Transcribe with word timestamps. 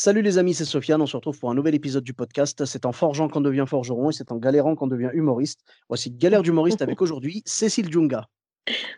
Salut 0.00 0.22
les 0.22 0.38
amis, 0.38 0.54
c'est 0.54 0.64
Sofiane. 0.64 1.02
On 1.02 1.06
se 1.06 1.16
retrouve 1.16 1.38
pour 1.40 1.50
un 1.50 1.54
nouvel 1.54 1.74
épisode 1.74 2.04
du 2.04 2.14
podcast. 2.14 2.64
C'est 2.66 2.86
en 2.86 2.92
forgeant 2.92 3.28
qu'on 3.28 3.40
devient 3.40 3.64
forgeron 3.66 4.10
et 4.10 4.12
c'est 4.12 4.30
en 4.30 4.36
galérant 4.36 4.76
qu'on 4.76 4.86
devient 4.86 5.10
humoriste. 5.12 5.60
Voici 5.88 6.12
Galère 6.12 6.42
d'humoriste 6.42 6.82
avec 6.82 7.02
aujourd'hui 7.02 7.42
Cécile 7.44 7.90
Djunga. 7.90 8.28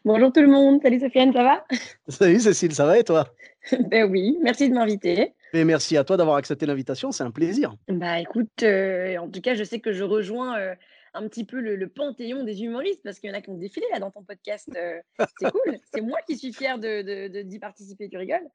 Bonjour 0.05 0.30
tout 0.30 0.41
le 0.42 0.48
monde. 0.48 0.80
Salut 0.82 1.00
Sofiane, 1.00 1.32
ça 1.32 1.42
va? 1.42 1.64
Salut 2.08 2.41
Cécile, 2.41 2.74
ça 2.74 2.84
va 2.84 2.98
et 2.98 3.05
toi? 3.05 3.32
Ben 3.91 4.10
oui, 4.10 4.36
merci 4.42 4.68
de 4.68 4.74
m'inviter. 4.74 5.32
Et 5.55 5.64
merci 5.64 5.96
à 5.96 6.05
toi 6.05 6.16
d'avoir 6.18 6.36
accepté 6.36 6.66
l'invitation, 6.66 7.12
c'est 7.12 7.22
un 7.24 7.30
plaisir. 7.30 7.74
Bah 7.88 8.20
écoute, 8.20 8.62
euh, 8.62 9.16
en 9.19 9.28
tout 9.30 9.41
cas, 9.41 9.55
je 9.55 9.64
sais 9.64 9.80
que 9.80 9.92
je 9.92 10.02
rejoins 10.05 10.58
euh, 10.58 10.74
un 11.14 11.27
petit 11.28 11.44
peu 11.44 11.60
le, 11.60 11.77
le 11.77 11.88
panthéon 11.88 12.44
des 12.44 12.62
humoristes 12.62 13.00
parce 13.05 13.19
qu'il 13.20 13.30
y 13.30 13.32
en 13.32 13.36
a 13.36 13.41
qui 13.41 13.50
ont 13.50 13.58
défilé 13.58 13.86
là 13.92 14.00
dans 14.00 14.10
ton 14.10 14.22
podcast. 14.22 14.69
euh, 14.77 14.98
c'est 15.41 15.50
cool. 15.50 15.78
C'est 15.94 16.00
moi 16.02 16.19
qui 16.27 16.36
suis 16.36 16.52
fière 16.52 16.78
de, 16.78 17.00
de- 17.02 17.28
de- 17.32 17.42
d'y 17.42 17.58
participer. 17.58 18.08
Tu 18.10 18.16
rigoles? 18.19 18.48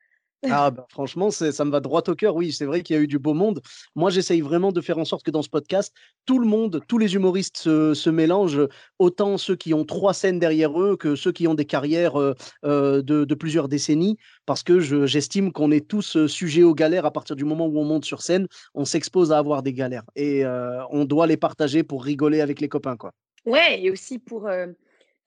Ah 0.49 0.71
bah, 0.71 0.85
franchement, 0.89 1.31
ça 1.31 1.65
me 1.65 1.71
va 1.71 1.79
droit 1.79 2.01
au 2.07 2.15
cœur. 2.15 2.35
Oui, 2.35 2.51
c'est 2.51 2.65
vrai 2.65 2.81
qu'il 2.81 2.95
y 2.95 2.99
a 2.99 3.01
eu 3.01 3.07
du 3.07 3.19
beau 3.19 3.33
monde. 3.33 3.61
Moi, 3.95 4.09
j'essaye 4.09 4.41
vraiment 4.41 4.71
de 4.71 4.81
faire 4.81 4.97
en 4.97 5.05
sorte 5.05 5.23
que 5.23 5.31
dans 5.31 5.41
ce 5.41 5.49
podcast, 5.49 5.93
tout 6.25 6.39
le 6.39 6.47
monde, 6.47 6.81
tous 6.87 6.97
les 6.97 7.15
humoristes 7.15 7.57
se, 7.57 7.93
se 7.93 8.09
mélangent, 8.09 8.67
autant 8.99 9.37
ceux 9.37 9.55
qui 9.55 9.73
ont 9.73 9.85
trois 9.85 10.13
scènes 10.13 10.39
derrière 10.39 10.79
eux 10.79 10.97
que 10.97 11.15
ceux 11.15 11.31
qui 11.31 11.47
ont 11.47 11.53
des 11.53 11.65
carrières 11.65 12.19
euh, 12.19 12.33
euh, 12.63 13.01
de, 13.01 13.35
plusieurs 13.35 13.67
décennies, 13.67 14.17
parce 14.45 14.63
que 14.63 14.79
je- 14.79 15.05
j'estime 15.05 15.51
qu'on 15.51 15.71
est 15.71 15.87
tous 15.87 16.15
euh, 16.15 16.27
sujets 16.27 16.63
aux 16.63 16.75
galères 16.75 17.05
à 17.05 17.11
partir 17.11 17.35
du 17.35 17.43
moment 17.43 17.67
où 17.67 17.79
on 17.79 17.85
monte 17.85 18.05
sur 18.05 18.21
scène, 18.21 18.47
on 18.73 18.85
s'expose 18.85 19.31
à 19.31 19.37
avoir 19.37 19.63
des 19.63 19.73
galères 19.73 20.03
et 20.15 20.43
on 20.91 21.05
doit 21.05 21.27
les 21.27 21.37
partager 21.37 21.83
pour 21.83 22.03
rigoler 22.03 22.41
avec 22.41 22.61
les 22.61 22.69
copains, 22.69 22.95
quoi. 22.95 23.11
Ouais, 23.45 23.81
et 23.81 23.91
aussi 23.91 24.19
pour 24.19 24.49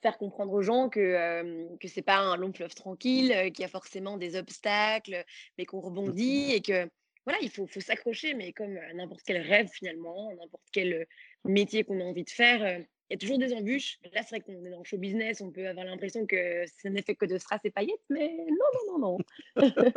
faire 0.02 0.18
comprendre 0.18 0.52
aux 0.52 0.62
gens 0.62 0.88
que 0.88 1.00
euh, 1.00 1.66
que 1.80 1.88
c'est 1.88 2.02
pas 2.02 2.18
un 2.18 2.36
long 2.36 2.52
fleuve 2.52 2.74
tranquille, 2.74 3.32
euh, 3.32 3.50
qu'il 3.50 3.60
y 3.60 3.64
a 3.64 3.68
forcément 3.68 4.16
des 4.16 4.36
obstacles, 4.36 5.24
mais 5.56 5.64
qu'on 5.64 5.80
rebondit 5.80 6.52
et 6.52 6.60
que 6.60 6.88
voilà, 7.24 7.38
il 7.42 7.50
faut, 7.50 7.66
faut 7.66 7.80
s'accrocher, 7.80 8.32
mais 8.34 8.52
comme 8.52 8.78
n'importe 8.94 9.22
quel 9.26 9.42
rêve 9.42 9.68
finalement, 9.68 10.30
n'importe 10.40 10.66
quel 10.72 11.06
métier 11.44 11.84
qu'on 11.84 12.00
a 12.00 12.04
envie 12.04 12.24
de 12.24 12.30
faire, 12.30 12.82
il 13.10 13.14
y 13.14 13.16
a 13.16 13.18
toujours 13.18 13.38
des 13.38 13.52
embûches. 13.54 13.98
Là, 14.14 14.22
c'est 14.22 14.36
vrai 14.36 14.40
qu'on 14.40 14.64
est 14.64 14.70
dans 14.70 14.78
le 14.78 14.84
show 14.84 14.98
business, 14.98 15.40
on 15.40 15.50
peut 15.50 15.66
avoir 15.68 15.86
l'impression 15.86 16.26
que 16.26 16.64
ce 16.82 16.88
n'est 16.88 17.02
fait 17.02 17.14
que 17.14 17.26
de 17.26 17.38
strass 17.38 17.60
et 17.64 17.70
paillettes, 17.70 18.00
mais 18.10 18.36
non, 18.48 18.98
non, 18.98 18.98
non, 18.98 19.18
non. 19.56 19.64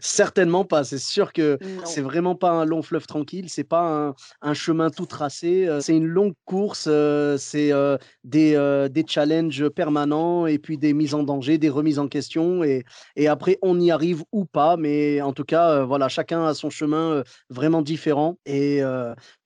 Certainement 0.00 0.64
pas. 0.64 0.84
C'est 0.84 0.98
sûr 0.98 1.32
que 1.32 1.58
c'est 1.84 2.00
vraiment 2.00 2.34
pas 2.34 2.50
un 2.50 2.64
long 2.64 2.82
fleuve 2.82 3.06
tranquille. 3.06 3.48
C'est 3.48 3.64
pas 3.64 4.08
un, 4.08 4.14
un 4.42 4.54
chemin 4.54 4.90
tout 4.90 5.06
tracé. 5.06 5.66
euh, 5.68 5.80
C'est 5.80 5.96
une 5.96 6.06
longue 6.06 6.34
course. 6.44 6.86
euh, 6.88 7.36
C'est 7.38 7.72
euh, 7.72 7.96
des, 8.24 8.52
des 8.90 9.04
challenges 9.06 9.68
permanents 9.68 10.46
et 10.46 10.58
puis 10.58 10.78
des 10.78 10.92
mises 10.92 11.14
en 11.14 11.22
danger, 11.22 11.58
des 11.58 11.68
remises 11.68 11.98
en 11.98 12.08
question. 12.08 12.62
Et, 12.64 12.84
et 13.16 13.28
après, 13.28 13.58
on 13.62 13.78
y 13.80 13.90
arrive 13.90 14.22
ou 14.32 14.44
pas. 14.44 14.76
Mais 14.76 15.20
en 15.20 15.32
tout 15.32 15.44
cas, 15.44 15.84
voilà, 15.84 16.08
chacun 16.08 16.44
a 16.46 16.54
son 16.54 16.70
chemin 16.70 17.22
vraiment 17.48 17.82
différent. 17.82 18.38
Et 18.46 18.80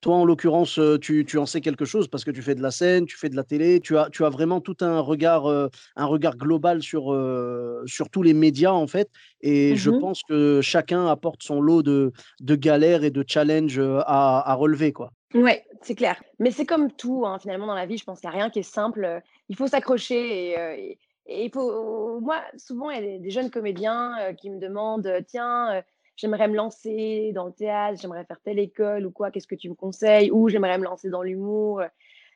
toi, 0.01 0.15
en 0.15 0.25
l'occurrence, 0.25 0.79
tu, 1.01 1.25
tu 1.25 1.37
en 1.37 1.45
sais 1.45 1.61
quelque 1.61 1.85
chose 1.85 2.07
parce 2.07 2.23
que 2.23 2.31
tu 2.31 2.41
fais 2.41 2.55
de 2.55 2.61
la 2.65 2.71
scène, 2.71 3.05
tu 3.05 3.15
fais 3.17 3.29
de 3.29 3.35
la 3.37 3.43
télé. 3.43 3.79
Tu 3.79 3.97
as, 3.97 4.09
tu 4.11 4.25
as 4.25 4.29
vraiment 4.29 4.59
tout 4.61 4.75
un 4.81 4.99
regard, 4.99 5.45
euh, 5.45 5.69
un 5.95 6.05
regard 6.05 6.35
global 6.35 6.81
sur, 6.81 7.13
euh, 7.13 7.83
sur 7.85 8.09
tous 8.09 8.23
les 8.23 8.33
médias, 8.33 8.73
en 8.73 8.87
fait. 8.87 9.09
Et 9.41 9.75
je 9.75 9.89
Mhm. 9.91 9.99
pense 10.01 10.21
que 10.23 10.59
chacun 10.61 11.07
apporte 11.07 11.43
son 11.43 11.61
lot 11.61 11.83
de, 11.83 12.11
de 12.41 12.55
galères 12.55 13.03
et 13.03 13.11
de 13.11 13.23
challenges 13.27 13.79
euh, 13.79 13.99
à, 14.05 14.51
à 14.51 14.53
relever, 14.55 14.91
quoi. 14.91 15.11
Ouais, 15.33 15.65
c'est 15.81 15.95
clair. 15.95 16.21
Mais 16.39 16.51
c'est 16.51 16.65
comme 16.65 16.91
tout, 16.91 17.25
hein, 17.25 17.39
finalement, 17.39 17.67
dans 17.67 17.75
la 17.75 17.85
vie, 17.85 17.97
je 17.97 18.05
pense 18.05 18.19
qu'il 18.19 18.29
n'y 18.29 18.35
a 18.35 18.39
rien 18.39 18.49
qui 18.49 18.59
est 18.59 18.63
simple. 18.63 19.21
Il 19.49 19.55
faut 19.55 19.67
s'accrocher 19.67 20.51
et, 20.51 20.91
et- 20.91 20.99
et 21.27 21.45
il 21.45 21.51
faut... 21.51 22.19
Moi, 22.21 22.39
souvent, 22.55 22.91
il 22.91 23.03
y 23.03 23.15
a 23.15 23.17
des, 23.17 23.29
jeunes 23.31 23.49
comédiens 23.49 24.15
euh, 24.19 24.33
qui 24.33 24.49
me 24.51 24.59
demandent, 24.59 25.11
tiens, 25.27 25.73
euh, 25.77 25.81
j'aimerais 26.15 26.47
me 26.47 26.55
lancer 26.55 27.31
dans 27.33 27.45
le 27.47 27.51
théâtre, 27.51 27.99
j'aimerais 27.99 28.25
faire 28.25 28.39
telle 28.43 28.59
école 28.59 29.05
ou 29.07 29.11
quoi, 29.11 29.31
qu'est-ce 29.31 29.47
que 29.47 29.55
tu 29.55 29.67
me 29.69 29.73
conseilles? 29.75 30.29
Ou 30.31 30.49
j'aimerais 30.49 30.77
me 30.77 30.83
lancer 30.83 31.09
dans 31.09 31.23
l'humour, 31.23 31.81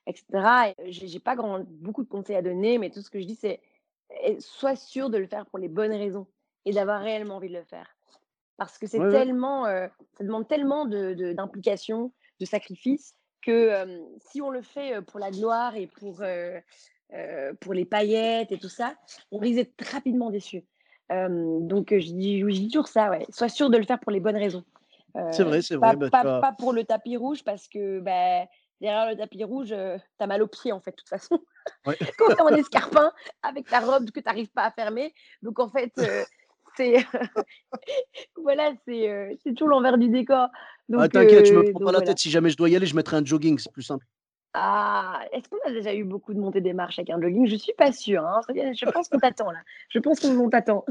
etc. 0.10 0.70
Et 0.70 0.92
j'ai 0.92 1.20
pas 1.20 1.36
grand, 1.36 1.62
beaucoup 1.68 2.04
de 2.04 2.10
conseils 2.10 2.36
à 2.36 2.42
donner, 2.42 2.78
mais 2.78 2.90
tout 2.90 3.02
ce 3.02 3.10
que 3.10 3.20
je 3.20 3.26
dis, 3.26 3.36
c'est 3.36 3.62
eh, 4.24 4.40
sois 4.40 4.76
sûr 4.76 5.10
de 5.10 5.18
le 5.18 5.28
faire 5.28 5.46
pour 5.48 5.60
les 5.60 5.70
bonnes 5.70 5.94
raisons 5.94 6.28
et 6.66 6.72
d'avoir 6.74 7.02
réellement 7.02 7.36
envie 7.38 7.50
de 7.50 7.58
le 7.58 7.64
faire. 7.66 7.96
Parce 8.58 8.78
que 8.78 8.88
c'est 8.88 9.00
Ouais, 9.00 9.10
tellement, 9.10 9.66
euh, 9.68 9.88
ça 10.18 10.24
demande 10.24 10.48
tellement 10.48 10.86
de, 10.86 11.14
de- 11.14 11.34
d'implication, 11.34 12.12
de 12.40 12.46
sacrifice, 12.46 13.16
que 13.42 13.52
euh, 13.52 14.02
si 14.20 14.42
on 14.42 14.50
le 14.50 14.62
fait 14.62 14.96
euh, 14.96 15.02
pour 15.02 15.20
la 15.20 15.32
gloire 15.32 15.76
et 15.76 15.88
pour, 15.88 16.22
euh, 16.22 16.60
euh, 17.14 17.54
pour 17.62 17.74
les 17.74 17.86
paillettes 17.86 18.52
et 18.52 18.60
tout 18.60 18.70
ça, 18.70 18.96
on 19.32 19.38
risque 19.38 19.56
d'être 19.56 19.82
rapidement 19.92 20.30
déçu. 20.30 20.66
Euh, 21.12 21.60
donc, 21.62 21.92
euh, 21.94 22.00
je 22.00 22.12
dis, 22.12 22.44
oui, 22.44 22.54
je 22.56 22.60
dis 22.62 22.68
toujours 22.68 22.88
ça, 22.90 23.10
ouais. 23.10 23.26
Sois 23.32 23.50
sûr 23.50 23.70
de 23.70 23.78
le 23.78 23.86
faire 23.86 24.00
pour 24.00 24.12
les 24.12 24.20
bonnes 24.20 24.38
raisons. 24.38 24.66
C'est 25.32 25.44
Euh, 25.44 25.44
vrai, 25.44 25.62
c'est 25.62 25.78
pas, 25.80 25.96
vrai. 25.96 26.12
bah, 26.12 26.26
pas 26.26 26.52
pour 26.52 26.74
le 26.74 26.84
tapis 26.84 27.18
rouge, 27.18 27.44
parce 27.44 27.68
que 27.68 28.00
bah, 28.00 28.46
derrière 28.82 29.10
le 29.10 29.18
tapis 29.18 29.44
rouge, 29.44 29.72
euh, 29.72 29.98
t'as 30.18 30.28
mal 30.28 30.42
aux 30.42 30.48
pieds, 30.48 30.72
en 30.72 30.80
fait, 30.80 30.92
de 30.92 30.96
toute 30.96 31.10
façon. 31.10 31.40
Ouais. 31.86 31.98
Quand 32.18 32.34
t'es 32.34 32.42
en 32.42 32.50
escarpin, 32.50 33.12
avec 33.44 33.68
ta 33.68 33.80
robe 33.80 34.12
que 34.12 34.20
t'arrives 34.20 34.52
pas 34.52 34.64
à 34.64 34.72
fermer. 34.72 35.14
Donc, 35.42 35.60
en 35.60 35.70
fait, 35.70 35.92
euh, 36.00 36.24
c'est... 36.78 36.96
voilà, 38.38 38.72
c'est 38.86 39.10
euh, 39.10 39.34
c'est 39.44 39.54
toujours 39.54 39.70
l'envers 39.70 39.98
du 39.98 40.10
décor. 40.10 40.48
Donc, 40.88 41.02
Ah, 41.04 41.10
t'inquiète, 41.10 41.46
je 41.46 41.54
me 41.54 41.60
euh, 41.60 41.64
prends 41.72 41.80
donc 41.80 41.88
pas 41.88 41.92
la 41.92 41.98
voilà. 42.00 42.08
tête. 42.08 42.20
Si 42.20 42.30
jamais 42.30 42.50
je 42.50 42.58
dois 42.58 42.70
y 42.70 42.76
aller, 42.76 42.86
je 42.86 42.96
mettrai 42.96 43.18
un 43.18 43.26
jogging, 43.26 43.58
c'est 43.60 43.72
plus 43.72 43.84
simple. 43.84 44.06
Ah, 44.54 45.22
est-ce 45.32 45.48
qu'on 45.48 45.60
a 45.70 45.72
déjà 45.72 45.94
eu 45.94 46.04
beaucoup 46.04 46.34
de 46.34 46.40
montées 46.40 46.62
des 46.62 46.74
marches 46.74 46.98
avec 46.98 47.12
un 47.12 47.22
jogging? 47.22 47.46
Je 47.46 47.56
suis 47.56 47.74
pas 47.74 47.92
sûre, 47.92 48.26
hein. 48.26 48.42
Je 48.50 48.90
pense 48.90 49.08
qu'on 49.08 49.20
t'attend 49.20 49.52
là. 49.52 49.60
Je 49.90 50.00
pense 50.00 50.20
qu'on 50.20 50.50
t'attend. 50.50 50.86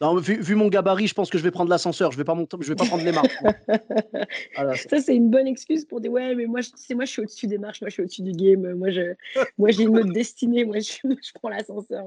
Non, 0.00 0.16
vu, 0.16 0.40
vu 0.42 0.54
mon 0.56 0.68
gabarit, 0.68 1.06
je 1.06 1.14
pense 1.14 1.30
que 1.30 1.38
je 1.38 1.42
vais 1.44 1.50
prendre 1.52 1.70
l'ascenseur. 1.70 2.10
Je 2.10 2.16
vais 2.16 2.24
pas 2.24 2.34
monter, 2.34 2.56
je 2.60 2.68
vais 2.68 2.74
pas 2.74 2.84
prendre 2.84 3.04
les 3.04 3.12
marches. 3.12 3.28
Voilà, 4.56 4.74
c'est- 4.74 4.88
Ça, 4.88 5.00
c'est 5.00 5.14
une 5.14 5.30
bonne 5.30 5.46
excuse 5.46 5.84
pour 5.84 6.00
dire 6.00 6.10
ouais, 6.12 6.34
mais 6.34 6.46
moi, 6.46 6.60
sais, 6.62 6.94
moi, 6.94 7.04
je 7.04 7.10
suis 7.12 7.22
au-dessus 7.22 7.46
des 7.46 7.58
marches, 7.58 7.80
moi, 7.80 7.88
je 7.90 7.94
suis 7.94 8.02
au-dessus 8.02 8.22
du 8.22 8.32
game. 8.32 8.74
Moi, 8.74 8.90
je, 8.90 9.14
moi, 9.58 9.70
j'ai 9.70 9.84
une 9.84 9.96
autre 9.98 10.12
destinée. 10.12 10.64
Moi, 10.64 10.78
je, 10.80 10.92
je 11.04 11.32
prends 11.34 11.48
l'ascenseur. 11.48 12.06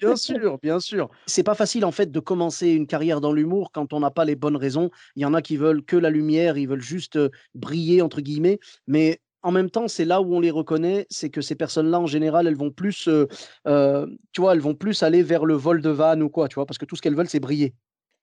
bien 0.00 0.16
sûr, 0.16 0.58
bien 0.62 0.80
sûr. 0.80 1.10
C'est 1.26 1.42
pas 1.42 1.54
facile 1.54 1.84
en 1.84 1.92
fait 1.92 2.10
de 2.10 2.20
commencer 2.20 2.68
une 2.70 2.86
carrière 2.86 3.20
dans 3.20 3.32
l'humour 3.32 3.72
quand 3.72 3.92
on 3.92 4.00
n'a 4.00 4.10
pas 4.10 4.24
les 4.24 4.36
bonnes 4.36 4.56
raisons. 4.56 4.90
Il 5.16 5.22
y 5.22 5.24
en 5.24 5.34
a 5.34 5.42
qui 5.42 5.56
veulent 5.56 5.84
que 5.84 5.96
la 5.96 6.10
lumière, 6.10 6.56
ils 6.58 6.68
veulent 6.68 6.80
juste 6.82 7.16
euh, 7.16 7.28
briller 7.54 8.02
entre 8.02 8.20
guillemets, 8.20 8.58
mais 8.86 9.20
en 9.44 9.52
même 9.52 9.70
temps, 9.70 9.88
c'est 9.88 10.06
là 10.06 10.22
où 10.22 10.34
on 10.34 10.40
les 10.40 10.50
reconnaît, 10.50 11.06
c'est 11.10 11.28
que 11.28 11.42
ces 11.42 11.54
personnes-là, 11.54 12.00
en 12.00 12.06
général, 12.06 12.46
elles 12.46 12.56
vont 12.56 12.70
plus, 12.70 13.08
euh, 13.08 13.28
euh, 13.68 14.06
tu 14.32 14.40
vois, 14.40 14.54
elles 14.54 14.60
vont 14.60 14.74
plus 14.74 15.02
aller 15.02 15.22
vers 15.22 15.44
le 15.44 15.54
vol 15.54 15.82
de 15.82 15.90
vanne 15.90 16.22
ou 16.22 16.30
quoi, 16.30 16.48
tu 16.48 16.54
vois, 16.54 16.64
parce 16.64 16.78
que 16.78 16.86
tout 16.86 16.96
ce 16.96 17.02
qu'elles 17.02 17.14
veulent, 17.14 17.28
c'est 17.28 17.40
briller. 17.40 17.74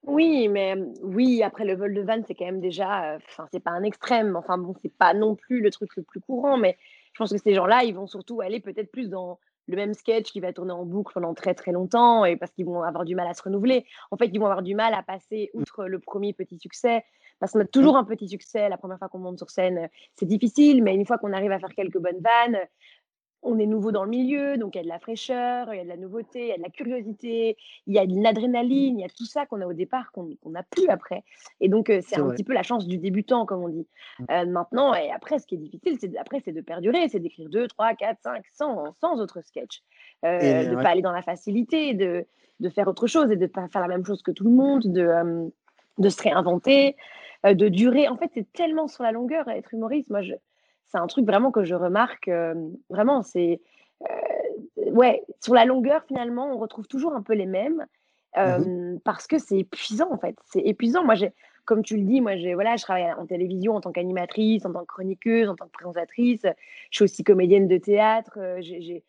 Oui, 0.04 0.48
mais 0.48 0.76
euh, 0.76 0.86
oui, 1.04 1.44
après 1.44 1.64
le 1.64 1.76
vol 1.76 1.94
de 1.94 2.02
vanne, 2.02 2.24
c'est 2.28 2.34
quand 2.34 2.46
même 2.46 2.60
déjà, 2.60 3.14
euh, 3.14 3.20
enfin, 3.30 3.48
c'est 3.52 3.60
pas 3.60 3.70
un 3.70 3.84
extrême. 3.84 4.36
Enfin, 4.36 4.58
bon, 4.58 4.74
c'est 4.82 4.94
pas 4.98 5.14
non 5.14 5.36
plus 5.36 5.62
le 5.62 5.70
truc 5.70 5.96
le 5.96 6.02
plus 6.02 6.20
courant, 6.20 6.58
mais 6.58 6.76
je 7.14 7.20
pense 7.20 7.32
que 7.32 7.38
ces 7.38 7.54
gens-là, 7.54 7.84
ils 7.84 7.94
vont 7.94 8.08
surtout 8.08 8.42
aller 8.42 8.60
peut-être 8.60 8.92
plus 8.92 9.08
dans 9.08 9.40
le 9.68 9.76
même 9.76 9.94
sketch 9.94 10.32
qui 10.32 10.40
va 10.40 10.54
tourner 10.54 10.72
en 10.72 10.86
boucle 10.86 11.14
pendant 11.14 11.36
très 11.36 11.54
très 11.54 11.72
longtemps 11.72 12.26
et 12.26 12.36
parce 12.36 12.52
qu'ils 12.52 12.66
vont 12.66 12.82
avoir 12.82 13.06
du 13.06 13.14
mal 13.14 13.28
à 13.28 13.36
se 13.36 13.44
renouveler. 13.44 13.86
En 14.10 14.18
fait, 14.18 14.32
ils 14.34 14.40
vont 14.40 14.48
avoir 14.48 14.64
du 14.64 14.74
mal 14.74 14.96
à 14.96 15.04
passer 15.04 15.52
outre 15.54 15.86
le 15.86 16.00
premier 16.00 16.34
petit 16.34 16.58
succès. 16.58 17.04
Parce 17.42 17.52
qu'on 17.52 17.60
a 17.60 17.66
toujours 17.66 17.98
un 17.98 18.06
petit 18.06 18.30
succès 18.30 18.70
la 18.70 18.78
première 18.78 18.98
fois 19.00 19.10
qu'on 19.10 19.20
monte 19.20 19.38
sur 19.40 19.50
scène, 19.50 19.78
euh, 19.80 19.88
c'est 20.16 20.26
difficile, 20.26 20.82
mais 20.82 20.96
une 20.96 21.06
fois 21.06 21.18
qu'on 21.18 21.34
arrive 21.34 21.52
à 21.52 21.60
faire 21.60 21.74
quelques 21.76 21.98
bonnes 21.98 22.22
vannes, 22.22 22.60
on 23.44 23.58
est 23.58 23.66
nouveau 23.66 23.92
dans 23.92 24.04
le 24.04 24.10
milieu, 24.10 24.58
donc 24.58 24.76
il 24.76 24.78
y 24.78 24.82
a 24.82 24.84
de 24.84 24.88
la 24.88 25.00
fraîcheur, 25.00 25.74
il 25.74 25.78
y 25.78 25.80
a 25.80 25.84
de 25.84 25.90
la 25.90 25.98
nouveauté, 25.98 26.44
il 26.44 26.48
y 26.50 26.52
a 26.52 26.58
de 26.58 26.62
la 26.62 26.70
curiosité, 26.70 27.58
il 27.88 27.96
y 27.96 27.98
a 27.98 28.06
de 28.06 28.22
l'adrénaline, 28.22 29.00
il 29.00 29.02
y 29.02 29.06
a 29.06 29.10
tout 29.10 29.26
ça 29.26 29.48
qu'on 29.48 29.62
a 29.62 29.66
au 29.66 29.74
départ, 29.74 30.12
qu'on 30.12 30.30
qu'on 30.44 30.52
n'a 30.52 30.62
plus 30.62 30.88
après. 30.90 31.24
Et 31.60 31.68
donc, 31.68 31.90
euh, 31.90 32.02
c'est 32.04 32.18
un 32.18 32.26
vrai. 32.26 32.36
petit 32.36 32.44
peu 32.44 32.54
la 32.54 32.62
chance 32.62 32.88
du 32.88 33.00
débutant, 33.00 33.48
comme 33.48 33.64
on 33.64 33.70
dit. 33.70 33.88
Euh, 34.30 34.46
maintenant, 34.46 34.94
et 34.94 35.12
après, 35.12 35.40
ce 35.40 35.48
qui 35.48 35.56
est 35.56 35.58
difficile, 35.58 35.98
c'est 36.00 36.16
après, 36.18 36.42
c'est 36.46 36.52
de 36.52 36.62
perdurer, 36.62 37.10
c'est 37.10 37.20
d'écrire 37.20 37.50
2, 37.50 37.68
3, 37.68 37.96
4, 37.96 38.20
5, 38.22 38.44
100, 38.54 38.94
100 39.00 39.20
autres 39.20 39.42
sketchs. 39.42 39.82
Euh, 40.24 40.40
Et 40.40 40.66
de 40.66 40.72
ne 40.72 40.76
ouais. 40.76 40.84
pas 40.84 40.90
aller 40.90 41.02
dans 41.02 41.12
la 41.12 41.24
facilité, 41.24 41.96
de, 41.96 42.26
de 42.60 42.70
faire 42.70 42.88
autre 42.88 43.08
chose 43.08 43.32
et 43.32 43.36
de 43.38 43.42
ne 43.42 43.48
pas 43.48 43.68
faire 43.70 43.82
la 43.82 43.88
même 43.88 44.06
chose 44.06 44.22
que 44.22 44.32
tout 44.32 44.44
le 44.44 44.52
monde, 44.52 44.84
de, 44.86 45.02
euh, 45.02 45.48
de 45.98 46.10
se 46.10 46.22
réinventer, 46.22 46.90
euh, 46.90 46.92
de 47.44 47.68
durer. 47.68 48.08
En 48.08 48.18
fait, 48.18 48.32
c'est 48.34 48.52
tellement 48.54 48.88
sur 48.88 49.04
la 49.04 49.12
longueur, 49.12 49.48
être 49.50 49.74
humoriste. 49.74 50.10
Moi, 50.10 50.22
je, 50.22 50.34
c'est 50.88 50.98
un 50.98 51.08
truc 51.08 51.26
vraiment 51.26 51.52
que 51.52 51.64
je 51.64 51.76
remarque. 51.76 52.28
euh, 52.28 52.54
vraiment, 52.90 53.22
c'est. 53.22 53.62
euh, 54.10 54.92
ouais, 54.92 55.24
sur 55.40 55.54
la 55.54 55.66
longueur, 55.66 56.04
finalement, 56.08 56.52
on 56.54 56.58
retrouve 56.58 56.88
toujours 56.88 57.14
un 57.14 57.22
peu 57.22 57.34
les 57.34 57.46
mêmes. 57.46 57.86
Mmh 58.38 59.00
parce 59.04 59.28
que 59.28 59.38
c'est 59.38 59.58
épuisant, 59.58 60.10
en 60.10 60.18
fait. 60.18 60.38
C'est 60.46 60.62
épuisant. 60.62 61.04
Moi, 61.04 61.16
j'ai 61.16 61.34
comme 61.66 61.84
tu 61.84 61.98
le 61.98 62.04
dis, 62.04 62.22
moi, 62.22 62.32
voilà, 62.54 62.78
je 62.78 62.84
travaille 62.84 63.12
en 63.14 63.26
télévision 63.26 63.76
en 63.76 63.82
tant 63.82 63.92
qu'animatrice, 63.92 64.66
en 64.66 64.72
tant 64.72 64.82
que 64.82 64.86
chroniqueuse, 64.86 65.50
en 65.50 65.56
tant 65.56 65.66
que 65.66 65.72
présentatrice. 65.72 66.42
Je 66.90 66.96
suis 66.96 67.04
aussi 67.04 67.24
comédienne 67.26 67.68
de 67.68 67.78
théâtre. 67.78 68.40
J'ai 68.62 69.04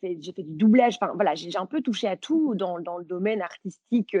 fait, 0.00 0.16
fait 0.34 0.42
du 0.42 0.54
doublage. 0.54 0.96
Enfin, 1.00 1.12
voilà, 1.14 1.34
j'ai 1.34 1.56
un 1.56 1.66
peu 1.66 1.82
touché 1.82 2.08
à 2.08 2.16
tout 2.16 2.54
dans, 2.54 2.80
dans 2.80 2.96
le 2.96 3.04
domaine 3.04 3.42
artistique, 3.42 4.16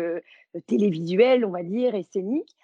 télévisuel, 0.66 1.46
on 1.46 1.50
va 1.50 1.62
dire, 1.62 1.94
et 1.94 2.02
scénique. 2.02 2.54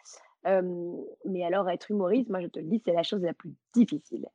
Mais 0.45 1.45
alors, 1.45 1.69
être 1.71 1.91
humoriste, 1.91 2.31
moi, 2.31 2.41
je 2.41 2.47
te 2.47 2.59
le 2.59 2.67
dis, 2.67 2.83
c'est 2.85 2.93
la 2.93 3.03
chose 3.03 3.23
la 3.23 3.35
plus 3.35 3.55
difficile. 3.75 4.27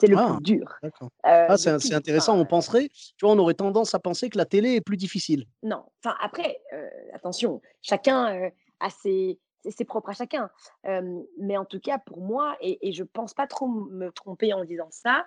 C'est 0.00 0.06
le 0.06 0.16
ah, 0.18 0.34
plus 0.34 0.42
dur. 0.42 0.74
ah, 1.22 1.56
c'est 1.56 1.94
intéressant. 1.94 2.38
On 2.38 2.46
penserait, 2.46 2.88
tu 2.88 3.24
vois, 3.24 3.32
on 3.32 3.38
aurait 3.38 3.54
tendance 3.54 3.94
à 3.94 3.98
penser 3.98 4.30
que 4.30 4.38
la 4.38 4.46
télé 4.46 4.74
est 4.74 4.80
plus 4.80 4.96
difficile. 4.96 5.44
Non. 5.62 5.84
Enfin, 6.02 6.16
après, 6.20 6.60
attention, 7.12 7.60
chacun 7.82 8.50
a 8.80 8.90
ses, 8.90 9.38
c'est 9.70 9.84
propre 9.84 10.10
à 10.10 10.14
chacun. 10.14 10.50
mais 11.38 11.56
en 11.56 11.64
tout 11.64 11.80
cas, 11.80 11.98
pour 11.98 12.20
moi, 12.20 12.56
et, 12.60 12.92
je 12.92 13.02
ne 13.02 13.08
pense 13.08 13.34
pas 13.34 13.46
trop 13.46 13.68
me 13.68 14.10
tromper 14.10 14.52
en 14.54 14.64
disant 14.64 14.88
ça, 14.90 15.26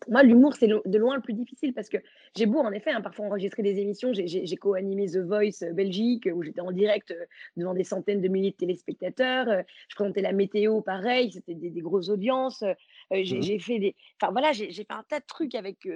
pour 0.00 0.12
moi, 0.12 0.22
l'humour, 0.22 0.54
c'est 0.54 0.68
de 0.68 0.98
loin 0.98 1.16
le 1.16 1.22
plus 1.22 1.34
difficile 1.34 1.74
parce 1.74 1.88
que 1.88 1.98
j'ai 2.36 2.46
beau, 2.46 2.58
en 2.58 2.72
effet, 2.72 2.90
hein, 2.90 3.00
parfois 3.00 3.26
enregistrer 3.26 3.62
des 3.62 3.78
émissions. 3.78 4.10
J'ai 4.12 4.56
co-animé 4.56 5.06
The 5.06 5.18
Voice 5.18 5.72
Belgique 5.72 6.28
où 6.32 6.42
j'étais 6.42 6.60
en 6.60 6.72
direct 6.72 7.14
devant 7.56 7.74
des 7.74 7.84
centaines 7.84 8.20
de 8.20 8.28
milliers 8.28 8.50
de 8.50 8.56
téléspectateurs. 8.56 9.64
je 9.88 9.94
présentais 9.94 10.22
la 10.22 10.32
météo, 10.32 10.80
pareil, 10.80 11.32
c'était 11.32 11.54
des, 11.54 11.70
grosses 11.80 12.08
audiences. 12.08 12.62
Mmh 13.10 13.22
j'ai 13.22 13.58
fait 13.58 13.78
des. 13.78 13.96
Enfin, 14.20 14.32
voilà, 14.32 14.52
j'ai 14.52 14.72
fait 14.72 14.86
un 14.90 15.04
tas 15.08 15.20
de 15.20 15.26
trucs 15.26 15.54
avec, 15.54 15.88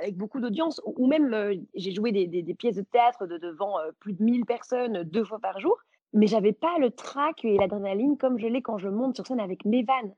avec 0.00 0.16
beaucoup 0.16 0.40
d'audience 0.40 0.80
ou, 0.84 1.06
même 1.06 1.64
j'ai 1.74 1.92
joué 1.92 2.12
des, 2.12 2.26
des, 2.26 2.54
pièces 2.54 2.76
de 2.76 2.82
théâtre 2.82 3.26
de, 3.26 3.38
devant 3.38 3.76
plus 4.00 4.12
de 4.12 4.22
1000 4.22 4.44
personnes 4.44 5.04
deux 5.04 5.24
fois 5.24 5.38
par 5.38 5.60
jour 5.60 5.78
mais 6.12 6.26
j'avais 6.26 6.52
pas 6.52 6.78
le 6.78 6.90
trac 6.90 7.44
et 7.44 7.56
l'adrénaline 7.56 8.16
comme 8.16 8.38
je 8.38 8.46
l'ai 8.46 8.62
quand 8.62 8.78
je 8.78 8.88
monte 8.88 9.16
sur 9.16 9.26
scène 9.26 9.40
avec 9.40 9.64
mes 9.64 9.82
vannes. 9.82 10.14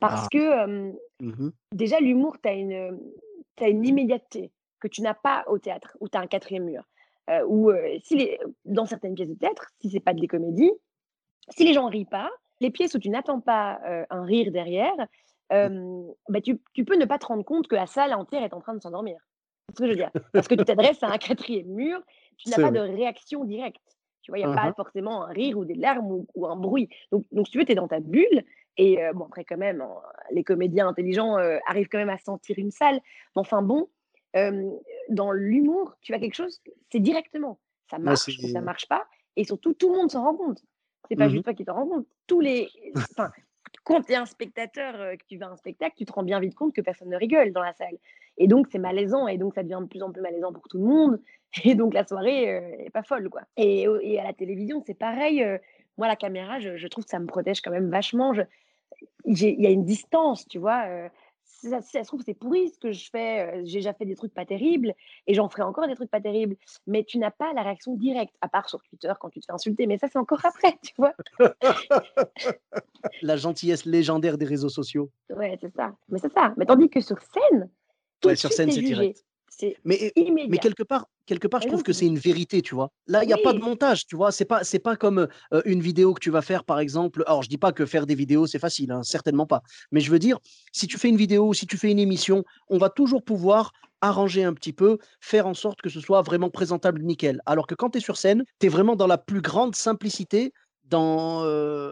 Parce 0.00 0.26
ah. 0.26 0.28
que 0.30 0.92
mmh 1.20 1.52
déjà, 1.72 2.00
l'humour, 2.00 2.36
tu 2.42 2.48
as 2.48 2.52
une, 2.52 2.98
une 3.60 3.84
immédiateté 3.84 4.52
que 4.80 4.88
tu 4.88 5.02
n'as 5.02 5.14
pas 5.14 5.44
au 5.48 5.58
théâtre, 5.58 5.96
où 6.00 6.08
tu 6.08 6.18
as 6.18 6.20
un 6.20 6.26
quatrième 6.26 6.64
mur. 6.64 6.84
ou 7.48 7.72
si 8.02 8.16
les, 8.16 8.38
dans 8.64 8.84
certaines 8.84 9.14
pièces 9.14 9.30
de 9.30 9.34
théâtre, 9.34 9.70
si 9.80 9.90
c'est 9.90 10.00
pas 10.00 10.12
de 10.12 10.20
les 10.20 10.26
comédies, 10.26 10.72
si 11.48 11.64
les 11.64 11.72
gens 11.72 11.88
rient 11.88 12.04
pas, 12.04 12.30
les 12.60 12.70
pièces 12.70 12.94
où 12.94 12.98
tu 12.98 13.08
n'attends 13.08 13.40
pas 13.40 13.80
un 14.10 14.24
rire 14.24 14.52
derrière, 14.52 14.96
mmh. 15.50 16.10
bah 16.28 16.40
tu, 16.42 16.60
tu, 16.74 16.84
peux 16.84 16.96
ne 16.96 17.06
pas 17.06 17.18
te 17.18 17.26
rendre 17.26 17.44
compte 17.44 17.68
que 17.68 17.76
la 17.76 17.86
salle 17.86 18.12
entière 18.12 18.42
est 18.42 18.52
en 18.52 18.60
train 18.60 18.74
de 18.74 18.82
s'endormir. 18.82 19.18
C'est 19.68 19.76
ce 19.76 19.80
que 19.80 19.86
je 19.86 19.90
veux 19.90 19.96
dire? 19.96 20.10
Parce 20.32 20.48
que 20.48 20.54
tu 20.54 20.64
t'adresses 20.64 21.02
à 21.02 21.08
un 21.08 21.18
quatrième 21.18 21.68
mur, 21.68 22.02
tu 22.36 22.50
n'as 22.50 22.56
pas 22.56 22.70
de 22.70 22.80
réaction 22.80 23.44
directe. 23.44 23.93
Tu 24.24 24.30
vois, 24.30 24.38
il 24.38 24.46
n'y 24.46 24.50
a 24.50 24.52
mmh 24.52 24.56
pas 24.56 24.72
forcément 24.72 25.26
un 25.26 25.28
rire 25.28 25.58
ou 25.58 25.66
des 25.66 25.74
larmes 25.74 26.24
ou, 26.34 26.46
un 26.46 26.56
bruit. 26.56 26.88
Donc, 27.12 27.26
donc, 27.30 27.46
si 27.46 27.52
tu 27.52 27.58
veux, 27.58 27.66
tu 27.66 27.72
es 27.72 27.74
dans 27.74 27.88
ta 27.88 28.00
bulle. 28.00 28.42
Et 28.78 28.98
bon, 29.14 29.26
après, 29.26 29.44
quand 29.44 29.58
même, 29.58 29.82
hein, 29.82 29.94
les 30.30 30.42
comédiens 30.42 30.88
intelligents 30.88 31.36
arrivent 31.66 31.88
quand 31.88 31.98
même 31.98 32.08
à 32.08 32.16
sentir 32.18 32.58
une 32.58 32.70
salle. 32.70 32.96
Mais 33.36 33.40
enfin, 33.40 33.60
bon, 33.60 33.88
dans 35.10 35.30
l'humour, 35.30 35.94
tu 36.00 36.14
as 36.14 36.18
quelque 36.18 36.34
chose, 36.34 36.62
c'est 36.90 37.00
directement. 37.00 37.60
Ça 37.90 37.98
marche 37.98 38.28
ou 38.42 38.48
ça 38.48 38.62
marche 38.62 38.88
pas. 38.88 39.04
Et 39.36 39.44
surtout, 39.44 39.74
tout 39.74 39.92
le 39.92 39.98
monde 39.98 40.10
s'en 40.10 40.24
rend 40.24 40.34
compte. 40.34 40.64
C'est 41.08 41.16
pas 41.16 41.28
mmh 41.28 41.30
juste 41.30 41.44
toi 41.44 41.52
qui 41.52 41.66
t'en 41.66 41.74
rends 41.74 41.86
compte. 41.86 42.06
Tous 42.26 42.40
les. 42.40 42.70
Enfin, 42.96 43.30
quand 43.84 44.00
tu 44.00 44.12
es 44.12 44.16
un 44.16 44.24
spectateur, 44.24 44.94
que 45.18 45.24
tu 45.28 45.36
vas 45.36 45.48
à 45.48 45.50
un 45.50 45.56
spectacle, 45.56 45.94
tu 45.96 46.06
te 46.06 46.12
rends 46.12 46.22
bien 46.22 46.40
vite 46.40 46.54
compte 46.54 46.74
que 46.74 46.80
personne 46.80 47.10
ne 47.10 47.16
rigole 47.16 47.52
dans 47.52 47.62
la 47.62 47.74
salle. 47.74 47.98
Et 48.38 48.48
donc, 48.48 48.66
c'est 48.70 48.78
malaisant. 48.78 49.28
Et 49.28 49.38
donc, 49.38 49.54
ça 49.54 49.62
devient 49.62 49.80
de 49.80 49.86
plus 49.86 50.02
en 50.02 50.10
plus 50.10 50.20
malaisant 50.20 50.52
pour 50.52 50.68
tout 50.68 50.78
le 50.78 50.84
monde. 50.84 51.20
Et 51.64 51.74
donc, 51.74 51.94
la 51.94 52.04
soirée 52.04 52.60
n'est 52.78 52.90
pas 52.90 53.02
folle, 53.02 53.28
quoi. 53.30 53.42
Et, 53.56 53.86
et, 54.02 54.18
à 54.18 54.24
la 54.24 54.32
télévision, 54.32 54.82
c'est 54.84 54.94
pareil. 54.94 55.44
moi, 55.96 56.08
la 56.08 56.16
caméra, 56.16 56.58
je, 56.58 56.86
trouve 56.88 57.04
que 57.04 57.10
ça 57.10 57.20
me 57.20 57.26
protège 57.26 57.60
quand 57.60 57.70
même 57.70 57.90
vachement. 57.90 58.32
Il 59.24 59.38
y 59.38 59.66
a 59.66 59.70
une 59.70 59.84
distance, 59.84 60.48
tu 60.48 60.58
vois. 60.58 60.84
si, 61.44 61.68
ça, 61.68 61.80
se 61.80 62.08
trouve, 62.08 62.22
c'est 62.26 62.34
pourri 62.34 62.70
ce 62.70 62.78
que 62.80 62.90
je 62.90 63.08
fais. 63.08 63.64
J'ai 63.64 63.78
déjà 63.78 63.94
fait 63.94 64.04
des 64.04 64.16
trucs 64.16 64.34
pas 64.34 64.44
terribles 64.44 64.94
et 65.28 65.34
j'en 65.34 65.48
ferai 65.48 65.62
encore 65.62 65.86
des 65.86 65.94
trucs 65.94 66.10
pas 66.10 66.20
terribles. 66.20 66.56
Mais 66.88 67.04
tu 67.04 67.18
n'as 67.18 67.30
pas 67.30 67.52
la 67.52 67.62
réaction 67.62 67.94
directe, 67.94 68.34
à 68.40 68.48
part 68.48 68.68
sur 68.68 68.82
Twitter 68.82 69.12
quand 69.20 69.30
tu 69.30 69.38
te 69.38 69.46
fais 69.46 69.52
insulter. 69.52 69.86
Mais 69.86 69.98
ça, 69.98 70.08
c'est 70.12 70.18
encore 70.18 70.44
après, 70.44 70.76
tu 70.82 70.92
vois. 70.98 71.14
la 73.22 73.36
gentillesse 73.36 73.84
légendaire 73.84 74.38
des 74.38 74.46
réseaux 74.46 74.68
sociaux. 74.68 75.10
Ouais, 75.30 75.56
c'est 75.60 75.72
ça. 75.74 75.94
Mais 76.08 76.18
c'est 76.18 76.32
ça. 76.32 76.52
Mais 76.56 76.66
tandis 76.66 76.90
que 76.90 77.00
sur 77.00 77.18
scène, 77.20 77.70
ouais, 78.24 78.36
sur 78.36 78.52
scène, 78.52 78.70
c'est 78.70 78.80
direct. 78.80 79.24
Mais, 79.84 80.12
mais 80.16 80.58
quelque 80.58 80.82
part, 80.82 81.06
quelque 81.26 81.46
part, 81.46 81.62
je 81.62 81.68
trouve 81.68 81.84
que 81.84 81.92
c'est 81.92 82.06
une 82.06 82.18
vérité, 82.18 82.60
tu 82.60 82.74
vois. 82.74 82.90
Là, 83.06 83.22
il 83.22 83.28
n'y 83.28 83.32
a 83.32 83.38
pas 83.38 83.52
de 83.52 83.60
montage, 83.60 84.04
tu 84.06 84.16
vois. 84.16 84.32
C'est 84.32 84.44
pas, 84.44 84.64
c'est 84.64 84.80
pas 84.80 84.96
comme 84.96 85.28
une 85.64 85.80
vidéo 85.80 86.12
que 86.12 86.20
tu 86.20 86.30
vas 86.30 86.42
faire, 86.42 86.64
par 86.64 86.80
exemple. 86.80 87.22
Alors, 87.26 87.44
je 87.44 87.48
dis 87.48 87.58
pas 87.58 87.72
que 87.72 87.86
faire 87.86 88.06
des 88.06 88.16
vidéos 88.16 88.46
c'est 88.46 88.58
facile, 88.58 88.90
hein, 88.90 89.02
certainement 89.04 89.46
pas. 89.46 89.62
Mais 89.92 90.00
je 90.00 90.10
veux 90.10 90.18
dire, 90.18 90.38
si 90.72 90.86
tu 90.86 90.98
fais 90.98 91.08
une 91.08 91.16
vidéo, 91.16 91.52
si 91.52 91.66
tu 91.66 91.78
fais 91.78 91.90
une 91.90 92.00
émission, 92.00 92.44
on 92.68 92.78
va 92.78 92.90
toujours 92.90 93.22
pouvoir 93.22 93.72
arranger 94.00 94.42
un 94.42 94.52
petit 94.52 94.72
peu, 94.72 94.98
faire 95.20 95.46
en 95.46 95.54
sorte 95.54 95.80
que 95.80 95.88
ce 95.88 96.00
soit 96.00 96.20
vraiment 96.22 96.50
présentable, 96.50 97.02
nickel. 97.02 97.40
Alors 97.46 97.66
que 97.66 97.76
quand 97.76 97.90
tu 97.90 97.98
es 97.98 98.00
sur 98.00 98.16
scène, 98.16 98.44
tu 98.58 98.66
es 98.66 98.68
vraiment 98.68 98.96
dans 98.96 99.06
la 99.06 99.18
plus 99.18 99.40
grande 99.40 99.76
simplicité, 99.76 100.52
dans, 100.84 101.44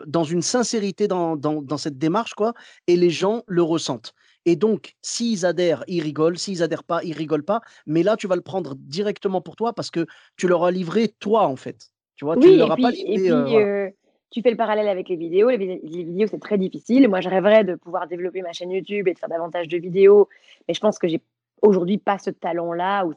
dans 0.07 0.25
une 0.25 0.43
sincérité 0.43 1.09
dans, 1.09 1.37
dans, 1.37 1.63
dans 1.63 1.79
cette 1.79 1.97
démarche, 1.97 2.35
quoi, 2.35 2.53
et 2.87 2.97
les 2.97 3.11
gens 3.11 3.43
le 3.47 3.63
ressentent. 3.63 4.13
Et 4.45 4.57
donc, 4.57 4.95
s'ils 5.03 5.47
adhèrent, 5.47 5.85
ils 5.87 6.03
rigolent. 6.03 6.39
S'ils 6.39 6.63
adhèrent 6.63 6.85
pas, 6.85 7.03
ils 7.05 7.13
rigolent 7.13 7.45
pas. 7.45 7.61
Mais 7.87 8.03
là, 8.03 8.17
tu 8.17 8.27
vas 8.27 8.37
le 8.37 8.43
prendre 8.43 8.75
directement 8.77 9.41
pour 9.41 9.57
toi 9.57 9.73
parce 9.73 9.91
que 9.91 10.07
tu 10.37 10.49
leur 10.49 10.65
as 10.65 10.71
livré 10.71 11.09
toi, 11.09 11.47
en 11.47 11.57
fait. 11.57 11.91
Tu 12.17 12.25
vois, 12.25 12.37
tu 12.37 12.57
leur 12.57 12.73
as 12.73 12.77
pas 12.77 12.91
livré. 12.91 13.31
Euh, 13.31 13.91
tu 14.31 14.43
fais 14.43 14.51
le 14.51 14.57
parallèle 14.57 14.89
avec 14.89 15.09
les 15.09 15.17
vidéos. 15.17 15.51
Les, 15.51 15.81
vidéos, 15.83 16.27
c'est 16.29 16.41
très 16.41 16.59
difficile. 16.59 17.09
Moi, 17.09 17.21
je 17.21 17.29
rêverais 17.29 17.65
de 17.65 17.75
pouvoir 17.75 18.09
développer 18.09 18.43
ma 18.43 18.53
chaîne 18.53 18.71
YouTube 18.71 19.07
et 19.07 19.15
de 19.15 19.19
faire 19.19 19.29
davantage 19.29 19.69
de 19.69 19.79
vidéos. 19.79 20.29
Mais 20.67 20.75
je 20.75 20.81
pense 20.81 20.99
que 20.99 21.07
j'ai 21.07 21.21
aujourd'hui 21.61 21.99
pas 21.99 22.19
ce 22.19 22.31
talent-là 22.31 23.07
ou 23.07 23.15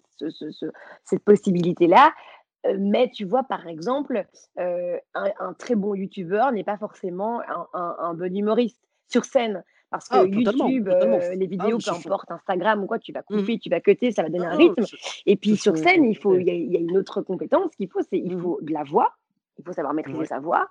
cette 1.04 1.24
possibilité-là. 1.24 2.14
Euh, 2.66 2.76
mais 2.80 3.10
tu 3.12 3.26
vois, 3.26 3.44
par 3.44 3.68
exemple, 3.68 4.26
euh, 4.60 4.98
un, 5.14 5.54
très 5.54 5.76
bon 5.76 5.96
YouTuber 5.96 6.48
n'est 6.54 6.64
pas 6.64 6.78
forcément 6.78 7.42
un, 7.74 8.14
bon 8.14 8.36
humoriste. 8.36 8.82
Sur 9.08 9.24
scène, 9.24 9.64
parce 9.96 10.10
que 10.10 10.16
ah, 10.18 10.26
YouTube, 10.26 10.90
euh, 10.90 11.36
les 11.36 11.46
ah 11.46 11.50
vidéos, 11.50 11.78
peu 11.78 11.92
importe, 11.92 12.32
Instagram 12.32 12.84
ou 12.84 12.88
quoi, 12.88 13.00
tu 13.00 13.14
vas 13.14 13.22
mmh 13.22 13.38
couper, 13.40 13.60
tu 13.60 13.70
vas 13.70 13.80
cuter, 13.80 14.12
ça 14.12 14.24
va 14.24 14.30
donner 14.30 14.46
un 14.46 14.52
ah, 14.52 14.58
rythme. 14.58 14.84
Et 15.26 15.36
puis 15.38 15.56
sur 15.56 15.78
scène, 15.78 16.04
il 16.04 16.18
faut, 16.18 16.36
il 16.36 16.48
y, 16.48 16.76
a 16.76 16.80
une 16.80 16.98
autre 16.98 17.22
compétence 17.22 17.74
qu'il 17.76 17.88
faut, 17.90 18.02
c'est 18.02 18.18
il 18.18 18.36
mmh 18.36 18.42
faut 18.42 18.60
de 18.62 18.74
la 18.74 18.84
voix, 18.84 19.14
il 19.58 19.64
faut 19.64 19.74
savoir 19.74 19.94
maîtriser 19.94 20.26
sa 20.26 20.40
voix. 20.40 20.68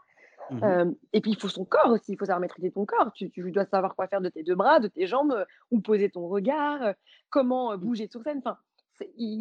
Mmh 0.51 0.93
et 1.15 1.22
puis 1.22 1.31
il 1.31 1.39
faut 1.39 1.49
son 1.49 1.65
corps 1.65 1.91
aussi, 1.91 2.13
il 2.13 2.19
faut 2.19 2.27
savoir 2.27 2.41
maîtriser 2.41 2.70
ton 2.70 2.84
corps. 2.84 3.13
Tu, 3.15 3.31
dois 3.51 3.65
savoir 3.65 3.96
quoi 3.96 4.08
faire 4.08 4.20
de 4.20 4.29
tes 4.29 4.43
deux 4.43 4.55
bras, 4.55 4.79
de 4.79 4.89
tes 4.89 5.06
jambes, 5.06 5.44
où 5.70 5.81
poser 5.81 6.10
ton 6.10 6.29
regard, 6.29 6.93
comment 7.31 7.77
bouger 7.79 8.08
sur 8.08 8.22
scène. 8.22 8.43
Enfin, 8.44 8.58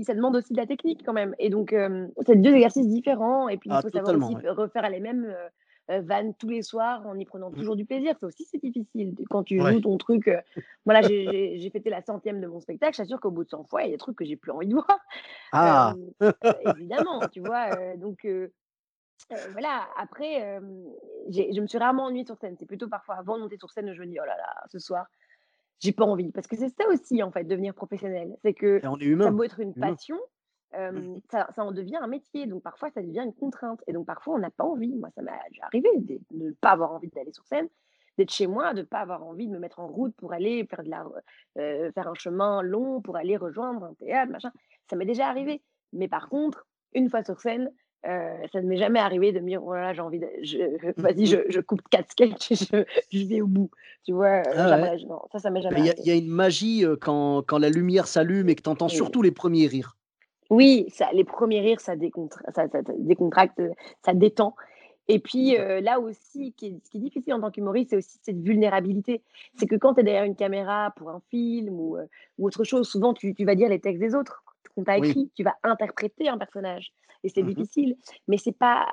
ça 0.05 0.13
demande 0.13 0.38
aussi 0.38 0.53
de 0.53 0.58
la 0.58 0.65
technique 0.65 1.03
quand 1.05 1.13
même. 1.13 1.36
Et 1.39 1.50
donc, 1.50 1.75
c'est 2.25 2.38
deux 2.38 2.53
exercices 2.53 2.88
différents. 2.88 3.50
Et 3.50 3.58
puis, 3.58 3.69
il 3.69 3.81
faut 3.81 3.89
savoir 3.89 4.15
aussi 4.15 4.48
refaire 4.48 4.89
les 4.89 5.01
mêmes 5.01 5.25
euh, 5.25 5.50
vanne 5.90 6.34
tous 6.36 6.50
les 6.50 6.62
soirs 6.62 7.06
en 7.06 7.18
y 7.18 7.25
prenant 7.25 7.50
mmh. 7.50 7.56
toujours 7.56 7.75
du 7.75 7.86
plaisir. 7.86 8.16
Ça 8.20 8.28
aussi, 8.28 8.46
c'est 8.46 8.62
difficile. 8.62 9.16
Quand 9.30 9.44
tu 9.44 9.60
joues 9.60 9.82
ton 9.82 9.98
truc, 9.98 10.28
euh, 10.28 10.40
voilà, 10.86 11.02
j'ai 11.02 11.70
fêté 11.72 11.90
la 11.90 12.02
centième 12.02 12.42
de 12.42 12.48
mon 12.48 12.60
spectacle. 12.60 12.96
J'assure 12.96 13.20
qu'au 13.20 13.32
bout 13.32 13.44
de 13.44 13.50
100 13.50 13.66
fois, 13.66 13.84
il 13.84 13.86
y 13.86 13.90
a 13.90 13.92
des 13.92 13.98
trucs 13.98 14.18
que 14.18 14.25
j'ai 14.25 14.36
plus 14.36 14.52
envie 14.52 14.68
de 14.68 14.74
voir. 14.74 15.00
Ah 15.52 15.94
Évidemment, 16.75 17.28
tu 17.32 17.42
vois. 17.42 17.96
donc, 17.98 18.28
voilà, 19.52 19.88
après, 19.98 20.60
je 21.30 21.62
me 21.62 21.68
suis 21.68 21.78
rarement 21.78 22.06
ennuyée 22.06 22.25
sur 22.25 22.38
scène. 22.38 22.56
C'est 22.60 22.66
plutôt 22.66 22.88
parfois 22.88 23.16
avant 23.16 23.38
de 23.38 23.44
monter 23.44 23.58
sur 23.58 23.70
scène, 23.72 23.94
je 23.94 24.02
me 24.02 24.08
dis, 24.08 24.18
oh 24.22 24.25
là 24.25 24.38
là, 24.38 24.63
ce 24.72 24.80
soir, 24.80 25.06
j'ai 25.84 25.92
pas 25.92 26.06
envie. 26.06 26.32
Parce 26.32 26.48
que 26.48 26.56
c'est 26.56 26.70
ça 26.70 26.88
aussi, 26.90 27.22
en 27.22 27.32
fait, 27.32 27.44
devenir 27.44 27.74
professionnel. 27.74 28.36
C'est 28.42 28.54
que 28.54 28.80
ça 28.82 29.32
peut 29.32 29.46
être 29.46 29.60
une 29.60 29.74
passion, 29.74 30.18
Mmh. 30.75 31.20
ça, 31.30 31.48
en 31.58 31.72
devient 31.72 31.98
un 31.98 32.08
métier. 32.08 32.46
Donc 32.48 32.63
parfois, 32.63 32.89
ça 32.92 33.01
devient 33.01 33.24
une 33.25 33.34
contrainte. 33.34 33.82
Et 33.88 33.94
donc 33.94 34.06
parfois, 34.06 34.36
on 34.36 34.39
n'a 34.39 34.50
pas 34.50 34.63
envie. 34.63 34.94
Moi, 34.96 35.10
ça 35.15 35.22
m'est 35.22 35.32
arrivé 35.62 35.89
de 35.98 36.20
ne 36.32 36.51
pas 36.51 36.72
avoir 36.72 36.94
envie 36.94 37.10
d'aller 37.10 37.32
sur 37.32 37.46
scène, 37.46 37.68
d'être 38.18 38.32
chez 38.32 38.48
moi, 38.48 38.74
de 38.74 38.80
ne 38.80 38.86
pas 38.86 39.00
avoir 39.00 39.24
envie 39.24 39.48
de 39.48 39.51
me 39.51 39.60
mettre 39.60 39.80
en 39.80 39.88
route 39.88 40.15
pour 40.15 40.34
aller 40.34 40.65
faire, 40.65 40.84
de 40.84 40.89
la, 40.89 41.06
faire 41.92 42.08
un 42.08 42.15
chemin 42.15 42.62
long, 42.62 43.01
pour 43.01 43.18
aller 43.18 43.38
rejoindre 43.38 43.84
un 43.84 43.94
théâtre, 43.94 44.32
machin. 44.32 44.51
Ça 44.89 44.96
m'est 44.96 45.06
déjà 45.06 45.27
arrivé. 45.27 45.62
Mais 45.94 46.08
par 46.08 46.30
contre, 46.30 46.65
une 46.94 47.10
fois 47.10 47.24
sur 47.24 47.39
scène, 47.39 47.72
ça 48.03 48.62
ne 48.62 48.68
m'est 48.68 48.77
jamais 48.77 49.00
arrivé 49.00 49.32
de 49.32 49.39
me 49.39 49.48
dire, 49.48 49.62
voilà, 49.62 49.92
oh 49.92 49.94
j'ai 49.94 50.01
envie 50.01 50.20
de. 50.20 50.27
Vas-y, 51.01 51.25
je, 51.27 51.38
je, 51.48 51.60
coupe 51.62 51.82
quatre 51.89 52.12
sketchs 52.12 52.51
et 52.51 52.56
je, 52.56 52.84
je, 53.12 53.25
vais 53.27 53.42
au 53.42 53.48
bout. 53.48 53.70
Tu 54.03 54.12
vois, 54.12 54.42
ah 54.53 54.98
ça, 55.32 55.39
ça 55.39 55.50
m'est 55.51 55.62
jamais 55.62 55.80
arrivé. 55.80 55.96
Il 56.00 56.08
y, 56.08 56.12
a 56.12 56.15
une 56.15 56.27
magie 56.27 56.84
quand, 57.00 57.44
quand 57.48 57.60
la 57.60 57.70
lumière 57.70 58.08
s'allume 58.08 58.50
et 58.50 58.56
que 58.56 58.63
tu 58.63 58.70
entends 58.70 58.89
surtout 58.89 59.22
les 59.22 59.32
premiers 59.32 59.68
rires. 59.68 59.96
Oui, 60.53 60.86
ça, 60.89 61.10
les 61.13 61.24
premiers 61.24 61.62
rires, 61.62 61.81
ça, 61.81 61.93
ça, 62.53 62.67
décontracte, 62.98 63.62
ça 64.03 64.13
détend. 64.13 64.55
Et 65.07 65.19
puis 65.19 65.57
là 65.57 66.00
aussi, 66.00 66.53
qui 66.53 66.67
est, 66.67 66.79
ce 66.86 66.89
qui 66.89 66.98
est 66.98 67.01
difficile 67.01 67.33
en 67.33 67.41
tant 67.41 67.51
qu'humoriste, 67.51 67.89
c'est 67.89 67.98
aussi 67.98 68.19
cette 68.22 68.39
vulnérabilité. 68.39 69.22
C'est 69.55 69.67
que 69.67 69.75
quand 69.75 69.95
tu 69.95 70.01
es 70.01 70.03
derrière 70.03 70.24
une 70.24 70.36
caméra 70.36 70.93
pour 70.95 71.10
un 71.10 71.22
film 71.29 71.77
ou, 71.77 71.98
ou 72.38 72.48
autre 72.48 72.63
chose, 72.63 72.88
souvent 72.88 73.13
tu, 73.13 73.33
tu, 73.36 73.43
vas 73.43 73.55
dire 73.55 73.67
les 73.67 73.79
textes 73.79 74.00
des 74.00 74.15
autres. 74.15 74.43
qu'on 74.75 74.83
t'a 74.83 74.98
écrit. 74.98 75.29
Tu 75.36 75.43
vas 75.43 75.55
interpréter 75.63 76.29
un 76.29 76.38
personnage. 76.38 76.93
Et 77.24 77.29
c'est 77.29 77.43
mmh 77.43 77.53
difficile. 77.53 77.98
Mais 78.27 78.38
c'est 78.38 78.57
pas, 78.57 78.88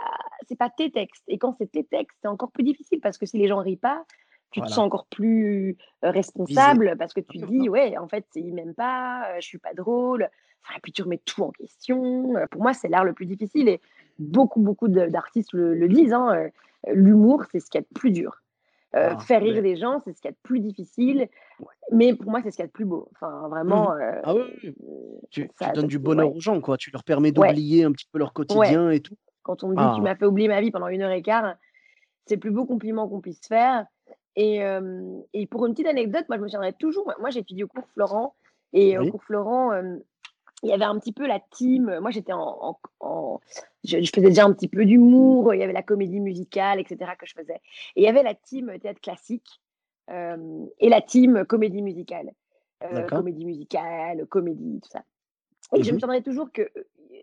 c'est 0.48 0.58
pas 0.58 0.70
tes 0.70 0.90
textes. 0.90 1.24
Et 1.28 1.38
quand 1.38 1.54
c'est 1.58 1.70
tes 1.70 1.84
textes, 1.84 2.16
c'est 2.22 2.28
encore 2.28 2.50
plus 2.50 2.64
difficile 2.64 3.00
parce 3.00 3.18
que 3.18 3.26
si 3.26 3.38
les 3.38 3.48
gens 3.48 3.58
rient 3.58 3.76
pas, 3.76 4.04
tu 4.50 4.60
te 4.60 4.66
sens 4.66 4.78
encore 4.78 5.06
plus 5.06 5.76
responsable 6.02 6.96
parce 6.98 7.12
que 7.12 7.20
tu 7.20 7.38
dis, 7.46 7.68
ouais, 7.68 7.96
en 7.98 8.08
fait, 8.08 8.26
ils 8.34 8.52
m'aiment 8.52 8.74
pas, 8.74 9.38
je 9.40 9.46
suis 9.46 9.58
pas 9.58 9.74
drôle. 9.74 10.28
Enfin, 10.64 10.74
et 10.76 10.80
puis 10.80 10.92
tu 10.92 11.02
remets 11.02 11.20
tout 11.24 11.42
en 11.42 11.50
question. 11.50 12.34
Pour 12.50 12.62
moi, 12.62 12.72
c'est 12.72 12.88
l'art 12.88 13.04
le 13.04 13.12
plus 13.12 13.26
difficile 13.26 13.68
et 13.68 13.80
beaucoup, 14.18 14.60
beaucoup 14.60 14.88
d'artistes 14.88 15.52
le, 15.52 15.88
disent. 15.88 16.12
Hein, 16.12 16.50
L'humour, 16.92 17.44
c'est 17.50 17.60
ce 17.60 17.70
qui 17.70 17.78
est 17.78 17.86
le 17.88 17.94
plus 17.94 18.10
dur. 18.10 18.42
Ah, 18.92 19.18
faire 19.18 19.40
rire 19.40 19.62
les 19.62 19.76
gens, 19.76 20.00
c'est 20.00 20.12
ce 20.12 20.20
qui 20.20 20.26
est 20.26 20.32
le 20.32 20.36
plus 20.42 20.58
difficile. 20.58 21.28
Mais 21.92 22.14
pour 22.14 22.30
moi, 22.30 22.40
c'est 22.42 22.50
ce 22.50 22.56
qui 22.56 22.62
est 22.62 22.66
le 22.66 22.70
plus 22.70 22.84
beau. 22.84 23.08
Enfin, 23.12 23.48
vraiment. 23.48 23.94
Mmh 23.94 24.20
ah 24.24 24.34
oui, 24.34 24.74
Tu, 25.30 25.48
donnes 25.74 25.86
du 25.86 25.98
bonheur 25.98 26.34
aux 26.34 26.40
gens, 26.40 26.60
quoi. 26.60 26.76
Tu 26.76 26.90
leur 26.90 27.04
permets 27.04 27.30
d'oublier 27.30 27.84
un 27.84 27.92
petit 27.92 28.06
peu 28.10 28.18
leur 28.18 28.32
quotidien 28.32 28.90
et 28.90 29.00
tout. 29.00 29.14
Quand 29.42 29.62
on 29.62 29.68
me 29.68 29.76
dit, 29.76 29.82
tu 29.94 30.00
ah. 30.00 30.02
m'as 30.02 30.16
fait 30.16 30.26
oublier 30.26 30.48
ma 30.48 30.60
vie 30.60 30.70
pendant 30.70 30.88
une 30.88 31.02
heure 31.02 31.12
et 31.12 31.22
quart, 31.22 31.54
c'est 32.26 32.34
le 32.34 32.40
plus 32.40 32.50
beau 32.50 32.66
compliment 32.66 33.08
qu'on 33.08 33.20
puisse 33.20 33.46
faire. 33.46 33.86
Et, 34.36 34.60
et, 35.34 35.46
pour 35.46 35.66
une 35.66 35.72
petite 35.72 35.86
anecdote, 35.86 36.24
moi, 36.28 36.38
je 36.38 36.42
me 36.42 36.48
souviendrai 36.48 36.72
toujours. 36.72 37.12
Moi, 37.20 37.30
j'ai 37.30 37.40
étudié 37.40 37.64
au 37.64 37.68
cours 37.68 37.86
Florent. 37.94 38.34
Et 38.72 38.98
au 38.98 39.08
cours 39.10 39.22
Florent, 39.24 39.72
il 40.62 40.70
y 40.70 40.72
avait 40.72 40.84
un 40.84 40.98
petit 40.98 41.12
peu 41.12 41.26
la 41.26 41.40
team. 41.40 41.98
Moi, 42.00 42.10
j'étais 42.10 42.32
en. 42.32 42.78
je, 43.84 43.96
faisais 44.14 44.28
déjà 44.28 44.44
un 44.44 44.52
petit 44.52 44.68
peu 44.68 44.84
d'humour. 44.84 45.54
Il 45.54 45.60
y 45.60 45.62
avait 45.62 45.72
la 45.72 45.82
comédie 45.82 46.20
musicale, 46.20 46.80
etc., 46.80 47.12
que 47.18 47.26
je 47.26 47.34
faisais. 47.34 47.60
Et 47.96 48.02
il 48.02 48.04
y 48.04 48.08
avait 48.08 48.22
la 48.22 48.34
team 48.34 48.72
théâtre 48.80 49.00
classique 49.00 49.60
et 50.08 50.88
la 50.88 51.00
team 51.00 51.44
comédie 51.44 51.82
musicale. 51.82 52.32
comédie 53.08 53.44
musicale, 53.44 54.26
comédie, 54.26 54.80
tout 54.82 54.90
ça. 54.90 55.04
Et 55.72 55.84
je 55.84 55.90
me 55.90 55.96
mmh 55.96 56.00
souviendrai 56.00 56.22
toujours 56.22 56.50
que. 56.52 56.68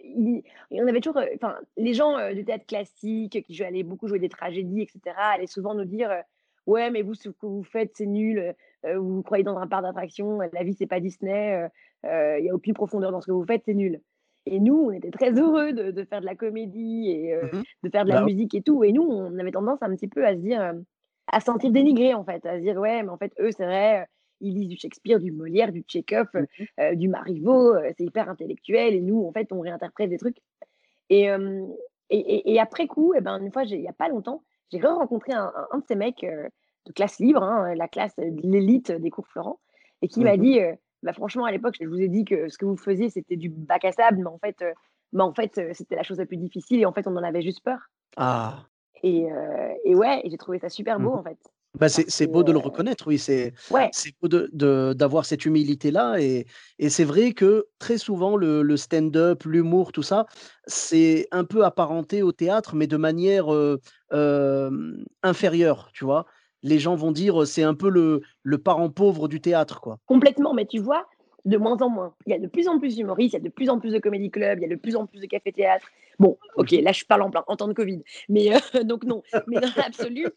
Il, 0.03 0.43
en 0.71 0.87
avait 0.87 1.01
toujours. 1.01 1.21
Enfin, 1.35 1.57
les 1.75 1.93
gens 1.93 2.33
du 2.33 2.45
théâtre 2.45 2.65
classique 2.65 3.43
qui 3.45 3.63
allaient 3.63 3.83
beaucoup 3.83 4.07
jouer 4.07 4.19
des 4.19 4.29
tragédies, 4.29 4.81
etc., 4.81 5.15
allaient 5.17 5.47
souvent 5.47 5.75
nous 5.75 5.85
dire 5.85 6.23
ouais, 6.67 6.91
mais 6.91 7.01
vous, 7.01 7.15
ce 7.15 7.29
que 7.29 7.45
vous 7.45 7.63
faites, 7.63 7.91
c'est 7.95 8.05
nul. 8.05 8.53
Euh, 8.85 8.99
vous 8.99 9.23
croyez 9.23 9.43
dans 9.43 9.57
un 9.57 9.67
parc 9.67 9.81
d'attraction. 9.81 10.39
La 10.53 10.63
vie, 10.63 10.75
c'est 10.77 10.85
pas 10.85 10.99
Disney. 10.99 11.67
Il 12.03 12.09
euh, 12.09 12.39
n'y 12.41 12.49
euh, 12.49 12.53
a 12.53 12.55
aucune 12.55 12.73
profondeur 12.73 13.11
dans 13.11 13.21
ce 13.21 13.27
que 13.27 13.31
vous 13.31 13.45
faites, 13.45 13.63
c'est 13.65 13.73
nul. 13.73 14.01
Et 14.45 14.59
nous, 14.59 14.77
on 14.77 14.91
était 14.91 15.11
très 15.11 15.31
heureux 15.31 15.73
de, 15.73 16.03
faire 16.05 16.21
de 16.21 16.25
la 16.25 16.35
comédie 16.35 17.09
et 17.09 17.35
mmh 17.35 17.63
de 17.83 17.89
faire 17.89 18.05
de 18.05 18.09
la 18.09 18.19
bah 18.19 18.25
musique 18.25 18.55
et 18.55 18.61
tout. 18.61 18.83
Et 18.83 18.93
nous, 18.93 19.03
on 19.03 19.37
avait 19.39 19.51
tendance 19.51 19.79
un 19.81 19.93
petit 19.93 20.07
peu 20.07 20.25
à 20.25 20.33
se 20.33 20.39
dire, 20.39 20.73
à 21.27 21.39
se 21.41 21.45
sentir 21.45 21.69
dénigré 21.69 22.13
en 22.13 22.23
fait, 22.23 22.45
à 22.45 22.55
se 22.57 22.61
dire 22.61 22.77
ouais, 22.77 23.03
mais 23.03 23.09
en 23.09 23.17
fait, 23.17 23.33
eux, 23.41 23.51
c'est 23.51 23.65
vrai, 23.65 24.07
ils 24.39 24.53
lisent 24.53 24.69
du 24.69 24.77
Shakespeare, 24.77 25.19
du 25.19 25.33
Molière, 25.33 25.73
du 25.73 25.81
Tchekhov, 25.81 26.27
mmh 26.33 26.95
du 26.95 27.09
Marivaux, 27.09 27.73
c'est 27.97 28.05
hyper 28.05 28.29
intellectuel. 28.29 28.93
Et 28.93 29.01
nous, 29.01 29.25
en 29.25 29.33
fait, 29.33 29.51
on 29.51 29.59
réinterprète 29.59 30.09
des 30.09 30.17
trucs. 30.17 30.37
Et, 31.09 31.27
et, 32.09 32.53
et, 32.53 32.59
après 32.61 32.87
coup, 32.87 33.13
et 33.13 33.17
eh 33.17 33.21
ben, 33.21 33.41
une 33.41 33.51
fois, 33.51 33.63
il 33.63 33.81
n'y 33.81 33.87
a 33.89 33.93
pas 33.93 34.07
longtemps, 34.07 34.43
j'ai 34.71 34.81
rencontré 34.81 35.33
un, 35.33 35.51
un, 35.71 35.77
de 35.79 35.83
ces 35.87 35.95
mecs 35.95 36.23
euh, 36.23 36.47
de 36.85 36.91
classe 36.91 37.19
libre, 37.19 37.43
hein, 37.43 37.73
la 37.75 37.87
classe 37.87 38.15
de 38.17 38.41
l'élite 38.43 38.91
des 38.91 39.09
cours 39.09 39.27
Florent, 39.27 39.59
et 40.01 40.07
qui 40.07 40.21
m'a 40.21 40.35
mmh 40.35 40.41
dit 40.41 40.59
euh, 40.59 40.73
bah, 41.03 41.13
franchement, 41.13 41.45
à 41.45 41.51
l'époque, 41.51 41.75
je 41.79 41.87
vous 41.87 42.01
ai 42.01 42.07
dit 42.07 42.25
que 42.25 42.49
ce 42.49 42.57
que 42.57 42.65
vous 42.65 42.77
faisiez, 42.77 43.09
c'était 43.09 43.37
du 43.37 43.49
bac 43.49 43.85
à 43.85 43.91
sable, 43.91 44.17
mais 44.17 44.27
en 44.27 44.39
fait, 44.39 44.61
euh, 44.61 44.73
mais 45.13 45.23
en 45.23 45.33
fait 45.33 45.59
c'était 45.73 45.95
la 45.95 46.03
chose 46.03 46.17
la 46.17 46.25
plus 46.25 46.37
difficile, 46.37 46.79
et 46.81 46.85
en 46.85 46.93
fait, 46.93 47.07
on 47.07 47.15
en 47.15 47.23
avait 47.23 47.41
juste 47.41 47.63
peur. 47.63 47.79
Ah. 48.17 48.65
Et, 49.03 49.27
et 49.85 49.95
ouais, 49.95 50.21
j'ai 50.25 50.37
trouvé 50.37 50.59
ça 50.59 50.69
super 50.69 50.99
beau, 50.99 51.11
mmh 51.11 51.19
en 51.19 51.23
fait. 51.23 51.37
Bah, 51.77 51.89
c'est 51.89 52.25
beau 52.25 52.41
de 52.43 52.51
le 52.51 52.57
reconnaître, 52.57 53.05
oui, 53.07 53.19
c'est 53.19 53.53
ouais. 53.69 53.91
beau 54.19 54.27
d'avoir 54.27 54.49
de, 54.51 54.93
d'avoir 54.93 55.25
cette 55.25 55.45
humilité-là. 55.45 56.19
Et, 56.19 56.47
et 56.79 56.89
c'est 56.89 57.03
vrai 57.03 57.33
que 57.33 57.67
très 57.77 57.99
souvent, 57.99 58.35
le, 58.35 58.63
le 58.63 58.77
stand-up, 58.77 59.43
l'humour, 59.43 59.91
tout 59.91 60.01
ça, 60.01 60.25
c'est 60.65 61.27
un 61.31 61.43
peu 61.43 61.63
apparenté 61.63 62.23
au 62.23 62.31
théâtre, 62.31 62.75
mais 62.75 62.87
de 62.87 62.97
manière 62.97 63.47
inférieure, 65.21 65.91
tu 65.93 66.03
vois. 66.03 66.25
Les 66.63 66.79
gens 66.79 66.95
vont 66.95 67.11
dire 67.11 67.45
c'est 67.45 67.63
un 67.63 67.75
peu 67.75 67.89
le, 67.89 68.21
le 68.43 68.57
parent 68.57 68.89
pauvre 68.89 69.27
du 69.27 69.41
théâtre, 69.41 69.79
quoi. 69.81 69.99
Complètement, 70.05 70.53
mais 70.53 70.65
tu 70.65 70.79
vois, 70.79 71.07
de 71.45 71.57
moins 71.57 71.77
en 71.81 71.89
moins. 71.89 72.13
Il 72.25 72.31
y 72.31 72.35
a 72.35 72.39
de 72.39 72.47
plus 72.47 72.67
en 72.67 72.79
plus 72.79 72.95
d'humoristes, 72.95 73.33
il 73.33 73.37
y 73.37 73.41
a 73.41 73.43
de 73.43 73.49
plus 73.49 73.69
en 73.69 73.79
plus 73.79 73.91
de 73.91 73.99
comédie 73.99 74.29
club, 74.29 74.59
il 74.59 74.63
y 74.63 74.65
a 74.65 74.69
de 74.69 74.79
plus 74.79 74.95
en 74.95 75.05
plus 75.05 75.19
de 75.19 75.27
café-théâtre. 75.27 75.87
Bon, 76.19 76.37
ok, 76.55 76.71
là 76.71 76.91
je 76.91 77.05
parle 77.05 77.21
en 77.21 77.29
plein, 77.29 77.43
en 77.47 77.55
temps 77.55 77.67
de 77.67 77.73
Covid. 77.73 78.01
Mais 78.29 78.49
donc 78.83 79.05
non, 79.05 79.23
mais 79.47 79.59
dans 79.59 79.69
l'absolu, 79.77 80.27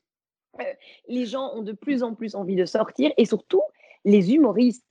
les 1.09 1.27
gens 1.27 1.53
ont 1.55 1.63
de 1.63 1.73
plus 1.73 2.03
en 2.03 2.15
plus 2.15 2.35
envie 2.35 2.57
de 2.57 2.65
sortir 2.65 3.11
et 3.17 3.25
surtout, 3.25 3.63
les 4.05 4.33
humoristes 4.35 4.85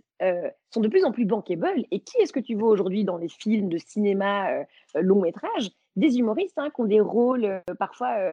sont 0.69 0.81
de 0.81 0.87
plus 0.87 1.03
en 1.05 1.11
plus 1.11 1.25
bankable. 1.25 1.85
Et 1.91 1.99
qui 1.99 2.17
est-ce 2.17 2.33
que 2.33 2.39
tu 2.39 2.55
vois 2.55 2.69
aujourd'hui 2.69 3.03
dans 3.03 3.17
les 3.17 3.29
films 3.29 3.69
de 3.69 3.77
cinéma 3.77 4.65
long 4.95 5.21
métrage? 5.21 5.71
Des 5.95 6.17
humoristes 6.17 6.57
hein, 6.57 6.69
qui 6.73 6.81
ont 6.81 6.85
des 6.85 7.01
rôles 7.01 7.61
parfois 7.77 8.31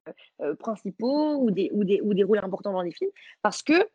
principaux 0.58 1.36
ou 1.36 1.50
des, 1.50 1.70
ou, 1.72 1.84
des, 1.84 2.00
ou 2.00 2.14
des 2.14 2.22
rôles 2.22 2.38
importants 2.38 2.72
dans 2.72 2.82
les 2.82 2.92
films 2.92 3.10
parce 3.42 3.62
que 3.62 3.88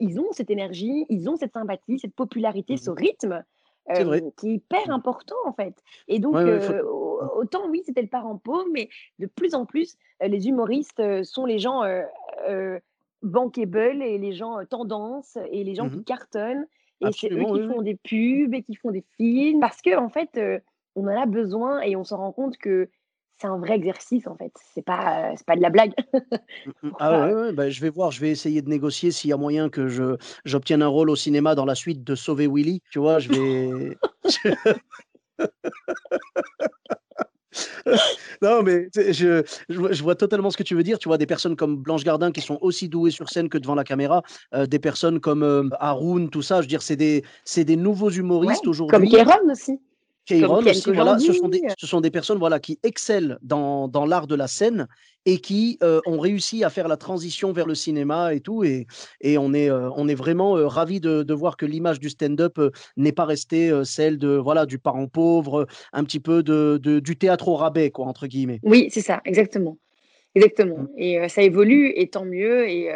ils 0.00 0.20
ont 0.20 0.32
cette 0.32 0.50
énergie, 0.50 1.06
ils 1.08 1.28
ont 1.28 1.36
cette 1.36 1.52
sympathie, 1.52 1.98
cette 1.98 2.14
popularité, 2.14 2.76
ce 2.76 2.90
mmh 2.90 2.94
rythme 2.94 3.44
qui 4.36 4.48
est 4.48 4.54
hyper 4.54 4.90
important 4.90 5.36
en 5.44 5.52
fait. 5.52 5.74
Et 6.08 6.20
donc, 6.20 6.36
autant 7.36 7.68
oui, 7.68 7.82
c'était 7.84 8.02
le 8.02 8.08
parent 8.08 8.38
pauvre, 8.38 8.66
mais 8.72 8.88
de 9.18 9.26
plus 9.26 9.54
en 9.54 9.66
plus, 9.66 9.96
les 10.20 10.48
humoristes 10.48 11.02
sont 11.24 11.46
les 11.46 11.58
gens 11.58 11.82
bankable 13.22 14.02
et 14.02 14.18
les 14.18 14.32
gens 14.32 14.64
tendance 14.68 15.36
et 15.50 15.64
les 15.64 15.74
gens 15.74 15.88
qui 15.88 15.98
mmh 15.98 16.04
cartonnent. 16.04 16.66
Et 17.06 17.12
c'est 17.12 17.32
eux 17.32 17.44
qui 17.44 17.66
font 17.68 17.82
des 17.82 17.96
pubs 17.96 18.54
et 18.54 18.62
qui 18.62 18.74
font 18.76 18.90
des 18.90 19.04
films 19.16 19.60
parce 19.60 19.80
que 19.82 19.96
en 19.96 20.08
fait, 20.08 20.40
on 20.94 21.04
en 21.04 21.22
a 21.22 21.26
besoin 21.26 21.80
et 21.80 21.96
on 21.96 22.04
se 22.04 22.14
rend 22.14 22.32
compte 22.32 22.56
que 22.58 22.88
c'est 23.42 23.48
un 23.48 23.58
vrai 23.58 23.74
exercice 23.74 24.26
en 24.28 24.36
fait. 24.36 24.52
C'est 24.72 24.84
pas, 24.84 25.32
c'est 25.36 25.46
pas 25.46 25.56
de 25.56 25.62
la 25.62 25.70
blague. 25.70 25.92
Mmh, 26.12 26.70
mmh. 26.82 26.90
ah 27.00 27.26
ouais, 27.26 27.52
bah, 27.52 27.70
je 27.70 27.80
vais 27.80 27.90
voir, 27.90 28.12
je 28.12 28.20
vais 28.20 28.30
essayer 28.30 28.62
de 28.62 28.68
négocier 28.68 29.10
s'il 29.10 29.30
y 29.30 29.32
a 29.32 29.36
moyen 29.36 29.68
que 29.68 29.88
je 29.88 30.16
j'obtienne 30.44 30.82
un 30.82 30.88
rôle 30.88 31.10
au 31.10 31.16
cinéma 31.16 31.54
dans 31.54 31.64
la 31.64 31.74
suite 31.74 32.04
de 32.04 32.14
Sauver 32.14 32.46
Willy. 32.46 32.82
Tu 32.92 33.00
vois, 33.00 33.18
je 33.18 33.30
vais. 33.30 33.96
non, 38.42 38.62
mais 38.62 38.88
je, 38.94 39.42
je, 39.68 40.02
vois 40.02 40.14
totalement 40.14 40.50
ce 40.50 40.56
que 40.56 40.62
tu 40.62 40.74
veux 40.74 40.82
dire. 40.82 40.98
Tu 40.98 41.08
vois, 41.08 41.18
des 41.18 41.26
personnes 41.26 41.56
comme 41.56 41.76
Blanche 41.76 42.04
Gardin 42.04 42.32
qui 42.32 42.40
sont 42.40 42.58
aussi 42.60 42.88
douées 42.88 43.10
sur 43.10 43.28
scène 43.28 43.48
que 43.48 43.58
devant 43.58 43.74
la 43.74 43.84
caméra, 43.84 44.22
euh, 44.54 44.66
des 44.66 44.78
personnes 44.78 45.20
comme 45.20 45.42
euh, 45.42 45.68
Haroun, 45.80 46.30
tout 46.30 46.42
ça. 46.42 46.56
Je 46.56 46.62
veux 46.62 46.68
dire, 46.68 46.82
c'est 46.82 46.96
des, 46.96 47.24
des 47.56 47.76
nouveaux 47.76 48.10
humoristes 48.10 48.66
aujourd'hui. 48.66 48.96
Comme 48.96 49.08
Kéron 49.08 49.50
aussi. 49.50 49.80
Aussi, 50.30 50.92
voilà, 50.92 51.18
ce 51.18 51.32
sont, 51.32 51.48
des, 51.48 51.62
ce 51.76 51.86
sont 51.86 52.00
des 52.00 52.10
personnes 52.10 52.38
voilà, 52.38 52.60
qui 52.60 52.78
excellent 52.84 53.36
dans, 53.42 53.88
dans 53.88 54.06
l'art 54.06 54.28
de 54.28 54.36
la 54.36 54.46
scène 54.46 54.86
et 55.26 55.38
qui 55.38 55.78
euh, 55.82 56.00
ont 56.06 56.18
réussi 56.18 56.62
à 56.62 56.70
faire 56.70 56.86
la 56.86 56.96
transition 56.96 57.52
vers 57.52 57.66
le 57.66 57.74
cinéma 57.74 58.32
et 58.32 58.40
tout. 58.40 58.62
Et, 58.62 58.86
et 59.20 59.36
on, 59.36 59.52
est, 59.52 59.68
euh, 59.68 59.90
on 59.96 60.06
est 60.08 60.14
vraiment 60.14 60.56
euh, 60.56 60.68
ravis 60.68 61.00
de, 61.00 61.24
de, 61.24 61.34
voir 61.34 61.56
que 61.56 61.66
l'image 61.66 61.98
du 61.98 62.08
stand-up 62.08 62.60
n'est 62.96 63.12
pas 63.12 63.24
restée 63.24 63.72
celle 63.84 64.18
de, 64.18 64.36
voilà, 64.36 64.64
du 64.64 64.78
parent 64.78 65.08
pauvre, 65.08 65.66
un 65.92 66.04
petit 66.04 66.20
peu 66.20 66.42
de, 66.42 66.78
de 66.80 67.00
du 67.00 67.16
théâtre 67.16 67.48
au 67.48 67.56
rabais, 67.56 67.90
quoi, 67.90 68.06
entre 68.06 68.28
guillemets. 68.28 68.60
Oui, 68.62 68.88
c'est 68.90 69.00
ça, 69.00 69.20
exactement. 69.24 69.76
Exactement. 70.34 70.78
Mmh. 70.78 70.88
Et 70.98 71.28
ça 71.28 71.42
évolue, 71.42 71.92
et 71.96 72.08
tant 72.08 72.24
mieux. 72.24 72.68
Et 72.68 72.90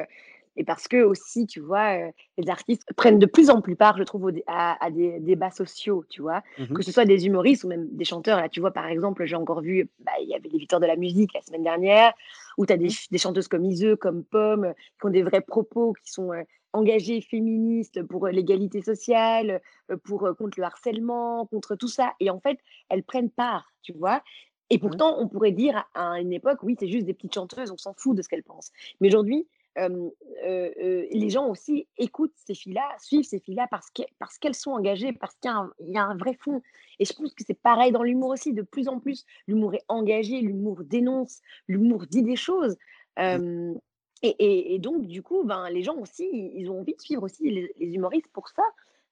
et 0.57 0.65
parce 0.65 0.89
que 0.89 1.03
aussi, 1.03 1.47
tu 1.47 1.61
vois, 1.61 1.97
les 2.39 2.49
artistes 2.49 2.87
prennent 2.97 3.19
de 3.19 3.27
plus 3.27 3.51
en 3.51 3.61
plus 3.61 3.77
part, 3.77 3.99
je 3.99 4.03
trouve, 4.05 4.33
à, 4.47 4.91
des 4.91 5.21
débats 5.21 5.51
sociaux, 5.51 6.05
tu 6.09 6.23
vois, 6.23 6.43
mmh 6.59 6.75
que 6.75 6.83
ce 6.83 6.93
soit 6.93 7.05
des 7.05 7.27
humoristes 7.27 7.65
ou 7.65 7.69
même 7.69 7.89
des 7.93 8.05
chanteurs. 8.05 8.41
Là, 8.41 8.49
tu 8.49 8.61
vois, 8.61 8.71
par 8.71 8.87
exemple, 8.87 9.25
j'ai 9.25 9.37
encore 9.37 9.61
vu, 9.61 9.91
bah, 10.01 10.13
il 10.23 10.29
y 10.29 10.35
avait 10.35 10.49
les 10.49 10.59
victoires 10.59 10.81
de 10.81 10.87
la 10.87 10.97
musique 10.97 11.33
la 11.35 11.43
semaine 11.43 11.63
dernière, 11.63 12.13
où 12.59 12.67
tu 12.67 12.73
as 12.73 12.77
des, 12.77 12.89
mmh. 12.89 13.11
des, 13.11 13.19
chanteuses 13.19 13.49
comme 13.49 13.65
Iseux, 13.65 13.97
comme 13.97 14.25
Pomme, 14.25 14.73
qui 14.99 15.07
ont 15.07 15.11
des 15.11 15.23
vrais 15.23 15.43
propos, 15.43 15.93
qui 16.03 16.11
sont 16.11 16.31
engagées 16.73 17.21
féministes 17.21 18.03
pour 18.03 18.29
l'égalité 18.29 18.83
sociale, 18.83 19.61
pour 20.05 20.29
contre 20.37 20.59
le 20.59 20.65
harcèlement, 20.65 21.47
contre 21.47 21.75
tout 21.77 21.89
ça. 21.89 22.13
Et 22.21 22.31
en 22.31 22.41
fait, 22.41 22.59
elles 22.89 23.03
prennent 23.03 23.31
part, 23.31 23.73
tu 23.83 23.93
vois? 23.93 24.23
Et 24.69 24.77
mmh 24.77 24.81
pourtant, 24.81 25.17
on 25.21 25.29
pourrait 25.29 25.53
dire 25.53 25.85
à 25.95 26.21
une 26.21 26.33
époque, 26.33 26.59
oui, 26.63 26.77
c'est 26.79 26.89
juste 26.89 27.07
des 27.07 27.15
petites 27.15 27.35
chanteuses, 27.35 27.71
on 27.71 27.77
s'en 27.77 27.95
fout 27.95 28.17
de 28.17 28.23
ce 28.23 28.29
qu'elles 28.29 28.43
pensent. 28.43 28.73
Mais 29.01 29.09
aujourd'hui, 29.09 29.47
les 29.77 31.31
gens 31.31 31.49
aussi 31.49 31.87
écoutent 31.99 32.35
ces 32.37 32.55
filles-là, 32.55 32.89
suivent 32.99 33.25
ces 33.25 33.41
filles-là 33.41 33.67
parce 33.71 33.91
qu'elles 33.91 34.07
parce 34.19 34.39
qu'elles 34.39 34.55
sont 34.55 34.73
engagées, 34.73 35.13
parce 35.13 35.35
qu'il 35.37 35.51
y, 35.81 35.93
y, 35.93 35.99
a 35.99 36.05
un 36.05 36.17
vrai 36.17 36.35
fond. 36.35 36.63
Et 36.99 37.05
je 37.05 37.13
pense 37.13 37.35
que 37.35 37.45
c'est 37.47 37.61
pareil 37.61 37.93
dans 37.93 38.03
l'humour 38.03 38.31
aussi. 38.31 38.53
De 38.53 38.63
plus 38.63 38.89
en 38.89 39.01
plus, 39.01 39.25
l'humour 39.47 39.75
est 39.75 39.85
engagé, 39.89 40.41
l'humour 40.41 40.83
dénonce, 40.85 41.41
l'humour 41.69 42.07
dit 42.07 42.23
des 42.23 42.37
choses. 42.37 42.77
Mmh. 43.19 43.75
et, 44.23 44.75
et, 44.75 44.79
donc, 44.79 45.07
du 45.07 45.23
coup, 45.23 45.43
ben, 45.45 45.71
les 45.71 45.83
gens 45.83 45.97
aussi, 45.97 46.29
ils 46.55 46.71
ont 46.71 46.81
envie 46.81 46.95
de 46.95 47.01
suivre 47.01 47.23
aussi 47.23 47.51
les, 47.51 47.73
humoristes 47.79 48.31
pour 48.33 48.49
ça, 48.49 48.63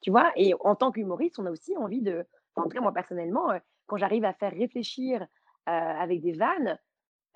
tu 0.03 0.11
vois? 0.11 0.31
Et 0.37 0.53
en 0.61 0.75
tant 0.75 0.93
qu'humoriste, 0.93 1.39
on 1.39 1.47
a 1.47 1.51
aussi 1.51 1.75
envie 1.77 2.03
de, 2.03 2.25
en 2.57 2.65
tout 2.65 2.69
cas 2.71 2.81
moi 2.81 2.93
personnellement, 2.93 3.49
quand 3.87 3.97
j'arrive 3.97 4.25
à 4.25 4.35
faire 4.35 4.53
réfléchir 4.53 5.27
avec 5.67 6.21
des 6.21 6.33
vannes, 6.33 6.79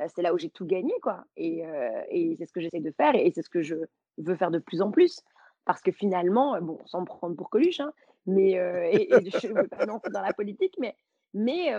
c'est 0.06 0.22
là 0.22 0.32
où 0.32 0.38
j'ai 0.38 0.50
tout 0.50 0.66
gagné, 0.66 0.92
quoi. 1.02 1.24
Et, 1.36 1.64
et 2.10 2.36
c'est 2.38 2.46
ce 2.46 2.52
que 2.52 2.60
j'essaie 2.60 2.80
de 2.80 2.92
faire 2.92 3.14
et, 3.14 3.30
c'est 3.34 3.42
ce 3.42 3.50
que 3.50 3.62
je 3.62 3.74
veux 4.18 4.34
faire 4.36 4.50
de 4.50 4.58
plus 4.58 4.80
en 4.80 4.90
plus. 4.90 5.20
Parce 5.64 5.82
que 5.82 5.92
finalement, 5.92 6.60
bon, 6.60 6.78
sans 6.86 7.00
me 7.00 7.06
prendre 7.06 7.36
pour 7.36 7.50
Coluche, 7.50 7.80
hein, 7.80 7.92
mais 8.26 8.52
et, 8.52 9.08
je 9.10 9.48
ne 9.48 9.62
veux 9.62 9.68
pas 9.68 9.86
non 9.86 10.00
dans 10.12 10.22
la 10.22 10.32
politique, 10.32 10.74
mais, 10.78 10.94
mais 11.34 11.72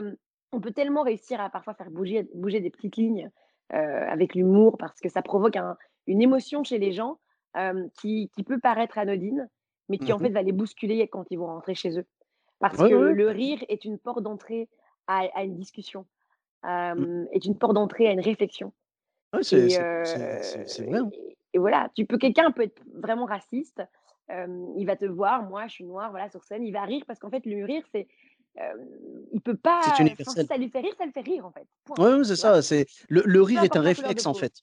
on 0.52 0.60
peut 0.60 0.72
tellement 0.72 1.04
réussir 1.04 1.40
à 1.40 1.50
parfois 1.50 1.74
faire 1.74 1.90
bouger, 1.90 2.28
bouger 2.34 2.60
des 2.60 2.70
petites 2.70 2.98
lignes 2.98 3.32
avec 3.70 4.36
l'humour 4.36 4.78
parce 4.78 5.00
que 5.00 5.10
ça 5.10 5.22
provoque 5.22 5.58
une 6.08 6.22
émotion 6.22 6.64
chez 6.64 6.78
les 6.78 6.92
gens 6.92 7.20
qui, 8.00 8.30
qui, 8.36 8.44
peut 8.44 8.60
paraître 8.60 8.98
anodine, 8.98 9.50
mais 9.90 9.98
qui 9.98 10.14
en 10.14 10.18
mmh 10.18 10.22
fait 10.22 10.30
va 10.30 10.42
les 10.42 10.52
bousculer 10.52 11.08
quand 11.08 11.26
ils 11.32 11.38
vont 11.38 11.48
rentrer 11.48 11.76
chez 11.76 11.98
eux. 11.98 12.06
Parce 12.60 12.78
que 12.78 12.94
le 12.94 13.30
rire 13.30 13.64
est 13.70 13.86
une 13.86 13.98
porte 13.98 14.22
d'entrée 14.22 14.70
à, 15.08 15.44
une 15.44 15.56
discussion, 15.56 16.06
mmh. 16.64 17.28
est 17.32 17.46
une 17.46 17.58
porte 17.58 17.74
d'entrée 17.74 18.08
à 18.08 18.12
une 18.12 18.20
réflexion. 18.20 18.74
c'est 19.42 19.68
vrai. 19.68 21.00
Hein. 21.00 21.10
Et, 21.54 21.58
voilà, 21.58 21.90
tu 21.96 22.06
peux, 22.06 22.18
quelqu'un 22.18 22.52
peut 22.52 22.64
être 22.64 22.82
vraiment 22.94 23.26
raciste, 23.26 23.82
il 24.30 24.86
va 24.86 24.96
te 24.96 25.06
voir, 25.06 25.44
moi 25.44 25.66
je 25.68 25.74
suis 25.74 25.84
noire, 25.84 26.12
voilà, 26.12 26.30
sur 26.30 26.44
scène, 26.44 26.64
il 26.64 26.72
va 26.72 26.84
rire 26.84 27.04
parce 27.08 27.20
qu'en 27.20 27.32
fait, 27.32 27.44
le 27.46 27.66
rire, 27.66 27.84
c'est. 27.92 28.08
il 29.32 29.42
peut 29.42 29.58
pas. 29.58 29.82
C'est 29.84 30.04
universel. 30.04 30.46
Ça 30.46 30.58
lui 30.58 30.70
fait 30.70 30.82
rire, 30.82 30.94
ça 30.98 31.06
le 31.06 31.12
fait 31.12 31.22
rire 31.22 31.46
en 31.46 31.52
fait. 31.52 31.68
Oui, 31.98 32.26
c'est 32.26 32.36
ça. 32.36 32.62
C'est 32.62 32.86
le, 33.08 33.24
le 33.26 33.42
rire 33.42 33.64
est 33.64 33.76
un 33.76 33.82
réflexe 33.82 34.28
en 34.28 34.36
fait. 34.36 34.54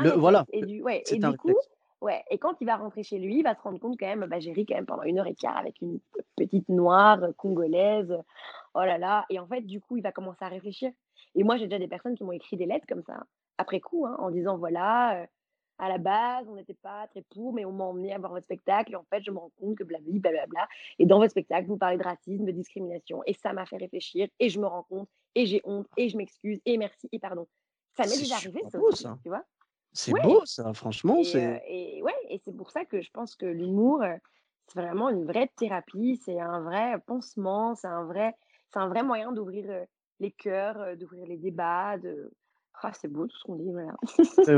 Le, 0.00 0.10
voilà. 0.10 0.46
Et 0.52 0.64
du, 0.64 0.82
ouais, 0.82 1.02
et 1.10 1.18
du 1.18 1.36
coup, 1.36 1.54
Ouais, 2.00 2.24
et 2.30 2.38
quand 2.38 2.56
il 2.60 2.66
va 2.66 2.76
rentrer 2.76 3.02
chez 3.02 3.18
lui, 3.18 3.38
il 3.38 3.42
va 3.42 3.54
se 3.54 3.60
rendre 3.60 3.78
compte 3.78 3.98
quand 3.98 4.06
même, 4.06 4.24
bah, 4.26 4.40
j'ai 4.40 4.52
ri 4.52 4.64
quand 4.64 4.74
même 4.74 4.86
pendant 4.86 5.02
une 5.02 5.18
heure 5.18 5.26
et 5.26 5.34
quart 5.34 5.58
avec 5.58 5.80
une 5.82 6.00
petite 6.34 6.68
noire 6.70 7.20
congolaise. 7.36 8.16
Oh 8.74 8.80
là 8.80 8.96
là. 8.96 9.26
Et 9.28 9.38
en 9.38 9.46
fait, 9.46 9.60
du 9.60 9.80
coup, 9.80 9.98
il 9.98 10.02
va 10.02 10.10
commencer 10.10 10.42
à 10.42 10.48
réfléchir. 10.48 10.90
Et 11.34 11.44
moi, 11.44 11.56
j'ai 11.56 11.66
déjà 11.66 11.78
des 11.78 11.88
personnes 11.88 12.14
qui 12.14 12.24
m'ont 12.24 12.32
écrit 12.32 12.56
des 12.56 12.66
lettres 12.66 12.86
comme 12.88 13.02
ça, 13.02 13.24
après 13.58 13.80
coup, 13.80 14.06
hein, 14.06 14.16
en 14.18 14.30
disant 14.30 14.58
voilà, 14.58 15.26
à 15.80 15.88
la 15.88 15.98
base, 15.98 16.46
on 16.48 16.56
n'était 16.56 16.74
pas 16.74 17.06
très 17.08 17.22
pour, 17.22 17.54
mais 17.54 17.64
on 17.64 17.72
m'a 17.72 17.84
emmené 17.84 18.12
à 18.12 18.18
voir 18.18 18.32
votre 18.32 18.44
spectacle. 18.44 18.92
Et 18.92 18.96
en 18.96 19.04
fait, 19.04 19.22
je 19.24 19.30
me 19.30 19.38
rends 19.38 19.50
compte 19.58 19.76
que 19.76 19.84
blabli, 19.84 20.18
blablabla. 20.18 20.68
Et 20.98 21.06
dans 21.06 21.18
votre 21.18 21.30
spectacle, 21.30 21.66
vous 21.68 21.78
parlez 21.78 21.96
de 21.96 22.02
racisme, 22.02 22.44
de 22.44 22.52
discrimination. 22.52 23.22
Et 23.24 23.32
ça 23.32 23.54
m'a 23.54 23.64
fait 23.64 23.78
réfléchir. 23.78 24.28
Et 24.38 24.50
je 24.50 24.60
me 24.60 24.66
rends 24.66 24.82
compte. 24.82 25.08
Et 25.34 25.46
j'ai 25.46 25.62
honte. 25.64 25.86
Et 25.96 26.10
je 26.10 26.18
m'excuse. 26.18 26.60
Et 26.66 26.76
merci. 26.76 27.08
Et 27.12 27.18
pardon. 27.18 27.48
Ça 27.96 28.02
m'est 28.02 28.18
déjà 28.18 28.34
arrivé, 28.36 28.62
ça, 28.68 28.78
aussi, 28.78 29.06
tu 29.22 29.30
vois? 29.30 29.42
C'est 29.92 30.12
beau 30.12 30.44
ça, 30.44 30.72
franchement. 30.74 31.16
Et, 31.16 31.24
c'est... 31.24 31.62
et 31.66 32.02
ouais, 32.02 32.14
et 32.28 32.38
c'est 32.44 32.54
pour 32.54 32.70
ça 32.70 32.84
que 32.84 33.00
je 33.00 33.10
pense 33.10 33.34
que 33.34 33.46
l'humour, 33.46 34.02
c'est 34.66 34.80
vraiment 34.80 35.08
une 35.08 35.24
vraie 35.24 35.50
thérapie, 35.56 36.20
c'est 36.24 36.38
un 36.38 36.60
vrai 36.60 36.98
pansement, 37.06 37.74
c'est 37.74 37.88
un 37.88 38.04
vrai, 38.04 38.36
c'est 38.72 38.78
un 38.78 38.88
vrai 38.88 39.02
moyen 39.02 39.32
d'ouvrir 39.32 39.86
les 40.20 40.30
cœurs, 40.32 40.96
d'ouvrir 40.96 41.26
les 41.26 41.36
débats, 41.38 41.98
de, 41.98 42.30
ah, 42.82 42.92
c'est 42.98 43.08
beau 43.08 43.26
tout 43.26 43.36
ce 43.36 43.44
qu'on 43.44 43.56
dit, 43.56 43.70
voilà. 43.72 43.92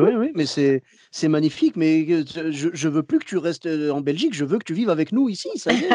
oui, 0.00 0.14
oui, 0.14 0.32
mais 0.34 0.46
c'est, 0.46 0.82
c'est 1.10 1.28
magnifique. 1.28 1.76
Mais 1.76 2.06
je, 2.24 2.70
je 2.72 2.88
veux 2.88 3.02
plus 3.02 3.18
que 3.18 3.24
tu 3.24 3.36
restes 3.36 3.66
en 3.66 4.00
Belgique, 4.00 4.32
je 4.34 4.44
veux 4.44 4.58
que 4.58 4.64
tu 4.64 4.74
vives 4.74 4.90
avec 4.90 5.12
nous 5.12 5.28
ici. 5.28 5.48
Ça 5.56 5.72
y 5.72 5.84
est. 5.84 5.90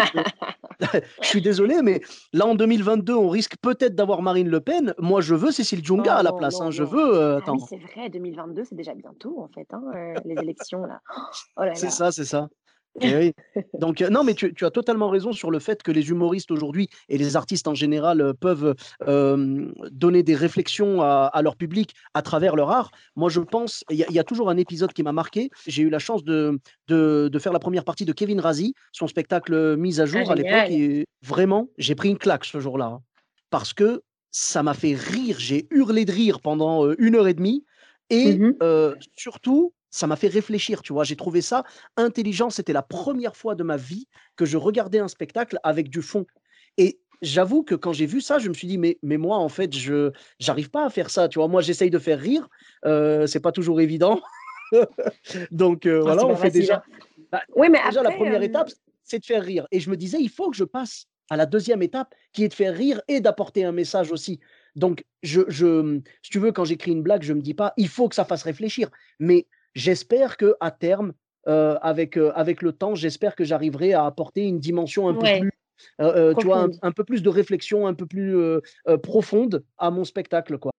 je 0.82 1.00
suis 1.22 1.42
désolé, 1.42 1.82
mais 1.82 2.02
là 2.34 2.46
en 2.46 2.56
2022, 2.56 3.14
on 3.14 3.30
risque 3.30 3.56
peut-être 3.62 3.96
d'avoir 3.96 4.22
Marine 4.22 4.50
Le 4.50 4.60
Pen. 4.60 4.94
Moi, 4.98 5.22
je 5.22 5.36
veux 5.36 5.52
Cécile 5.52 5.84
Djunga 5.84 6.18
à 6.18 6.24
la 6.24 6.34
place. 6.34 6.60
hein. 6.60 6.70
Je 6.72 6.84
veux. 6.84 7.38
Ah 7.38 7.52
oui, 7.52 7.60
c'est 7.70 7.78
vrai, 7.78 8.10
2022, 8.10 8.66
c'est 8.66 8.76
déjà 8.76 8.94
bientôt 8.94 9.42
en 9.42 9.48
fait, 9.48 9.68
hein, 9.72 9.82
les 10.26 10.36
élections 10.36 10.86
là. 10.86 11.00
Oh 11.56 11.64
là 11.64 11.76
c'est 11.76 11.90
ça, 11.92 12.12
c'est 12.12 12.26
ça. 12.26 12.50
Eh 13.01 13.34
Donc, 13.80 14.01
non, 14.01 14.24
mais 14.24 14.34
tu, 14.34 14.54
as 14.62 14.72
totalement 14.72 15.10
raison 15.10 15.32
sur 15.32 15.51
le 15.51 15.60
fait 15.60 15.84
que 15.84 15.92
les 15.92 16.10
humoristes 16.10 16.51
aujourd'hui 16.51 16.89
et 17.10 17.18
les 17.18 17.36
artistes 17.36 17.68
en 17.68 17.75
général 17.75 18.34
peuvent 18.39 18.75
donner 19.92 20.24
des 20.24 20.36
réflexions 20.36 21.01
à, 21.01 21.42
leur 21.42 21.56
public 21.56 21.94
à 22.13 22.22
travers 22.22 22.56
leur 22.56 22.72
art. 22.72 22.92
Moi, 23.16 23.30
je 23.30 23.42
pense, 23.42 23.84
il 23.89 23.98
y, 23.98 24.20
a 24.20 24.24
toujours 24.24 24.50
un 24.50 24.58
épisode 24.58 24.94
qui 24.94 25.04
m'a 25.04 25.12
marqué. 25.12 25.50
J'ai 25.68 25.84
eu 25.84 25.89
la 25.89 26.00
chance 26.00 26.24
de, 26.24 26.60
de, 26.88 27.39
faire 27.39 27.54
la 27.54 27.60
première 27.60 27.84
partie 27.84 28.06
de 28.06 28.13
Kevin 28.13 28.39
Razi, 28.39 28.74
son 28.92 29.08
spectacle 29.08 29.77
Mise 29.77 30.01
à 30.01 30.06
jour 30.06 30.22
ah, 30.27 30.32
à 30.32 30.36
l'époque. 30.36 30.72
Et 30.72 31.06
vraiment, 31.24 31.70
j'ai 31.77 31.96
pris 31.96 32.10
une 32.10 32.18
claque 32.18 32.46
ce 32.46 32.60
jour-là. 32.60 32.86
Hein, 32.86 33.01
parce 33.50 33.74
que 33.74 34.01
ça 34.32 34.63
m'a 34.63 34.74
fait 34.74 34.94
rire. 34.94 35.38
J'ai 35.39 35.68
hurlé 35.72 36.06
de 36.06 36.12
rire 36.12 36.42
pendant 36.42 36.92
une 36.98 37.16
heure 37.16 37.27
et 37.27 37.34
demie. 37.34 37.63
Et 38.10 38.38
mmh 38.38 38.56
surtout, 39.16 39.74
ça 39.89 40.08
m'a 40.08 40.15
fait 40.15 40.27
réfléchir, 40.27 40.82
tu 40.82 40.94
vois. 40.94 41.03
J'ai 41.03 41.15
trouvé 41.15 41.41
ça 41.41 41.63
intelligent. 41.95 42.50
C'était 42.50 42.73
la 42.73 42.82
première 42.82 43.36
fois 43.36 43.56
de 43.56 43.63
ma 43.63 43.78
vie 43.78 44.08
que 44.36 44.45
je 44.45 44.58
regardais 44.58 45.00
un 45.00 45.08
spectacle 45.08 45.60
avec 45.63 45.89
du 45.89 46.02
fond. 46.02 46.26
Et 46.78 47.00
j'avoue 47.21 47.63
que 47.63 47.76
quand 47.76 47.93
j'ai 47.93 48.06
vu 48.06 48.21
ça, 48.21 48.39
je 48.39 48.50
me 48.50 48.54
suis 48.54 48.67
dit, 48.67 48.78
mais, 48.78 48.97
mais 49.02 49.17
moi, 49.17 49.38
en 49.38 49.50
fait, 49.50 49.76
je 49.76 50.12
n'arrive 50.45 50.69
pas 50.69 50.86
à 50.86 50.89
faire 50.89 51.10
ça, 51.10 51.28
tu 51.28 51.39
vois. 51.39 51.47
Moi, 51.47 51.62
j'essaye 51.62 51.89
de 51.89 52.00
faire 52.00 52.19
rire. 52.19 52.47
Euh, 52.86 53.28
c'est 53.28 53.39
pas 53.39 53.52
toujours 53.52 53.82
évident. 53.82 54.21
Donc, 55.52 55.86
euh, 55.86 56.02
voilà, 56.02 56.26
on 56.26 56.36
fait 56.36 56.52
déjà. 56.52 56.78
Hein. 56.78 56.97
Bah, 57.32 57.41
oui, 57.56 57.67
mais 57.69 57.80
déjà, 57.86 58.04
la 58.04 58.12
première 58.12 58.41
étape, 58.41 58.69
c'est 59.04 59.19
de 59.19 59.26
faire 59.26 59.43
rire. 59.43 59.67
Et 59.71 59.80
je 59.80 59.89
me 59.89 59.97
disais, 59.97 60.17
il 60.19 60.30
faut 60.30 60.50
que 60.50 60.58
je 60.58 60.63
passe 60.63 61.08
à 61.30 61.36
la 61.36 61.45
deuxième 61.45 61.82
étape, 61.82 62.13
qui 62.32 62.45
est 62.45 62.47
de 62.47 62.54
faire 62.54 62.73
rire 62.73 63.02
et 63.08 63.19
d'apporter 63.19 63.65
un 63.65 63.73
message 63.73 64.12
aussi. 64.12 64.39
Donc, 64.76 65.04
je, 65.23 65.41
je, 65.50 66.00
si 66.21 66.32
tu 66.32 66.39
veux, 66.39 66.52
quand 66.52 66.63
j'écris 66.63 66.91
une 66.91 67.02
blague, 67.02 67.23
je 67.23 67.34
me 67.34 67.41
dis 67.41 67.54
pas, 67.54 67.73
il 67.76 67.89
faut 67.89 68.08
que 68.08 68.15
ça 68.15 68.23
fasse 68.23 68.43
réfléchir. 68.43 68.89
Mais 69.19 69.47
J'espère 69.78 70.38
que 70.38 70.56
à 70.60 70.72
terme, 70.72 71.13
euh, 71.48 71.78
avec, 71.84 72.18
euh, 72.18 72.32
avec 72.34 72.63
le 72.63 72.72
temps, 72.72 72.96
j'espère 72.96 73.36
que 73.36 73.44
j'arriverai 73.44 73.94
à 73.94 74.06
apporter 74.06 74.42
une 74.42 74.60
dimension 74.60 75.08
un 75.08 75.13
peu 75.13 75.40
plus, 75.40 75.52
euh, 76.02 76.34
tu 76.34 76.48
vois, 76.48 76.68
un, 76.82 76.92
peu 76.92 77.04
plus 77.04 77.22
de 77.22 77.30
réflexion, 77.30 77.86
un 77.86 77.94
peu 77.94 78.08
plus 78.08 78.36
profonde 79.04 79.63
à 79.78 79.92
mon 79.92 80.04
spectacle, 80.04 80.58
quoi. 80.58 80.72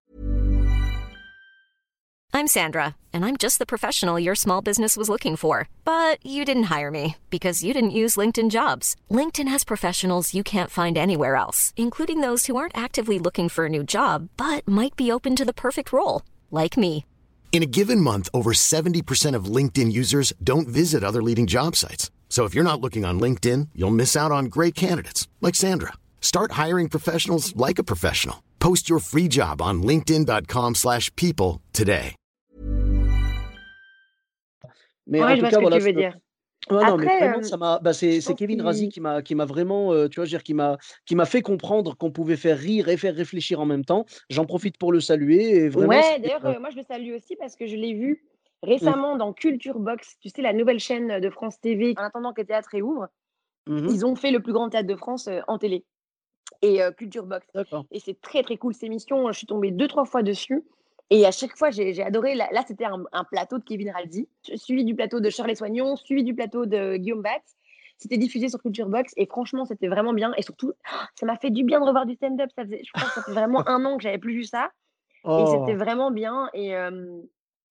I'm 2.34 2.46
Sandra, 2.46 2.96
and 3.12 3.24
I'm 3.24 3.36
just 3.36 3.58
the 3.58 3.66
professional 3.66 4.18
your 4.18 4.34
small 4.34 4.60
business 4.62 4.96
was 4.96 5.08
looking 5.08 5.36
for, 5.36 5.68
but 5.84 6.18
you 6.24 6.44
didn't 6.44 6.64
hire 6.64 6.90
me 6.90 7.16
because 7.30 7.62
you 7.62 7.72
didn't 7.72 7.92
use 7.92 8.16
LinkedIn 8.16 8.50
Jobs. 8.50 8.96
LinkedIn 9.10 9.48
has 9.48 9.64
professionals 9.64 10.34
you 10.34 10.42
can't 10.42 10.70
find 10.70 10.98
anywhere 10.98 11.36
else, 11.36 11.72
including 11.76 12.20
those 12.20 12.46
who 12.46 12.56
aren't 12.56 12.76
actively 12.76 13.20
looking 13.20 13.48
for 13.48 13.64
a 13.66 13.68
new 13.68 13.84
job 13.84 14.28
but 14.36 14.66
might 14.66 14.96
be 14.96 15.12
open 15.12 15.36
to 15.36 15.44
the 15.44 15.54
perfect 15.54 15.92
role, 15.92 16.22
like 16.50 16.76
me. 16.76 17.04
In 17.50 17.62
a 17.64 17.66
given 17.66 18.00
month, 18.00 18.28
over 18.32 18.52
70% 18.52 19.34
of 19.34 19.46
LinkedIn 19.56 19.90
users 19.90 20.32
don't 20.44 20.68
visit 20.68 21.02
other 21.02 21.20
leading 21.20 21.48
job 21.48 21.74
sites. 21.74 22.12
So 22.28 22.44
if 22.44 22.54
you're 22.54 22.62
not 22.62 22.80
looking 22.80 23.04
on 23.04 23.18
LinkedIn, 23.18 23.70
you'll 23.74 23.90
miss 23.90 24.14
out 24.14 24.30
on 24.30 24.44
great 24.44 24.76
candidates 24.76 25.26
like 25.40 25.56
Sandra. 25.56 25.94
Start 26.20 26.52
hiring 26.52 26.88
professionals 26.88 27.56
like 27.56 27.80
a 27.80 27.84
professional. 27.84 28.44
Post 28.60 28.88
your 28.88 29.00
free 29.00 29.26
job 29.28 29.60
on 29.60 29.82
linkedin.com/people 29.82 31.60
today. 31.72 32.14
Mais 35.08 35.20
ouais, 35.20 35.32
en 35.32 35.36
tout 35.36 35.48
cas, 35.48 35.60
voilà, 35.60 35.78
tu 35.78 35.84
veux 35.84 35.92
dire. 35.94 36.14
Ouais, 36.70 36.84
non, 36.84 36.96
mais 36.96 37.06
vraiment, 37.06 37.42
ça 37.42 37.56
m'a. 37.56 37.78
Bah, 37.78 37.92
c'est 37.92 38.20
Kevin 38.36 38.62
Razi 38.62 38.88
qui 38.88 39.00
m'a 39.00 39.22
qui 39.22 39.34
m'a 39.34 39.44
vraiment, 39.44 39.92
euh, 39.92 40.08
tu 40.08 40.20
vois, 40.20 40.26
dire, 40.26 40.42
qui 40.42 40.54
m'a 40.54 40.76
qui 41.06 41.14
m'a 41.14 41.24
fait 41.24 41.40
comprendre 41.40 41.96
qu'on 41.96 42.10
pouvait 42.10 42.36
faire 42.36 42.58
rire 42.58 42.88
et 42.88 42.96
faire 42.96 43.14
réfléchir 43.14 43.60
en 43.60 43.66
même 43.66 43.84
temps. 43.84 44.04
J'en 44.28 44.44
profite 44.44 44.76
pour 44.76 44.92
le 44.92 45.00
saluer 45.00 45.56
et 45.56 45.68
vraiment. 45.68 45.88
Ouais, 45.88 46.18
d'ailleurs, 46.18 46.44
euh, 46.44 46.58
moi 46.60 46.70
je 46.70 46.76
le 46.76 46.82
salue 46.82 47.14
aussi 47.14 47.36
parce 47.36 47.56
que 47.56 47.66
je 47.66 47.76
l'ai 47.76 47.94
vu 47.94 48.24
mmh. 48.62 48.68
récemment 48.68 49.16
dans 49.16 49.32
Culture 49.32 49.78
Box, 49.78 50.16
tu 50.20 50.28
sais, 50.28 50.42
la 50.42 50.52
nouvelle 50.52 50.80
chaîne 50.80 51.20
de 51.20 51.30
France 51.30 51.60
TV. 51.60 51.94
En 51.96 52.02
attendant 52.02 52.32
que 52.32 52.40
le 52.42 52.46
théâtre 52.46 52.68
réouvre, 52.72 53.06
mmh 53.66 53.88
ils 53.90 54.04
ont 54.04 54.16
fait 54.16 54.30
le 54.30 54.40
plus 54.40 54.52
grand 54.52 54.68
théâtre 54.68 54.88
de 54.88 54.96
France 54.96 55.28
en 55.46 55.58
télé 55.58 55.84
et 56.62 56.80
Culture 56.96 57.24
Box. 57.24 57.46
Et 57.92 58.00
c'est 58.00 58.20
très 58.20 58.42
très 58.42 58.56
cool 58.56 58.74
cette 58.74 58.84
émission. 58.84 59.30
Je 59.30 59.38
suis 59.38 59.46
tombée 59.46 59.70
deux 59.70 59.88
trois 59.88 60.04
fois 60.04 60.22
dessus. 60.22 60.64
Et 61.10 61.24
à 61.24 61.30
chaque 61.30 61.56
fois, 61.56 61.70
j'ai 61.70 62.02
adoré. 62.02 62.34
Là, 62.34 62.48
c'était 62.66 62.84
un, 62.84 63.24
plateau 63.24 63.58
de 63.58 63.64
Kevin 63.64 63.90
Raldi, 63.90 64.28
suivi 64.56 64.84
du 64.84 64.94
plateau 64.94 65.20
de 65.20 65.30
Charles 65.30 65.56
Soignon, 65.56 65.96
suivi 65.96 66.22
du 66.22 66.34
plateau 66.34 66.66
de 66.66 66.96
Guillaume 66.96 67.22
Batz. 67.22 67.56
C'était 67.96 68.18
diffusé 68.18 68.48
sur 68.48 68.60
Culture 68.60 68.88
Box 68.88 69.12
et 69.16 69.26
franchement, 69.26 69.64
c'était 69.64 69.88
vraiment 69.88 70.12
bien. 70.12 70.32
Et 70.36 70.42
surtout, 70.42 70.72
ça 71.14 71.26
m'a 71.26 71.36
fait 71.36 71.50
du 71.50 71.64
bien 71.64 71.80
de 71.80 71.84
revoir 71.84 72.06
du 72.06 72.14
stand-up. 72.14 72.50
Ça 72.54 72.64
faisait, 72.64 72.82
je 72.84 72.92
crois 72.92 73.08
que 73.08 73.14
ça 73.14 73.22
fait 73.22 73.32
vraiment 73.32 73.62
un 73.68 73.84
an 73.84 73.96
que 73.96 74.02
j'avais 74.02 74.18
plus 74.18 74.34
vu 74.34 74.44
ça. 74.44 74.70
Et 75.24 75.46
c'était 75.46 75.74
oh. 75.74 75.78
vraiment 75.78 76.10
bien. 76.10 76.48
Et, 76.54 76.74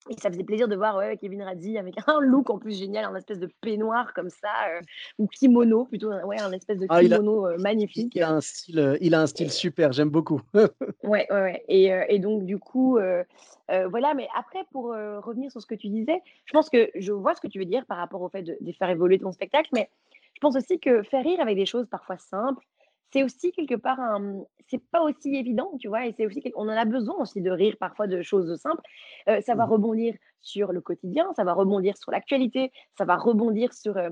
et 0.08 0.14
ça 0.20 0.30
faisait 0.30 0.44
plaisir 0.44 0.68
de 0.68 0.76
voir 0.76 0.96
ouais, 0.96 1.16
Kevin 1.16 1.42
Radzi 1.42 1.78
avec 1.78 1.94
un 2.06 2.20
look 2.20 2.50
en 2.50 2.58
plus 2.58 2.78
génial, 2.78 3.04
un 3.04 3.14
espèce 3.14 3.38
de 3.38 3.48
peignoir 3.60 4.12
comme 4.14 4.30
ça, 4.30 4.48
euh, 4.70 4.80
ou 5.18 5.26
kimono 5.26 5.84
plutôt, 5.84 6.10
ouais, 6.10 6.40
un 6.40 6.52
espèce 6.52 6.78
de 6.78 6.86
ah, 6.88 7.00
kimono 7.00 7.46
euh, 7.46 7.56
magnifique. 7.58 8.12
Il 8.14 8.22
a 8.22 8.30
un 8.30 8.40
style, 8.40 8.78
euh, 8.78 8.98
il 9.00 9.14
a 9.14 9.20
un 9.20 9.26
style 9.26 9.50
super, 9.50 9.92
j'aime 9.92 10.10
beaucoup. 10.10 10.40
ouais, 10.54 10.70
ouais, 11.04 11.26
ouais. 11.30 11.64
Et, 11.68 11.90
et, 12.08 12.18
donc 12.18 12.44
du 12.44 12.58
coup, 12.58 12.98
voilà. 13.68 14.14
Mais 14.14 14.28
après, 14.36 14.60
pour 14.72 14.86
revenir 14.86 15.50
sur 15.50 15.60
ce 15.60 15.66
que 15.66 15.74
tu 15.74 15.88
disais, 15.88 16.20
je 16.44 16.52
pense 16.52 16.70
que 16.70 16.90
je 16.94 17.12
vois 17.12 17.34
ce 17.34 17.40
que 17.40 17.48
tu 17.48 17.58
veux 17.58 17.64
dire 17.64 17.84
par 17.86 17.98
rapport 17.98 18.22
au 18.22 18.28
fait 18.28 18.42
de, 18.42 18.56
de 18.60 18.72
faire 18.72 18.90
évoluer 18.90 19.18
ton 19.18 19.32
spectacle, 19.32 19.68
mais 19.72 19.88
je 20.34 20.40
pense 20.40 20.56
aussi 20.56 20.78
que 20.78 21.02
faire 21.02 21.24
rire 21.24 21.40
avec 21.40 21.56
des 21.56 21.66
choses 21.66 21.86
parfois 21.90 22.16
simples, 22.16 22.64
c'est 23.12 23.22
aussi 23.22 23.52
quelque 23.52 23.74
part 23.74 24.00
un, 24.00 24.44
c'est 24.68 24.82
pas 24.90 25.02
aussi 25.02 25.34
évident, 25.34 25.72
tu 25.80 25.88
vois, 25.88 26.06
et 26.06 26.14
c'est 26.16 26.26
aussi 26.26 26.42
on 26.54 26.68
en 26.68 26.76
a 26.76 26.84
besoin 26.84 27.16
aussi 27.16 27.40
de 27.40 27.50
rire 27.50 27.76
parfois 27.78 28.06
de 28.06 28.22
choses 28.22 28.54
simples. 28.60 28.82
Euh, 29.28 29.40
ça 29.40 29.54
va 29.54 29.66
mmh 29.66 29.70
rebondir 29.70 30.14
sur 30.40 30.72
le 30.72 30.80
quotidien, 30.80 31.32
ça 31.34 31.44
va 31.44 31.52
rebondir 31.52 31.96
sur 31.96 32.10
l'actualité, 32.10 32.72
ça 32.96 33.04
va 33.04 33.16
rebondir 33.16 33.72
sur 33.72 33.96
euh, 33.96 34.10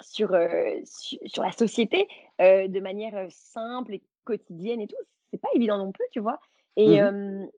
sur, 0.00 0.32
euh, 0.32 0.76
sur, 0.84 1.42
la 1.42 1.50
société 1.50 2.06
de 2.38 2.80
manière 2.80 3.26
simple 3.30 3.94
et 3.94 4.02
quotidienne 4.22 4.80
et 4.80 4.86
tout. 4.86 4.94
C'est 5.32 5.40
pas 5.40 5.48
évident 5.54 5.76
non 5.76 5.90
plus, 5.90 6.04
tu 6.12 6.20
vois. 6.20 6.38
Et 6.76 7.02
mmh 7.02 7.48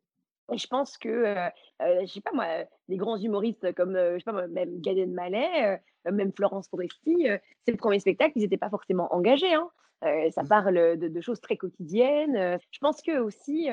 Et 0.52 0.58
je 0.58 0.66
pense 0.66 0.98
que, 0.98 1.08
euh, 1.08 1.48
euh, 1.82 2.00
je 2.02 2.06
sais 2.06 2.20
pas 2.20 2.32
moi, 2.32 2.46
des 2.88 2.96
grands 2.96 3.16
humoristes 3.16 3.72
comme, 3.74 3.94
je 3.94 4.18
sais 4.18 4.24
pas 4.24 4.46
même 4.48 4.80
Gad 4.80 4.98
Elmaleh, 4.98 5.80
même 6.10 6.32
Florence 6.32 6.68
Foresti, 6.68 7.26
c'est 7.64 7.70
le 7.70 7.76
premier 7.76 8.00
spectacle, 8.00 8.32
ils 8.36 8.42
n'étaient 8.42 8.56
pas 8.56 8.70
forcément 8.70 9.12
engagés. 9.14 9.54
Hein. 9.54 9.70
ça 10.30 10.42
mmh. 10.42 10.48
parle 10.48 10.74
de, 10.98 11.08
de, 11.08 11.20
choses 11.20 11.40
très 11.40 11.56
quotidiennes. 11.56 12.58
Je 12.70 12.78
pense 12.80 13.02
que 13.02 13.18
aussi, 13.18 13.68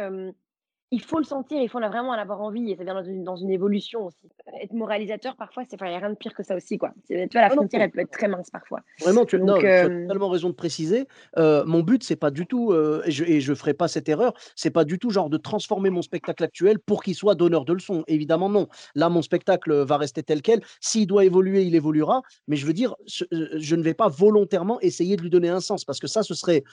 il 0.91 1.01
faut 1.01 1.17
le 1.17 1.25
sentir, 1.25 1.61
il 1.61 1.67
faut 1.67 1.79
vraiment 1.79 2.09
en 2.09 2.13
avoir 2.13 2.41
envie, 2.41 2.71
et 2.71 2.77
ça 2.77 2.83
vient 2.83 2.93
dans 2.93 3.03
une, 3.03 3.23
dans 3.23 3.35
une 3.35 3.51
évolution 3.51 4.05
aussi. 4.05 4.29
Être 4.61 4.73
moralisateur, 4.73 5.35
parfois, 5.35 5.63
il 5.69 5.87
n'y 5.87 5.93
a 5.93 5.97
rien 5.97 6.09
de 6.09 6.15
pire 6.15 6.33
que 6.33 6.43
ça 6.43 6.55
aussi. 6.55 6.77
Quoi. 6.77 6.93
Tu 7.09 7.15
vois, 7.15 7.41
la 7.41 7.47
ah 7.47 7.49
frontière, 7.49 7.81
elle 7.81 7.91
peut 7.91 7.99
être 7.99 8.11
très 8.11 8.29
mince 8.29 8.49
parfois. 8.49 8.79
Vraiment, 9.01 9.25
tu, 9.25 9.37
non, 9.37 9.57
tu 9.57 9.67
as 9.67 9.85
euh, 9.85 10.03
totalement 10.03 10.29
raison 10.29 10.49
de 10.49 10.53
préciser. 10.53 11.07
Euh, 11.37 11.65
mon 11.65 11.81
but, 11.81 12.03
c'est 12.03 12.15
pas 12.15 12.31
du 12.31 12.45
tout, 12.45 12.71
euh, 12.71 13.03
et 13.05 13.11
je 13.41 13.51
ne 13.51 13.55
ferai 13.55 13.73
pas 13.73 13.89
cette 13.89 14.07
erreur, 14.07 14.33
c'est 14.55 14.69
pas 14.69 14.85
du 14.85 14.97
tout 14.97 15.09
genre 15.09 15.29
de 15.29 15.37
transformer 15.37 15.89
mon 15.89 16.01
spectacle 16.01 16.43
actuel 16.43 16.79
pour 16.79 17.03
qu'il 17.03 17.15
soit 17.15 17.35
donneur 17.35 17.65
de 17.65 17.73
leçons. 17.73 18.05
Évidemment, 18.07 18.49
non. 18.49 18.69
Là, 18.95 19.09
mon 19.09 19.21
spectacle 19.21 19.73
va 19.83 19.97
rester 19.97 20.23
tel 20.23 20.41
quel. 20.41 20.61
S'il 20.79 21.05
doit 21.05 21.25
évoluer, 21.25 21.63
il 21.63 21.75
évoluera. 21.75 22.21
Mais 22.47 22.55
je 22.55 22.65
veux 22.65 22.73
dire, 22.73 22.95
je 23.07 23.75
ne 23.75 23.83
vais 23.83 23.93
pas 23.93 24.07
volontairement 24.07 24.79
essayer 24.79 25.17
de 25.17 25.21
lui 25.21 25.29
donner 25.29 25.49
un 25.49 25.59
sens, 25.59 25.83
parce 25.83 25.99
que 25.99 26.07
ça, 26.07 26.23
ce 26.23 26.33
serait 26.33 26.63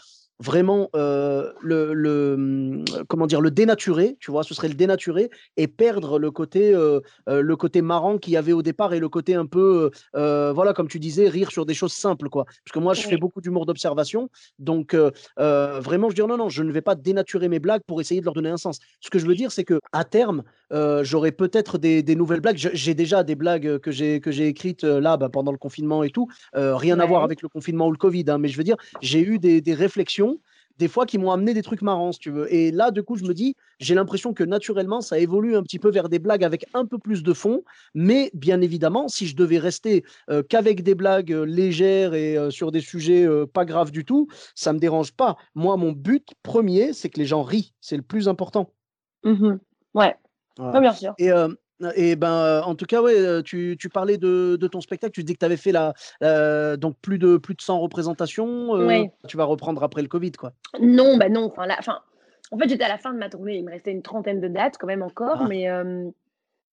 vraiment 0.40 0.88
euh, 0.96 1.52
le, 1.60 1.94
le, 1.94 2.36
mmh, 2.36 2.84
comment 3.08 3.26
dire 3.26 3.40
le 3.40 3.50
dénaturer 3.50 4.16
tu 4.18 4.30
vois 4.30 4.42
ce 4.42 4.52
serait 4.52 4.68
le 4.68 4.74
dénaturer 4.74 5.30
et 5.56 5.68
perdre 5.68 6.18
le 6.18 6.30
côté 6.32 6.74
euh, 6.74 7.00
euh, 7.28 7.40
le 7.40 7.56
côté 7.56 7.82
marrant 7.82 8.18
qu'il 8.18 8.32
y 8.32 8.36
avait 8.36 8.52
au 8.52 8.62
départ 8.62 8.94
et 8.94 8.98
le 8.98 9.08
côté 9.08 9.34
un 9.34 9.46
peu 9.46 9.90
voilà 10.12 10.72
comme 10.72 10.88
tu 10.88 10.98
disais 10.98 11.28
rire 11.28 11.50
sur 11.50 11.66
des 11.66 11.74
choses 11.74 11.92
simples 11.92 12.28
quoi. 12.28 12.44
Parce 12.44 12.72
que 12.72 12.78
moi 12.78 12.94
je 12.94 13.02
fais 13.02 13.16
beaucoup 13.16 13.40
d'humour 13.40 13.66
d'observation 13.66 14.28
donc 14.58 14.94
vraiment 15.36 16.10
je 16.10 16.14
dis 16.14 16.22
non 16.22 16.36
non 16.36 16.48
je 16.48 16.62
ne 16.62 16.72
vais 16.72 16.82
pas 16.82 16.94
dénaturer 16.94 17.48
mes 17.48 17.60
blagues 17.60 17.82
pour 17.86 18.00
essayer 18.00 18.20
de 18.20 18.24
leur 18.24 18.34
donner 18.34 18.50
un 18.50 18.56
sens. 18.56 18.80
Ce 19.00 19.10
que 19.10 19.18
je 19.18 19.26
veux 19.26 19.34
dire 19.34 19.52
c'est 19.52 19.64
que 19.64 19.80
à 19.92 20.04
terme 20.04 20.42
j'aurai 21.02 21.30
peut-être 21.30 21.78
des, 21.78 22.02
des, 22.02 22.16
nouvelles 22.16 22.40
blagues. 22.40 22.56
J'ai 22.56 22.94
déjà 22.94 23.22
des 23.22 23.36
blagues 23.36 23.78
que 23.78 23.92
j'ai 23.92 24.20
que 24.20 24.32
j'ai 24.32 24.48
écrites 24.48 24.82
là 24.82 25.16
bah, 25.16 25.28
pendant 25.28 25.52
le 25.52 25.58
confinement 25.58 26.02
et 26.02 26.10
tout 26.10 26.28
rien 26.54 26.98
à 26.98 27.06
voir 27.06 27.22
avec 27.22 27.42
le 27.42 27.48
confinement 27.48 27.86
ou 27.86 27.92
le 27.92 27.98
covid 27.98 28.24
hein, 28.28 28.38
mais 28.38 28.48
je 28.48 28.56
veux 28.56 28.64
dire 28.64 28.76
j'ai 29.00 29.20
eu 29.20 29.38
des, 29.38 29.60
des 29.60 29.74
réflexions 29.74 30.23
des 30.78 30.88
fois 30.88 31.06
qui 31.06 31.18
m'ont 31.18 31.30
amené 31.30 31.54
des 31.54 31.62
trucs 31.62 31.82
marrants, 31.82 32.12
si 32.12 32.18
tu 32.18 32.30
veux. 32.30 32.52
Et 32.52 32.72
là, 32.72 32.90
du 32.90 33.02
coup, 33.02 33.16
je 33.16 33.24
me 33.24 33.32
dis, 33.32 33.56
j'ai 33.78 33.94
l'impression 33.94 34.34
que 34.34 34.42
naturellement, 34.42 35.00
ça 35.00 35.18
évolue 35.18 35.56
un 35.56 35.62
petit 35.62 35.78
peu 35.78 35.90
vers 35.90 36.08
des 36.08 36.18
blagues 36.18 36.44
avec 36.44 36.66
un 36.74 36.84
peu 36.84 36.98
plus 36.98 37.22
de 37.22 37.32
fond. 37.32 37.62
Mais 37.94 38.30
bien 38.34 38.60
évidemment, 38.60 39.08
si 39.08 39.26
je 39.26 39.36
devais 39.36 39.58
rester 39.58 40.04
euh, 40.30 40.42
qu'avec 40.42 40.82
des 40.82 40.94
blagues 40.94 41.32
euh, 41.32 41.44
légères 41.44 42.14
et 42.14 42.36
euh, 42.36 42.50
sur 42.50 42.72
des 42.72 42.80
sujets 42.80 43.26
pas 43.52 43.64
graves 43.64 43.92
du 43.92 44.04
tout, 44.04 44.28
ça 44.54 44.72
me 44.72 44.78
dérange 44.78 45.12
pas. 45.12 45.36
Moi, 45.54 45.76
mon 45.76 45.92
but 45.92 46.34
premier, 46.42 46.92
c'est 46.92 47.08
que 47.08 47.20
les 47.20 47.26
gens 47.26 47.42
rient. 47.42 47.72
C'est 47.80 47.96
le 47.96 48.02
plus 48.02 48.28
important. 48.28 48.70
Mmh 49.22 49.56
ouais. 49.94 50.14
bien 50.58 50.92
sûr. 50.92 51.14
Et, 51.18 51.30
et 51.94 52.16
ben, 52.16 52.62
en 52.64 52.74
tout 52.74 52.86
cas, 52.86 53.02
ouais, 53.02 53.42
tu, 53.42 53.76
tu 53.78 53.88
parlais 53.88 54.18
de, 54.18 54.56
de, 54.56 54.66
ton 54.66 54.80
spectacle. 54.80 55.12
Tu 55.12 55.24
dis 55.24 55.34
que 55.34 55.38
tu 55.38 55.44
avais 55.44 55.56
fait 55.56 55.72
la, 55.72 55.94
donc 56.76 56.96
plus 57.00 57.18
de, 57.18 57.36
plus 57.36 57.54
de 57.54 57.62
100 57.62 57.78
représentations. 57.80 58.70
Tu 59.28 59.36
vas 59.36 59.44
reprendre 59.44 59.82
après 59.82 60.02
le 60.02 60.08
Covid, 60.08 60.32
quoi. 60.32 60.52
Non, 60.80 61.16
bah 61.16 61.28
non. 61.28 61.46
Enfin, 61.46 61.66
enfin, 61.78 62.00
en 62.50 62.58
fait, 62.58 62.68
j'étais 62.68 62.84
à 62.84 62.88
la 62.88 62.98
fin 62.98 63.12
de 63.12 63.18
ma 63.18 63.28
tournée. 63.28 63.56
Il 63.56 63.64
me 63.64 63.70
restait 63.70 63.92
une 63.92 64.02
trentaine 64.02 64.40
de 64.40 64.48
dates, 64.48 64.76
quand 64.78 64.86
même 64.86 65.02
encore. 65.02 65.38
Ah. 65.40 65.46
Mais 65.48 65.66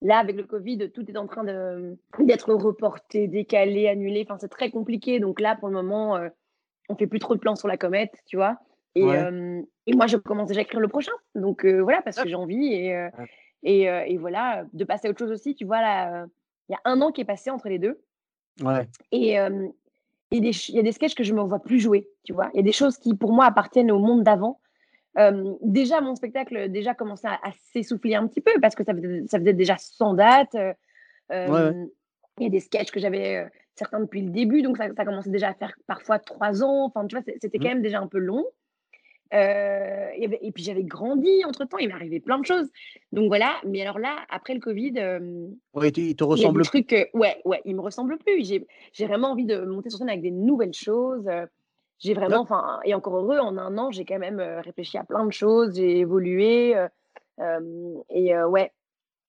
là, 0.01 0.17
avec 0.17 0.35
le 0.35 0.43
Covid, 0.43 0.91
tout 0.91 1.09
est 1.09 1.17
en 1.17 1.27
train 1.27 1.43
d'être 1.43 2.53
reporté, 2.53 3.27
décalé, 3.27 3.87
annulé. 3.87 4.25
Enfin, 4.27 4.37
c'est 4.39 4.49
très 4.49 4.71
compliqué. 4.71 5.19
Donc 5.19 5.39
là, 5.39 5.55
pour 5.55 5.69
le 5.69 5.75
moment, 5.75 6.19
on 6.89 6.95
fait 6.95 7.07
plus 7.07 7.19
trop 7.19 7.35
de 7.35 7.39
plans 7.39 7.55
sur 7.55 7.67
la 7.67 7.77
comète, 7.77 8.13
tu 8.25 8.37
vois. 8.37 8.57
Et, 8.95 9.05
et 9.87 9.95
moi, 9.95 10.07
je 10.07 10.17
commence 10.17 10.47
déjà 10.47 10.59
à 10.59 10.63
écrire 10.63 10.79
le 10.79 10.87
prochain. 10.87 11.13
Donc 11.35 11.65
voilà, 11.65 12.01
parce 12.01 12.17
que 12.17 12.29
j'ai 12.29 12.35
envie. 12.35 12.73
Et. 12.73 13.09
Et, 13.63 13.83
et, 13.83 14.17
voilà, 14.17 14.65
de 14.73 14.83
passer 14.83 15.07
à 15.07 15.11
autre 15.11 15.19
chose 15.19 15.31
aussi. 15.31 15.55
Tu 15.55 15.65
vois, 15.65 15.81
là, 15.81 16.25
il 16.67 16.71
y 16.71 16.75
a 16.75 16.81
un 16.85 17.01
an 17.01 17.11
qui 17.11 17.21
est 17.21 17.25
passé 17.25 17.49
entre 17.49 17.69
les 17.69 17.79
deux. 17.79 18.01
Ouais. 18.61 18.87
Et 19.11 19.35
il 20.31 20.75
y 20.75 20.79
a 20.79 20.83
des 20.83 20.91
sketchs 20.91 21.15
que 21.15 21.23
je 21.23 21.33
ne 21.33 21.41
me 21.41 21.43
vois 21.43 21.59
plus 21.59 21.79
jouer, 21.79 22.09
tu 22.23 22.33
vois? 22.33 22.49
Il 22.53 22.57
y 22.57 22.59
a 22.59 22.63
des 22.63 22.71
choses 22.71 22.97
qui, 22.97 23.13
pour 23.15 23.33
moi, 23.33 23.45
appartiennent 23.45 23.91
au 23.91 23.99
monde 23.99 24.23
d'avant. 24.23 24.59
déjà, 25.61 26.01
mon 26.01 26.15
spectacle 26.15 26.69
déjà 26.71 26.95
commençait 26.95 27.27
à, 27.27 27.51
s'essouffler 27.71 28.15
un 28.15 28.27
petit 28.27 28.41
peu 28.41 28.51
parce 28.61 28.73
que 28.73 28.83
ça 28.83 28.93
faisait, 28.93 29.23
ça 29.27 29.39
faisait 29.39 29.53
déjà 29.53 29.77
100 29.77 30.13
dates. 30.15 30.57
Il 31.29 32.43
y 32.43 32.45
a 32.45 32.49
des 32.49 32.59
sketchs 32.59 32.91
que 32.91 32.99
j'avais 32.99 33.47
certains 33.75 33.99
depuis 33.99 34.21
le 34.21 34.29
début, 34.29 34.61
donc 34.61 34.77
ça, 34.77 34.87
ça, 34.95 35.05
commençait 35.05 35.29
déjà 35.29 35.49
à 35.49 35.53
faire 35.53 35.73
parfois 35.87 36.19
trois 36.19 36.63
ans. 36.63 36.85
Enfin, 36.85 37.05
tu 37.07 37.15
vois, 37.15 37.23
c'était 37.23 37.57
mmh. 37.57 37.61
quand 37.61 37.69
même 37.69 37.81
déjà 37.81 37.99
un 37.99 38.07
peu 38.07 38.19
long. 38.19 38.45
Euh, 39.33 40.09
et, 40.15 40.51
puis 40.51 40.63
j'avais 40.63 40.83
grandi 40.83 41.45
entre 41.45 41.63
temps, 41.63 41.77
il 41.77 41.87
m'est 41.87 41.93
arrivé 41.93 42.19
plein 42.19 42.37
de 42.37 42.45
choses. 42.45 42.69
Donc 43.11 43.27
voilà, 43.27 43.61
mais 43.65 43.81
alors 43.81 43.97
là, 43.97 44.17
après 44.29 44.53
le 44.53 44.59
Covid, 44.59 44.93
euh, 44.97 45.47
ouais, 45.73 45.89
il 45.89 46.15
te 46.15 46.23
ressemble 46.23 46.63
plus. 46.63 46.85
ouais, 47.13 47.41
ouais, 47.45 47.61
il 47.65 47.75
me 47.75 47.81
ressemble 47.81 48.17
plus. 48.17 48.43
J'ai 48.43 49.05
vraiment 49.05 49.31
envie 49.31 49.45
de 49.45 49.61
monter 49.61 49.89
sur 49.89 49.99
scène 49.99 50.09
avec 50.09 50.21
des 50.21 50.31
nouvelles 50.31 50.73
choses. 50.73 51.29
J'ai 51.99 52.13
vraiment, 52.13 52.39
enfin, 52.39 52.79
et 52.83 52.93
encore 52.93 53.15
heureux, 53.17 53.37
en 53.37 53.57
un 53.57 53.77
an, 53.77 53.91
j'ai 53.91 54.05
quand 54.05 54.19
même 54.19 54.41
réfléchi 54.41 54.97
à 54.97 55.03
plein 55.03 55.25
de 55.25 55.31
choses, 55.31 55.75
j'ai 55.75 55.99
évolué. 55.99 56.71
et 57.39 58.35
ouais, 58.35 58.71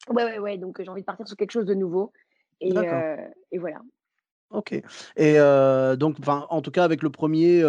ouais, 0.08 0.24
ouais, 0.24 0.38
ouais. 0.38 0.58
Donc 0.58 0.82
j'ai 0.82 0.88
envie 0.88 1.02
de 1.02 1.06
partir 1.06 1.28
sur 1.28 1.36
quelque 1.36 1.52
chose 1.52 1.66
de 1.66 1.74
nouveau. 1.74 2.12
Et, 2.60 2.72
et 3.52 3.58
voilà. 3.58 3.80
Ok. 4.50 4.74
Et 5.16 5.36
donc, 5.96 6.16
en 6.26 6.60
tout 6.60 6.70
cas, 6.72 6.82
avec 6.82 7.04
le 7.04 7.10
premier, 7.10 7.62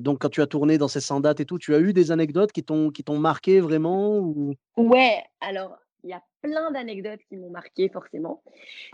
donc, 0.00 0.20
quand 0.20 0.28
tu 0.28 0.42
as 0.42 0.46
tourné 0.46 0.78
dans 0.78 0.88
ces 0.88 1.00
100 1.00 1.20
dates 1.20 1.40
et 1.40 1.44
tout, 1.44 1.58
tu 1.58 1.74
as 1.74 1.80
eu 1.80 1.92
des 1.92 2.10
anecdotes 2.12 2.52
qui 2.52 2.62
t'ont 2.62 3.18
marqué 3.18 3.60
vraiment 3.60 4.18
ou... 4.18 4.54
Ouais, 4.76 5.22
alors 5.40 5.78
il 6.04 6.10
y 6.10 6.12
a 6.12 6.22
plein 6.42 6.70
d'anecdotes 6.70 7.20
qui 7.28 7.36
m'ont 7.36 7.50
marqué 7.50 7.88
forcément. 7.88 8.42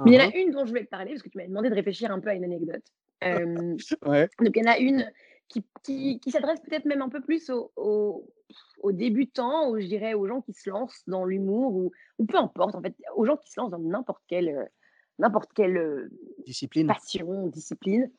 Mais 0.05 0.13
il 0.13 0.15
y 0.15 0.17
en 0.19 0.21
a 0.21 0.29
uh-huh. 0.29 0.43
une 0.43 0.51
dont 0.53 0.65
je 0.65 0.73
vais 0.73 0.85
te 0.85 0.89
parler 0.89 1.11
parce 1.11 1.23
que 1.23 1.29
tu 1.29 1.39
m'as 1.39 1.47
demandé 1.47 1.69
de 1.69 1.75
réfléchir 1.75 2.11
un 2.11 2.21
peu 2.21 2.29
à 2.31 2.35
une 2.35 2.45
anecdote. 2.45 2.85
ouais. 4.07 4.29
Donc 4.39 4.57
il 4.57 4.65
y 4.65 4.69
en 4.69 4.73
a 4.73 4.79
une 4.79 5.11
qui, 5.49 5.65
qui, 5.83 6.21
qui 6.21 6.31
s'adresse 6.31 6.61
peut-être 6.61 6.85
même 6.85 7.03
un 7.03 7.09
peu 7.09 7.21
plus 7.21 7.51
aux, 7.51 7.73
aux, 7.77 8.93
débutants, 8.93 9.71
ou 9.71 9.81
je 9.81 9.87
dirais 9.87 10.15
aux 10.15 10.27
gens 10.27 10.41
qui 10.41 10.53
se 10.53 10.71
lancent 10.71 11.03
dans 11.07 11.25
l'humour 11.25 11.75
ou, 11.75 11.93
ou, 12.19 12.25
peu 12.25 12.39
importe 12.39 12.77
en 12.77 12.81
fait, 12.81 12.95
aux 13.17 13.27
gens 13.27 13.37
qui 13.37 13.51
se 13.51 13.61
lancent 13.61 13.73
dans 13.73 13.79
n'importe 13.79 14.23
quelle, 14.29 14.71
n'importe 15.19 15.53
quelle 15.53 16.09
discipline. 16.47 16.87
passion, 16.87 17.49
discipline. 17.49 18.11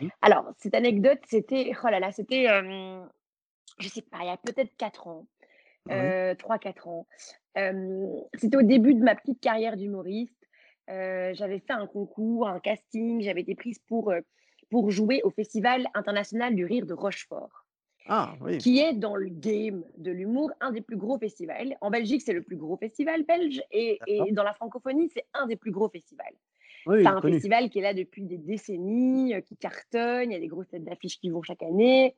Mmh. 0.00 0.08
Alors, 0.22 0.52
cette 0.58 0.74
anecdote, 0.74 1.20
c'était, 1.26 1.72
oh 1.82 1.88
là 1.88 2.00
là, 2.00 2.12
c'était, 2.12 2.46
je 3.78 3.88
sais 3.88 4.02
pas, 4.02 4.18
il 4.20 4.26
y 4.26 4.30
a 4.30 4.36
peut-être 4.36 4.76
4 4.76 5.06
ans, 5.08 5.26
3-4 5.88 6.88
ans. 6.88 7.06
c'était 8.34 8.56
au 8.56 8.62
début 8.62 8.94
de 8.94 9.02
ma 9.02 9.14
petite 9.14 9.40
carrière 9.40 9.76
d'humoriste. 9.76 10.48
j'avais 10.88 11.60
fait 11.60 11.72
un 11.72 11.86
concours, 11.86 12.48
un 12.48 12.60
casting, 12.60 13.20
j'avais 13.22 13.42
été 13.42 13.54
prise 13.54 13.78
pour, 13.86 14.12
pour 14.70 14.90
jouer 14.90 15.20
au 15.22 15.30
Festival 15.30 15.86
international 15.94 16.54
du 16.54 16.64
rire 16.64 16.86
de 16.86 16.94
Rochefort. 16.94 17.64
Ah, 18.06 18.34
oui. 18.42 18.58
qui 18.58 18.80
est 18.80 18.92
dans 18.92 19.16
le 19.16 19.30
game 19.30 19.82
de 19.96 20.10
l'humour 20.10 20.50
un 20.60 20.72
des 20.72 20.82
plus 20.82 20.98
gros 20.98 21.18
festivals. 21.18 21.74
En 21.80 21.88
Belgique, 21.88 22.20
c'est 22.20 22.34
le 22.34 22.42
plus 22.42 22.58
gros 22.58 22.76
festival 22.76 23.22
belge 23.22 23.62
et, 23.70 23.98
et 24.06 24.30
dans 24.32 24.42
la 24.42 24.52
francophonie, 24.52 25.08
c'est 25.08 25.24
un 25.32 25.46
des 25.46 25.56
plus 25.56 25.70
gros 25.70 25.88
festivals 25.88 26.34
c'est 26.86 27.06
un 27.06 27.20
festival 27.20 27.70
qui 27.70 27.78
est 27.78 27.82
là 27.82 27.94
depuis 27.94 28.24
des 28.24 28.38
décennies, 28.38 29.34
euh, 29.34 29.40
qui 29.40 29.56
cartonne, 29.56 30.30
il 30.30 30.34
y 30.34 30.36
a 30.36 30.40
des 30.40 30.48
grosses 30.48 30.68
têtes 30.68 30.84
d'affiches 30.84 31.18
qui 31.18 31.30
vont 31.30 31.42
chaque 31.42 31.62
année. 31.62 32.16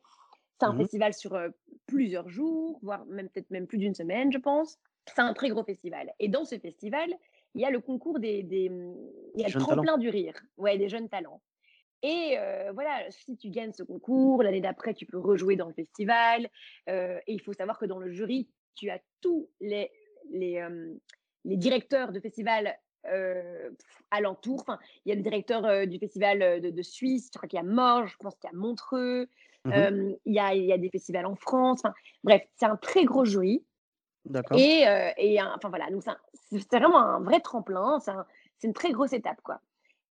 C'est 0.59 0.65
un 0.65 0.73
mmh 0.73 0.77
festival 0.77 1.13
sur 1.13 1.35
euh, 1.35 1.49
plusieurs 1.85 2.29
jours, 2.29 2.79
voire 2.81 3.05
même 3.05 3.29
peut-être 3.29 3.51
même 3.51 3.67
plus 3.67 3.77
d'une 3.77 3.93
semaine, 3.93 4.31
je 4.31 4.39
pense. 4.39 4.77
C'est 5.05 5.21
un 5.21 5.33
très 5.33 5.49
gros 5.49 5.63
festival. 5.63 6.11
Et 6.19 6.27
dans 6.27 6.45
ce 6.45 6.57
festival, 6.57 7.13
il 7.55 7.61
y 7.61 7.65
a 7.65 7.71
le 7.71 7.79
concours 7.79 8.19
des, 8.19 8.43
des 8.43 8.69
mmh, 8.69 8.95
il 9.35 9.41
y 9.41 9.45
a 9.45 9.47
le 9.47 9.59
tremplin 9.59 9.97
du 9.97 10.09
rire, 10.09 10.33
ouais, 10.57 10.77
des 10.77 10.89
jeunes 10.89 11.09
talents. 11.09 11.41
Et 12.03 12.35
euh, 12.37 12.71
voilà, 12.73 13.09
si 13.09 13.37
tu 13.37 13.49
gagnes 13.49 13.73
ce 13.73 13.83
concours, 13.83 14.43
l'année 14.43 14.61
d'après, 14.61 14.93
tu 14.93 15.05
peux 15.05 15.17
rejouer 15.17 15.55
dans 15.55 15.67
le 15.67 15.73
festival. 15.73 16.49
et 16.87 17.21
il 17.27 17.41
faut 17.41 17.53
savoir 17.53 17.79
que 17.79 17.85
dans 17.85 17.99
le 17.99 18.11
jury, 18.11 18.49
tu 18.75 18.89
as 18.89 18.99
tous 19.21 19.49
les, 19.59 19.89
les, 20.29 20.63
les 21.45 21.57
directeurs 21.57 22.11
de 22.11 22.19
festival 22.19 22.77
euh, 23.05 23.69
alentour. 24.11 24.61
Enfin, 24.61 24.79
il 25.05 25.09
y 25.09 25.11
a 25.11 25.15
le 25.15 25.21
directeur 25.21 25.65
euh, 25.65 25.85
du 25.85 25.99
festival 25.99 26.41
euh, 26.41 26.59
de, 26.59 26.81
Suisse, 26.81 27.29
je 27.33 27.37
crois 27.37 27.47
qu'il 27.47 27.57
y 27.57 27.59
a 27.59 27.63
Morges, 27.63 28.11
je 28.11 28.17
pense 28.17 28.35
qu'il 28.35 28.49
y 28.49 28.53
a 28.53 28.57
Montreux, 28.57 29.27
mmh 29.65 29.71
il, 30.25 30.33
y 30.33 30.39
a, 30.39 30.53
il, 30.53 30.63
y 30.63 30.73
a, 30.73 30.77
des 30.77 30.89
festivals 30.89 31.25
en 31.25 31.35
France. 31.35 31.81
Enfin, 31.83 31.93
bref, 32.23 32.41
c'est 32.55 32.65
un 32.65 32.77
très 32.77 33.05
gros 33.05 33.25
jury. 33.25 33.63
D'accord. 34.25 34.57
Et, 34.57 34.83
et 35.17 35.41
enfin 35.41 35.69
voilà, 35.69 35.89
donc 35.89 36.03
c'est 36.43 36.77
vraiment 36.77 36.99
un 36.99 37.21
vrai 37.21 37.39
tremplin, 37.39 37.99
c'est 37.99 38.67
une 38.67 38.73
très 38.73 38.91
grosse 38.91 39.13
étape 39.13 39.39
quoi. 39.41 39.61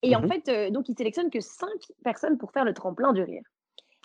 Et 0.01 0.15
en 0.15 0.21
mmh 0.21 0.29
fait, 0.29 0.71
donc 0.71 0.87
ils 0.87 0.95
sélectionnent 0.95 1.29
que 1.29 1.41
cinq 1.41 1.91
personnes 2.03 2.37
pour 2.37 2.51
faire 2.51 2.63
le 2.63 2.73
tremplin 2.73 3.11
du 3.11 3.23
rire. 3.23 3.43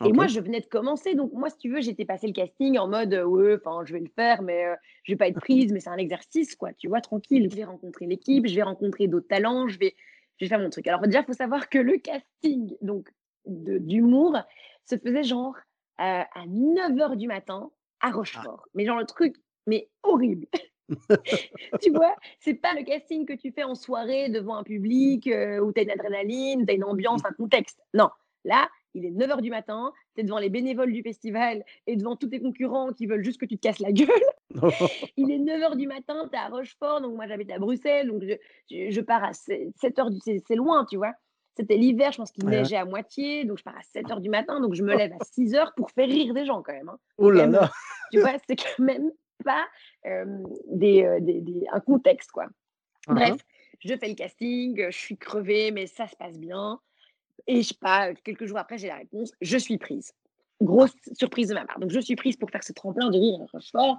Et 0.04 0.12
moi, 0.12 0.26
je 0.26 0.40
venais 0.40 0.60
de 0.60 0.66
commencer. 0.66 1.14
Donc, 1.14 1.32
moi, 1.32 1.50
si 1.50 1.58
tu 1.58 1.70
veux, 1.70 1.80
j'étais 1.80 2.04
passé 2.04 2.26
le 2.26 2.32
casting 2.32 2.78
en 2.78 2.88
mode, 2.88 3.12
euh, 3.12 3.24
ouais, 3.24 3.56
enfin, 3.56 3.84
je 3.84 3.92
vais 3.92 4.00
le 4.00 4.10
faire, 4.14 4.42
mais 4.42 4.62
je 4.62 4.68
euh, 4.68 4.74
je 5.04 5.12
vais 5.12 5.16
pas 5.16 5.28
être 5.28 5.40
prise, 5.40 5.72
mais 5.72 5.80
c'est 5.80 5.90
un 5.90 5.98
exercice, 5.98 6.54
quoi. 6.56 6.72
Tu 6.72 6.88
vois, 6.88 7.00
tranquille. 7.00 7.48
Je 7.50 7.56
vais 7.56 7.64
rencontrer 7.64 8.06
l'équipe, 8.06 8.46
je 8.46 8.54
vais 8.54 8.62
rencontrer 8.62 9.08
d'autres 9.08 9.28
talents, 9.28 9.68
je 9.68 9.78
vais, 9.78 9.94
je 10.38 10.44
vais 10.44 10.48
faire 10.48 10.58
mon 10.58 10.70
truc. 10.70 10.86
Alors, 10.86 11.00
déjà, 11.02 11.20
il 11.20 11.24
faut 11.26 11.32
savoir 11.32 11.68
que 11.68 11.78
le 11.78 11.98
casting 11.98 12.74
donc 12.80 13.10
d'humour 13.46 14.36
se 14.84 14.96
faisait 14.96 15.22
genre 15.22 15.56
euh, 16.00 16.22
à 16.34 16.46
9 16.46 16.92
h 16.92 17.16
du 17.16 17.26
matin 17.26 17.70
à 18.00 18.10
Rochefort. 18.10 18.66
Mais 18.74 18.86
genre, 18.86 18.98
le 18.98 19.06
truc, 19.06 19.36
mais 19.66 19.90
horrible. 20.02 20.46
tu 21.82 21.90
vois, 21.90 22.16
c'est 22.40 22.54
pas 22.54 22.72
le 22.74 22.84
casting 22.84 23.26
que 23.26 23.34
tu 23.34 23.52
fais 23.52 23.62
en 23.62 23.74
soirée 23.74 24.28
devant 24.28 24.56
un 24.56 24.62
public 24.62 25.26
euh, 25.26 25.60
où 25.60 25.72
tu 25.72 25.80
as 25.80 25.82
une 25.84 25.90
adrénaline, 25.90 26.66
tu 26.66 26.72
as 26.72 26.74
une 26.74 26.84
ambiance, 26.84 27.22
un 27.24 27.32
contexte. 27.32 27.80
Non, 27.94 28.08
là, 28.44 28.68
il 28.94 29.04
est 29.04 29.10
9h 29.10 29.40
du 29.40 29.50
matin, 29.50 29.92
tu 30.14 30.20
es 30.20 30.24
devant 30.24 30.38
les 30.38 30.48
bénévoles 30.48 30.92
du 30.92 31.02
festival 31.02 31.64
et 31.86 31.96
devant 31.96 32.16
tous 32.16 32.28
tes 32.28 32.40
concurrents 32.40 32.92
qui 32.92 33.06
veulent 33.06 33.24
juste 33.24 33.40
que 33.40 33.46
tu 33.46 33.56
te 33.56 33.62
casses 33.62 33.78
la 33.78 33.92
gueule. 33.92 34.08
il 35.16 35.30
est 35.30 35.38
9h 35.38 35.76
du 35.76 35.86
matin, 35.86 36.28
tu 36.30 36.36
es 36.36 36.40
à 36.40 36.48
Rochefort, 36.48 37.00
donc 37.00 37.14
moi 37.14 37.26
j'habite 37.26 37.50
à 37.50 37.58
Bruxelles, 37.58 38.08
donc 38.08 38.22
je, 38.22 38.90
je, 38.90 39.00
pars 39.00 39.22
à 39.22 39.30
7h, 39.30 40.10
du... 40.10 40.18
c'est 40.46 40.56
loin, 40.56 40.84
tu 40.84 40.96
vois. 40.96 41.12
C'était 41.56 41.76
l'hiver, 41.76 42.12
je 42.12 42.18
pense 42.18 42.32
qu'il 42.32 42.46
neigeait 42.46 42.76
à 42.76 42.84
moitié, 42.84 43.44
donc 43.44 43.58
je 43.58 43.64
pars 43.64 43.76
à 43.76 43.98
7h 43.98 44.20
du 44.20 44.28
matin, 44.28 44.60
donc 44.60 44.74
je 44.74 44.82
me 44.82 44.94
lève 44.96 45.12
à 45.12 45.24
6h 45.24 45.74
pour 45.76 45.90
faire 45.90 46.08
rire 46.08 46.34
des 46.34 46.44
gens 46.44 46.62
quand 46.62 46.72
même. 46.72 46.88
Hein. 46.88 46.98
Oh 47.18 47.30
là 47.30 47.46
là 47.46 47.70
Tu 48.12 48.20
vois, 48.20 48.32
c'est 48.46 48.56
quand 48.56 48.82
même 48.82 49.10
pas 49.44 49.66
des, 50.66 51.18
des, 51.20 51.64
un 51.72 51.80
contexte, 51.80 52.30
quoi. 52.30 52.46
Uh-huh. 53.08 53.14
Bref, 53.14 53.36
je 53.80 53.94
fais 53.96 54.08
le 54.08 54.14
casting, 54.14 54.86
je 54.90 54.98
suis 54.98 55.16
crevée, 55.16 55.70
mais 55.70 55.86
ça 55.86 56.06
se 56.06 56.16
passe 56.16 56.38
bien. 56.38 56.78
Et 57.46 57.62
je 57.62 57.68
sais 57.68 57.74
pas, 57.80 58.14
quelques 58.14 58.46
jours 58.46 58.58
après, 58.58 58.78
j'ai 58.78 58.88
la 58.88 58.96
réponse, 58.96 59.32
je 59.40 59.58
suis 59.58 59.78
prise. 59.78 60.12
Grosse 60.60 60.94
surprise 61.14 61.48
de 61.48 61.54
ma 61.54 61.64
part. 61.64 61.78
Donc, 61.78 61.90
je 61.90 62.00
suis 62.00 62.16
prise 62.16 62.36
pour 62.36 62.50
faire 62.50 62.62
ce 62.62 62.72
tremplin 62.72 63.10
de 63.10 63.18
rire 63.18 63.38
Rochefort. 63.52 63.98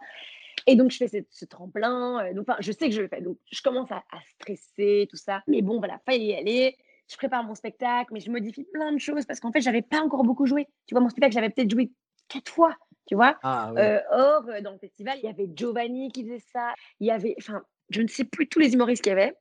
Et 0.68 0.76
donc, 0.76 0.92
je 0.92 0.98
fais 0.98 1.26
ce, 1.30 1.46
tremplin. 1.46 2.34
donc, 2.34 2.48
enfin, 2.48 2.58
je 2.60 2.72
sais 2.72 2.90
que 2.90 2.96
je 2.96 3.02
le 3.02 3.08
fais. 3.08 3.22
Donc, 3.22 3.38
je 3.52 3.62
commence 3.62 3.92
à, 3.92 4.04
stresser, 4.36 5.08
tout 5.10 5.18
ça. 5.18 5.42
Mais 5.48 5.62
bon, 5.62 5.80
voilà, 5.80 6.00
fallait 6.06 6.26
y 6.26 6.36
aller. 6.36 6.78
Je 7.10 7.18
prépare 7.18 7.44
mon 7.44 7.56
spectacle, 7.56 8.14
mais 8.14 8.20
je 8.20 8.30
modifie 8.30 8.64
plein 8.64 8.94
de 8.94 9.00
choses 9.00 9.26
parce 9.26 9.40
qu'en 9.40 9.52
fait, 9.52 9.62
j'avais 9.62 9.82
pas 9.82 10.02
encore 10.02 10.24
beaucoup 10.24 10.46
joué. 10.46 10.68
Tu 10.86 10.94
vois, 10.94 11.02
mon 11.02 11.10
spectacle, 11.10 11.34
j'avais 11.34 11.50
peut-être 11.50 11.72
joué 11.72 11.92
quatre 12.28 12.52
fois 12.52 12.76
tu 13.08 13.16
vois. 13.16 13.38
Ah, 13.44 13.74
or, 14.12 14.46
dans 14.64 14.72
le 14.72 14.78
festival, 14.78 15.18
il 15.22 15.26
y 15.26 15.28
avait 15.28 15.50
Giovanni 15.54 16.12
qui 16.12 16.24
faisait 16.24 16.44
ça. 16.54 16.74
Il 17.00 17.08
y 17.08 17.12
avait, 17.12 17.36
enfin, 17.40 17.62
je 17.90 18.02
ne 18.02 18.08
sais 18.08 18.24
plus 18.24 18.48
tous 18.48 18.60
les 18.60 18.74
humoristes 18.74 19.04
qu'il 19.04 19.10
y 19.10 19.14
avait, 19.14 19.34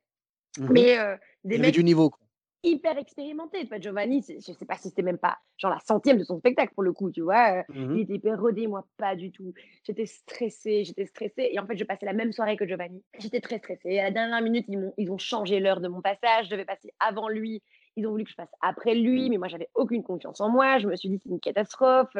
mmh 0.57 0.67
mais 0.71 0.97
des 1.43 1.55
il 1.55 1.61
mecs 1.61 1.73
du 1.73 1.83
niveau. 1.83 2.09
Quoi. 2.09 2.19
Hyper 2.63 2.97
expérimentés. 2.97 3.67
Tu 3.67 3.81
Giovanni, 3.81 4.23
je 4.27 4.35
ne 4.35 4.55
sais 4.55 4.65
pas 4.65 4.75
si 4.75 4.89
c'était 4.89 5.01
même 5.01 5.17
pas 5.17 5.37
genre 5.57 5.71
la 5.71 5.79
centième 5.79 6.17
de 6.17 6.23
son 6.23 6.37
spectacle 6.37 6.73
pour 6.73 6.83
le 6.83 6.93
coup, 6.93 7.11
tu 7.11 7.21
vois. 7.21 7.63
Mmh 7.69 7.95
il 7.95 8.01
était 8.01 8.13
hyper 8.13 8.39
rodé, 8.39 8.67
moi 8.67 8.85
pas 8.97 9.15
du 9.15 9.31
tout. 9.31 9.53
J'étais 9.83 10.05
stressée, 10.05 10.83
j'étais 10.83 11.05
stressée. 11.05 11.49
Et 11.51 11.59
en 11.59 11.65
fait, 11.65 11.77
je 11.77 11.83
passais 11.83 12.05
la 12.05 12.13
même 12.13 12.31
soirée 12.31 12.57
que 12.57 12.67
Giovanni. 12.67 13.03
J'étais 13.19 13.41
très 13.41 13.57
stressée. 13.57 13.99
À 13.99 14.03
la 14.05 14.11
dernière 14.11 14.41
minute, 14.41 14.65
ils, 14.67 14.77
ont, 14.77 14.93
ils 14.97 15.11
ont 15.11 15.17
changé 15.17 15.59
l'heure 15.59 15.81
de 15.81 15.87
mon 15.87 16.01
passage. 16.01 16.45
Je 16.45 16.51
devais 16.51 16.65
passer 16.65 16.93
avant 16.99 17.29
lui. 17.29 17.61
Ils 17.97 18.07
ont 18.07 18.11
voulu 18.11 18.23
que 18.23 18.31
je 18.31 18.35
passe 18.35 18.51
après 18.61 18.95
lui, 18.95 19.29
mais 19.29 19.37
moi, 19.37 19.49
j'avais 19.49 19.69
aucune 19.75 20.03
confiance 20.03 20.39
en 20.39 20.49
moi. 20.49 20.79
Je 20.79 20.87
me 20.87 20.95
suis 20.95 21.09
dit, 21.09 21.19
c'est 21.21 21.29
une 21.29 21.39
catastrophe. 21.39 22.15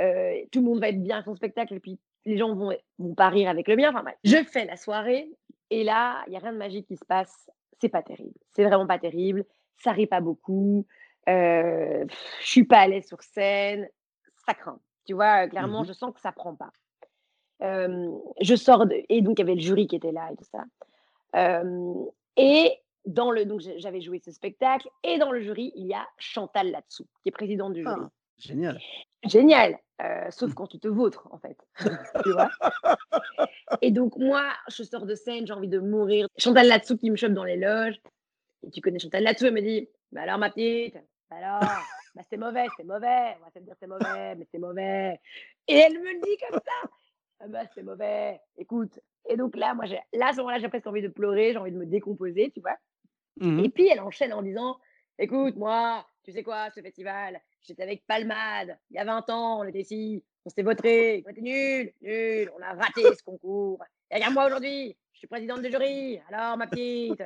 Euh, 0.00 0.44
tout 0.52 0.60
le 0.60 0.66
monde 0.66 0.80
va 0.80 0.90
être 0.90 1.02
bien 1.02 1.18
à 1.18 1.22
son 1.22 1.34
spectacle 1.34 1.74
et 1.74 1.80
puis 1.80 1.98
les 2.24 2.38
gens 2.38 2.54
vont, 2.54 2.72
vont 2.98 3.14
pas 3.14 3.28
rire 3.28 3.48
avec 3.48 3.68
le 3.68 3.76
mien. 3.76 3.90
Enfin, 3.90 4.04
je 4.22 4.36
fais 4.44 4.64
la 4.64 4.76
soirée 4.76 5.28
et 5.70 5.84
là, 5.84 6.22
il 6.26 6.32
y 6.32 6.36
a 6.36 6.40
rien 6.40 6.52
de 6.52 6.58
magique 6.58 6.86
qui 6.86 6.96
se 6.96 7.04
passe. 7.04 7.50
C'est 7.80 7.88
pas 7.88 8.02
terrible. 8.02 8.34
C'est 8.54 8.64
vraiment 8.64 8.86
pas 8.86 8.98
terrible. 8.98 9.44
Ça 9.78 9.92
rit 9.92 10.06
pas 10.06 10.20
beaucoup. 10.20 10.86
Euh, 11.28 12.04
je 12.40 12.46
suis 12.46 12.64
pas 12.64 12.80
à 12.80 12.88
l'aise 12.88 13.06
sur 13.06 13.22
scène. 13.22 13.88
Ça 14.46 14.54
craint. 14.54 14.80
Tu 15.06 15.14
vois, 15.14 15.46
mmh 15.46 15.50
clairement, 15.50 15.84
je 15.84 15.92
sens 15.92 16.12
que 16.14 16.20
ça 16.20 16.32
prend 16.32 16.54
pas. 16.54 16.70
je 17.60 18.54
sors 18.56 18.86
de... 18.86 19.02
et 19.08 19.22
donc 19.22 19.38
il 19.38 19.42
y 19.42 19.44
avait 19.44 19.54
le 19.54 19.60
jury 19.60 19.86
qui 19.86 19.96
était 19.96 20.12
là 20.12 20.30
et 20.32 20.36
tout 20.36 20.44
ça. 20.44 20.64
et 22.36 22.72
dans 23.06 23.30
le 23.30 23.46
donc 23.46 23.60
j'avais 23.78 24.00
joué 24.00 24.18
ce 24.18 24.30
spectacle 24.32 24.88
et 25.02 25.18
dans 25.18 25.32
le 25.32 25.40
jury 25.40 25.72
il 25.76 25.86
y 25.86 25.94
a 25.94 26.06
Chantal 26.18 26.70
là-dessous 26.70 27.06
qui 27.22 27.30
est 27.30 27.32
présidente 27.32 27.72
du 27.72 27.82
jury. 27.82 28.00
Ah, 28.02 28.10
génial. 28.36 28.80
Génial. 29.24 29.78
Euh, 30.00 30.30
sauf 30.30 30.50
mmh. 30.50 30.54
quand 30.54 30.66
tu 30.68 30.78
te 30.78 30.88
vautres, 30.88 31.28
en 31.30 31.38
fait. 31.38 31.58
tu 32.24 32.32
vois 32.32 32.50
Et 33.82 33.90
donc, 33.90 34.16
moi, 34.16 34.52
je 34.68 34.82
sors 34.82 35.06
de 35.06 35.14
scène, 35.14 35.46
j'ai 35.46 35.52
envie 35.52 35.68
de 35.68 35.80
mourir. 35.80 36.28
Chantal 36.36 36.68
Latsou 36.68 36.96
qui 36.96 37.10
me 37.10 37.16
chope 37.16 37.32
dans 37.32 37.44
les 37.44 37.56
loges. 37.56 38.00
Et 38.66 38.70
tu 38.70 38.80
connais 38.80 38.98
Chantal 38.98 39.22
Latsou, 39.22 39.46
elle 39.46 39.54
me 39.54 39.60
dit 39.60 39.88
Bah 40.12 40.22
alors, 40.22 40.38
ma 40.38 40.50
petite, 40.50 40.94
bah 41.30 41.36
alors, 41.36 41.60
bah 42.14 42.22
c'est 42.28 42.36
mauvais, 42.36 42.66
c'est 42.76 42.84
mauvais. 42.84 43.36
On 43.40 43.44
va 43.44 43.50
te 43.52 43.58
dire 43.60 43.74
c'est 43.78 43.86
mauvais, 43.86 44.34
mais 44.34 44.46
c'est 44.50 44.58
mauvais. 44.58 45.20
Et 45.66 45.74
elle 45.74 45.98
me 45.98 46.12
le 46.12 46.20
dit 46.20 46.36
comme 46.48 46.60
ça 46.60 46.90
ah 47.40 47.48
Bah, 47.48 47.62
c'est 47.74 47.82
mauvais. 47.82 48.40
Écoute. 48.56 48.98
Et 49.28 49.36
donc 49.36 49.56
là, 49.56 49.74
moi, 49.74 49.84
là, 49.86 50.28
à 50.28 50.32
ce 50.32 50.38
moment-là, 50.38 50.58
j'ai 50.58 50.68
presque 50.68 50.86
envie 50.86 51.02
de 51.02 51.08
pleurer, 51.08 51.52
j'ai 51.52 51.58
envie 51.58 51.72
de 51.72 51.76
me 51.76 51.86
décomposer, 51.86 52.50
tu 52.52 52.60
vois. 52.60 52.76
Mmh 53.40 53.64
Et 53.64 53.68
puis, 53.68 53.88
elle 53.88 54.00
enchaîne 54.00 54.32
en 54.32 54.42
disant 54.42 54.78
Écoute, 55.18 55.56
moi, 55.56 56.06
tu 56.24 56.32
sais 56.32 56.42
quoi, 56.42 56.70
ce 56.70 56.80
festival, 56.80 57.40
J'étais 57.62 57.82
avec 57.82 58.06
Palmade, 58.06 58.78
il 58.90 58.96
y 58.96 58.98
a 58.98 59.04
20 59.04 59.28
ans, 59.30 59.60
on 59.60 59.64
était 59.64 59.80
ici, 59.80 60.24
on 60.44 60.48
s'était 60.48 60.62
voté, 60.62 61.22
on 61.26 61.30
était 61.30 61.42
nul, 61.42 61.92
nul, 62.00 62.50
on 62.56 62.62
a 62.62 62.72
raté 62.72 63.02
ce 63.14 63.22
concours. 63.22 63.82
Et 64.10 64.14
regarde 64.14 64.32
moi 64.32 64.46
aujourd'hui, 64.46 64.96
je 65.12 65.18
suis 65.18 65.26
présidente 65.26 65.60
de 65.60 65.68
jury, 65.68 66.20
alors 66.30 66.56
ma 66.56 66.66
petite, 66.66 67.22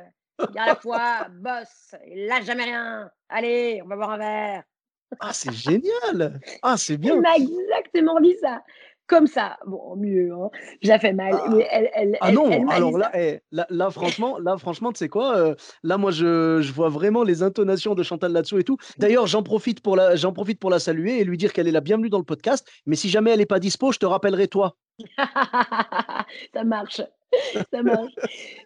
bien 0.51 0.63
à 0.63 0.67
la 0.67 0.75
fois, 0.75 1.27
bosse, 1.31 1.95
lâche 2.13 2.45
jamais 2.45 2.63
rien. 2.63 3.11
Allez, 3.29 3.81
on 3.83 3.87
va 3.87 3.95
boire 3.95 4.11
un 4.11 4.17
verre. 4.17 4.63
Ah, 5.19 5.33
c'est 5.33 5.53
génial! 5.53 6.39
Ah, 6.61 6.75
c'est 6.77 6.97
bien! 6.97 7.13
Il 7.15 7.21
m'a 7.21 7.35
exactement 7.35 8.19
dit 8.19 8.35
ça 8.41 8.63
comme 9.13 9.27
ça. 9.27 9.57
Bon, 9.65 9.95
mieux, 9.95 10.31
hein. 10.33 10.49
j'ai 10.81 10.97
fait 10.97 11.13
mal. 11.13 11.33
Ah. 11.33 11.49
Mais 11.49 11.67
elle, 11.71 11.89
elle, 11.93 12.17
ah 12.19 12.31
non, 12.31 12.67
alors 12.69 12.99
eh, 13.13 13.41
là, 13.51 13.67
là, 13.69 13.89
franchement, 13.91 14.39
là, 14.39 14.57
franchement, 14.57 14.91
tu 14.91 14.99
sais 14.99 15.09
quoi 15.09 15.37
euh, 15.37 15.55
Là, 15.83 15.97
moi, 15.97 16.11
je, 16.11 16.61
je, 16.61 16.73
vois 16.73 16.89
vraiment 16.89 17.23
les 17.23 17.43
intonations 17.43 17.93
de 17.93 18.01
Chantal 18.01 18.31
là-dessous 18.31 18.57
et 18.57 18.63
tout. 18.63 18.77
D'ailleurs, 18.97 19.27
j'en 19.27 19.43
profite 19.43 19.81
pour 19.81 19.95
la, 19.95 20.15
j'en 20.15 20.33
profite 20.33 20.59
pour 20.59 20.69
la 20.69 20.79
saluer 20.79 21.19
et 21.19 21.23
lui 21.23 21.37
dire 21.37 21.53
qu'elle 21.53 21.67
est 21.67 21.71
la 21.71 21.81
bienvenue 21.81 22.09
dans 22.09 22.17
le 22.17 22.23
podcast. 22.23 22.67
Mais 22.85 22.95
si 22.95 23.09
jamais 23.09 23.31
elle 23.31 23.39
n'est 23.39 23.45
pas 23.45 23.59
dispo, 23.59 23.91
je 23.91 23.99
te 23.99 24.05
rappellerai 24.05 24.47
toi. 24.47 24.75
ça 26.53 26.63
marche. 26.63 27.01
Ça 27.71 27.83
marche. 27.83 28.13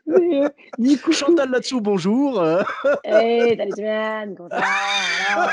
Euh, 0.09 0.49
du 0.77 0.97
coup... 0.99 1.11
Chantal 1.11 1.49
là-dessous, 1.51 1.81
bonjour. 1.81 2.43
Hé, 3.03 3.11
hey, 3.57 3.71
semaines, 3.71 4.35
comment 4.35 4.49
ça 4.49 4.59
va? 4.59 5.49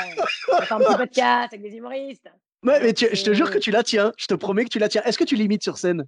On 0.51 0.61
faire 0.61 0.77
un 0.77 0.79
petit 0.79 0.97
podcast 0.97 1.53
avec 1.53 1.61
des 1.61 1.77
humoristes. 1.77 2.29
Ouais, 2.65 2.79
mais 2.81 2.93
je 2.97 3.23
te 3.23 3.33
jure 3.33 3.51
que 3.51 3.59
tu 3.59 3.71
la 3.71 3.83
tiens. 3.83 4.11
Je 4.17 4.25
te 4.25 4.33
promets 4.33 4.63
que 4.63 4.69
tu 4.69 4.79
la 4.79 4.89
tiens. 4.89 5.03
Est-ce 5.03 5.17
que 5.17 5.23
tu 5.23 5.35
limites 5.35 5.63
sur 5.63 5.77
scène? 5.77 6.05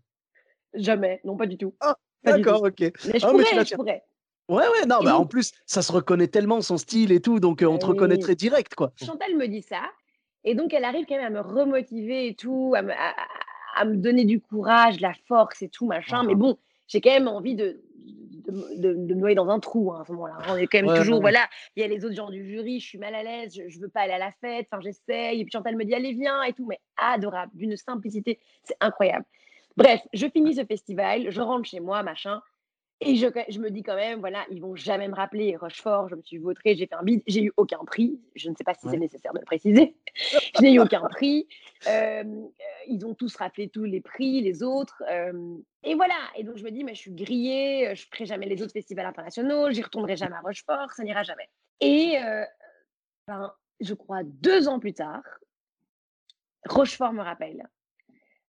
Jamais, 0.73 1.21
non, 1.23 1.37
pas 1.37 1.45
du 1.45 1.57
tout. 1.57 1.75
Ah, 1.79 1.95
d'accord, 2.23 2.63
ok. 2.63 2.79
Mais 2.79 3.19
je 3.19 3.25
ah, 3.25 3.29
pourrais, 3.29 3.65
je 3.65 3.75
pourrais. 3.75 4.03
Ouais, 4.49 4.67
ouais, 4.67 4.85
non, 4.87 4.99
bah, 5.03 5.17
en 5.17 5.25
plus, 5.25 5.51
ça 5.65 5.81
se 5.81 5.91
reconnaît 5.91 6.29
tellement 6.29 6.61
son 6.61 6.77
style 6.77 7.11
et 7.11 7.19
tout, 7.19 7.39
donc 7.39 7.61
euh, 7.61 7.65
on 7.65 7.77
te 7.77 7.85
reconnaît 7.85 8.17
très 8.17 8.35
direct, 8.35 8.75
quoi. 8.75 8.93
Chantal 9.03 9.35
me 9.35 9.47
dit 9.47 9.61
ça, 9.61 9.81
et 10.45 10.55
donc 10.55 10.73
elle 10.73 10.85
arrive 10.85 11.05
quand 11.05 11.17
même 11.17 11.35
à 11.35 11.43
me 11.43 11.45
remotiver 11.45 12.27
et 12.27 12.35
tout, 12.35 12.73
à 12.75 12.81
me, 12.81 12.93
à, 12.93 13.85
me 13.85 13.97
donner 13.97 14.23
du 14.23 14.39
courage, 14.39 14.97
de 14.97 15.01
la 15.01 15.13
force 15.27 15.61
et 15.61 15.67
tout, 15.67 15.85
machin. 15.85 16.23
Mais 16.23 16.33
bon, 16.33 16.57
j'ai 16.87 17.01
quand 17.01 17.11
même 17.11 17.27
envie 17.27 17.55
de, 17.55 17.81
de, 18.47 18.93
me 18.93 19.13
noyer 19.13 19.35
dans 19.35 19.49
un 19.49 19.59
trou 19.59 19.91
hein, 19.91 20.01
à 20.01 20.05
ce 20.05 20.11
moment-là. 20.13 20.37
On 20.49 20.55
est 20.55 20.67
quand 20.67 20.81
même 20.81 20.97
toujours, 20.97 21.21
voilà, 21.21 21.47
il 21.75 21.81
y 21.81 21.83
a 21.83 21.87
les 21.87 22.03
autres 22.05 22.15
gens 22.15 22.29
du 22.29 22.45
jury, 22.45 22.79
je 22.79 22.87
suis 22.87 22.97
mal 22.97 23.13
à 23.15 23.23
l'aise, 23.23 23.53
je, 23.55 23.77
ne 23.77 23.81
veux 23.81 23.89
pas 23.89 24.01
aller 24.01 24.13
à 24.13 24.19
la 24.19 24.31
fête, 24.41 24.67
enfin 24.71 24.81
j'essaye, 24.81 25.41
et 25.41 25.43
puis 25.43 25.51
Chantal 25.51 25.75
me 25.75 25.85
dit 25.85 25.93
allez 25.93 26.13
viens 26.13 26.43
et 26.43 26.53
tout, 26.53 26.65
mais 26.65 26.79
adorable, 26.97 27.51
d'une 27.53 27.75
simplicité, 27.75 28.39
c'est 28.63 28.77
incroyable. 28.79 29.25
Bref, 29.75 30.01
je 30.13 30.27
finis 30.27 30.55
ce 30.55 30.65
festival, 30.65 31.29
je 31.29 31.41
rentre 31.41 31.69
chez 31.69 31.79
moi, 31.79 32.01
machin, 32.03 32.41
et 32.99 33.15
je, 33.15 33.27
je, 33.49 33.59
me 33.59 33.69
dis 33.69 33.83
quand 33.83 33.95
même, 33.95 34.19
voilà, 34.19 34.45
ils 34.49 34.59
vont 34.59 34.75
jamais 34.75 35.07
me 35.07 35.13
rappeler 35.13 35.55
Rochefort, 35.55 36.09
je 36.09 36.15
me 36.15 36.21
suis 36.23 36.39
vautrée, 36.39 36.75
j'ai 36.75 36.87
fait 36.87 36.95
un 36.95 37.03
bid, 37.03 37.21
j'ai 37.27 37.43
eu 37.43 37.53
aucun 37.55 37.83
prix. 37.85 38.19
Je 38.35 38.49
ne 38.49 38.55
sais 38.55 38.63
pas 38.63 38.73
si 38.73 38.89
c'est 38.89 38.97
nécessaire 38.97 39.33
de 39.33 39.39
le 39.39 39.45
préciser. 39.45 39.95
je 40.55 40.61
n'ai 40.61 40.73
eu 40.73 40.79
aucun 40.79 41.01
prix. 41.07 41.47
Euh, 41.87 42.23
ils 42.87 43.05
ont 43.05 43.13
tous 43.13 43.35
rappelé 43.35 43.69
tous 43.69 43.83
les 43.83 44.01
prix, 44.01 44.41
les 44.41 44.63
autres. 44.63 45.03
et 45.83 45.95
voilà. 45.95 46.15
Et 46.37 46.43
donc 46.43 46.57
je 46.57 46.63
me 46.63 46.71
dis, 46.71 46.83
mais 46.83 46.95
je 46.95 47.01
suis 47.01 47.13
grillée, 47.13 47.95
je 47.95 48.03
ne 48.03 48.07
ferai 48.11 48.25
jamais 48.25 48.47
les 48.47 48.63
autres 48.63 48.73
festivals 48.73 49.05
internationaux, 49.05 49.69
j'y 49.69 49.83
retournerai 49.83 50.15
jamais 50.17 50.35
à 50.35 50.41
Rochefort, 50.41 50.91
ça 50.91 51.03
n'ira 51.03 51.21
jamais. 51.21 51.49
Et 51.81 52.17
ben, 53.27 53.53
je 53.79 53.93
crois 53.93 54.23
deux 54.23 54.67
ans 54.67 54.79
plus 54.79 54.93
tard, 54.93 55.23
Rochefort 56.65 57.13
me 57.13 57.21
rappelle. 57.21 57.67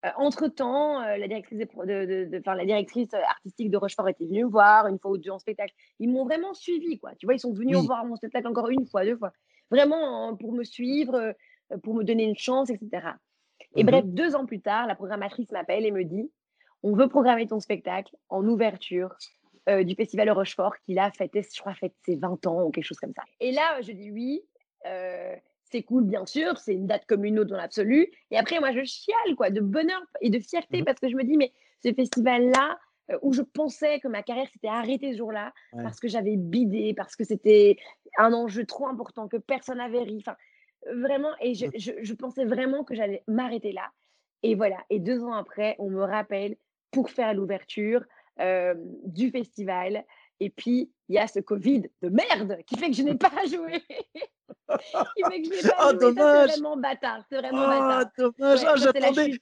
Euh, 0.04 0.08
entre-temps, 0.16 1.00
euh, 1.02 1.16
la, 1.16 1.28
directrice 1.28 1.58
de, 1.58 2.42
la 2.46 2.64
directrice 2.64 3.14
artistique 3.14 3.70
de 3.70 3.76
Rochefort 3.76 4.08
était 4.08 4.26
venue 4.26 4.44
me 4.44 4.50
voir 4.50 4.86
une 4.86 4.98
fois 4.98 5.12
ou 5.12 5.18
deux 5.18 5.30
en 5.30 5.38
spectacle. 5.38 5.72
Ils 5.98 6.10
m'ont 6.10 6.24
vraiment 6.24 6.52
suivi, 6.52 6.98
quoi. 6.98 7.14
Tu 7.18 7.26
vois, 7.26 7.34
ils 7.34 7.40
sont 7.40 7.52
venus 7.52 7.78
voir 7.78 8.04
mon 8.04 8.16
spectacle 8.16 8.46
encore 8.46 8.68
une 8.68 8.86
fois, 8.86 9.04
deux 9.04 9.16
fois. 9.16 9.32
Vraiment 9.70 10.28
hein, 10.28 10.36
pour 10.36 10.52
me 10.52 10.62
suivre, 10.62 11.14
euh, 11.14 11.78
pour 11.82 11.94
me 11.94 12.04
donner 12.04 12.24
une 12.24 12.36
chance, 12.36 12.68
etc. 12.70 13.08
Et 13.76 13.82
mmh 13.82 13.86
bref, 13.86 14.04
deux 14.04 14.36
ans 14.36 14.46
plus 14.46 14.60
tard, 14.60 14.86
la 14.86 14.94
programmatrice 14.94 15.50
m'appelle 15.52 15.86
et 15.86 15.90
me 15.90 16.04
dit 16.04 16.30
On 16.82 16.94
veut 16.94 17.08
programmer 17.08 17.46
ton 17.46 17.60
spectacle 17.60 18.14
en 18.28 18.46
ouverture 18.46 19.14
du 19.66 19.94
Festival 19.94 20.26
de 20.26 20.32
Rochefort 20.32 20.74
qui 20.84 20.98
a 20.98 21.10
fêté, 21.10 21.40
je 21.40 21.58
crois, 21.58 21.72
fête 21.72 21.94
ses 22.04 22.16
20 22.16 22.46
ans 22.46 22.64
ou 22.64 22.70
quelque 22.70 22.84
chose 22.84 22.98
comme 22.98 23.14
ça. 23.16 23.22
Et 23.40 23.50
là, 23.50 23.80
je 23.80 23.92
dis 23.92 24.10
oui 24.10 24.42
c'est 25.70 25.82
cool, 25.82 26.04
bien 26.04 26.26
sûr, 26.26 26.58
c'est 26.58 26.74
une 26.74 26.86
date 26.86 27.04
comme 27.06 27.24
une 27.24 27.38
autre 27.38 27.50
dans 27.50 27.56
l'absolu. 27.56 28.08
Et 28.30 28.38
après, 28.38 28.60
moi, 28.60 28.72
je 28.72 28.84
chiale, 28.84 29.34
quoi, 29.36 29.50
de 29.50 29.60
bonheur 29.60 30.00
et 30.20 30.30
de 30.30 30.38
fierté 30.38 30.82
mmh 30.82 30.84
parce 30.84 31.00
que 31.00 31.08
je 31.08 31.16
me 31.16 31.24
dis, 31.24 31.36
mais 31.36 31.52
ce 31.82 31.92
festival-là, 31.92 32.78
euh, 33.10 33.18
où 33.22 33.32
je 33.32 33.42
pensais 33.42 34.00
que 34.00 34.08
ma 34.08 34.22
carrière 34.22 34.48
s'était 34.48 34.68
arrêtée 34.68 35.12
ce 35.12 35.18
jour-là, 35.18 35.52
parce 35.82 36.00
que 36.00 36.08
j'avais 36.08 36.36
bidé, 36.36 36.94
parce 36.94 37.16
que 37.16 37.24
c'était 37.24 37.76
un 38.18 38.32
enjeu 38.32 38.64
trop 38.64 38.86
important, 38.86 39.28
que 39.28 39.36
personne 39.36 39.78
n'avait 39.78 40.02
ri. 40.02 40.18
Enfin, 40.20 40.36
vraiment, 40.94 41.32
et 41.40 41.52
mmh. 41.52 41.70
je, 41.76 41.92
je, 42.00 42.14
pensais 42.14 42.44
vraiment 42.44 42.84
que 42.84 42.94
j'allais 42.94 43.22
m'arrêter 43.26 43.72
là. 43.72 43.90
Et 44.42 44.54
voilà. 44.54 44.78
Et 44.90 45.00
deux 45.00 45.24
ans 45.24 45.34
après, 45.34 45.76
on 45.78 45.90
me 45.90 46.02
rappelle 46.02 46.56
pour 46.90 47.10
faire 47.10 47.34
l'ouverture 47.34 48.04
du 49.04 49.30
festival. 49.30 50.04
Et 50.40 50.50
puis, 50.50 50.90
il 51.08 51.14
y 51.14 51.18
a 51.18 51.26
ce 51.26 51.40
Covid 51.40 51.82
de 52.02 52.08
merde 52.08 52.58
qui 52.66 52.76
fait 52.76 52.90
que 52.90 52.96
je 52.96 53.02
n'ai 53.02 53.14
pas 53.14 53.30
joué. 53.50 53.80
qui 53.80 53.88
fait 55.30 55.42
que 55.42 55.48
je 55.48 55.62
n'ai 55.62 55.70
pas 55.70 55.86
oh, 55.86 55.90
joué. 55.90 55.98
Dommage. 56.00 56.50
C'est 56.50 56.60
vraiment 56.60 56.76
bâtard. 56.76 57.24
C'est 57.30 57.38
vraiment 57.38 57.68
bâtard. 57.68 58.10
Dommage. 58.18 58.60
Ah, 58.66 58.76
j'attendais, 58.76 59.40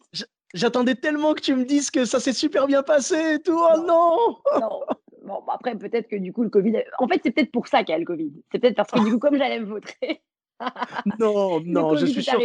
j'attendais 0.55 0.95
tellement 0.95 1.35
que 1.35 1.41
tu 1.41 1.55
me 1.55 1.65
dises 1.65 1.91
que 1.91 2.05
ça 2.05 2.21
s'est 2.21 2.33
super 2.33 2.67
bien 2.67 2.83
passé 2.83 3.35
et 3.35 3.39
tout. 3.41 3.59
Oh 3.59 3.79
non. 3.79 4.39
non. 4.61 4.81
Bon, 5.25 5.43
après, 5.49 5.77
peut-être 5.77 6.09
que 6.09 6.17
du 6.17 6.33
coup, 6.33 6.43
le 6.43 6.51
Covid. 6.51 6.83
En 6.99 7.07
fait, 7.07 7.21
c'est 7.23 7.31
peut-être 7.31 7.53
pour 7.53 7.69
ça 7.69 7.85
qu'il 7.85 7.93
y 7.93 7.97
a 7.97 7.99
le 7.99 8.05
Covid. 8.05 8.33
C'est 8.51 8.59
peut-être 8.59 8.77
parce 8.77 8.91
que 8.91 9.05
du 9.05 9.13
coup, 9.13 9.19
comme 9.19 9.37
j'allais 9.37 9.61
me 9.61 9.67
voter. 9.67 10.23
non, 11.19 11.61
non, 11.65 11.97
je 11.97 12.07
suis 12.07 12.23
sûr. 12.23 12.39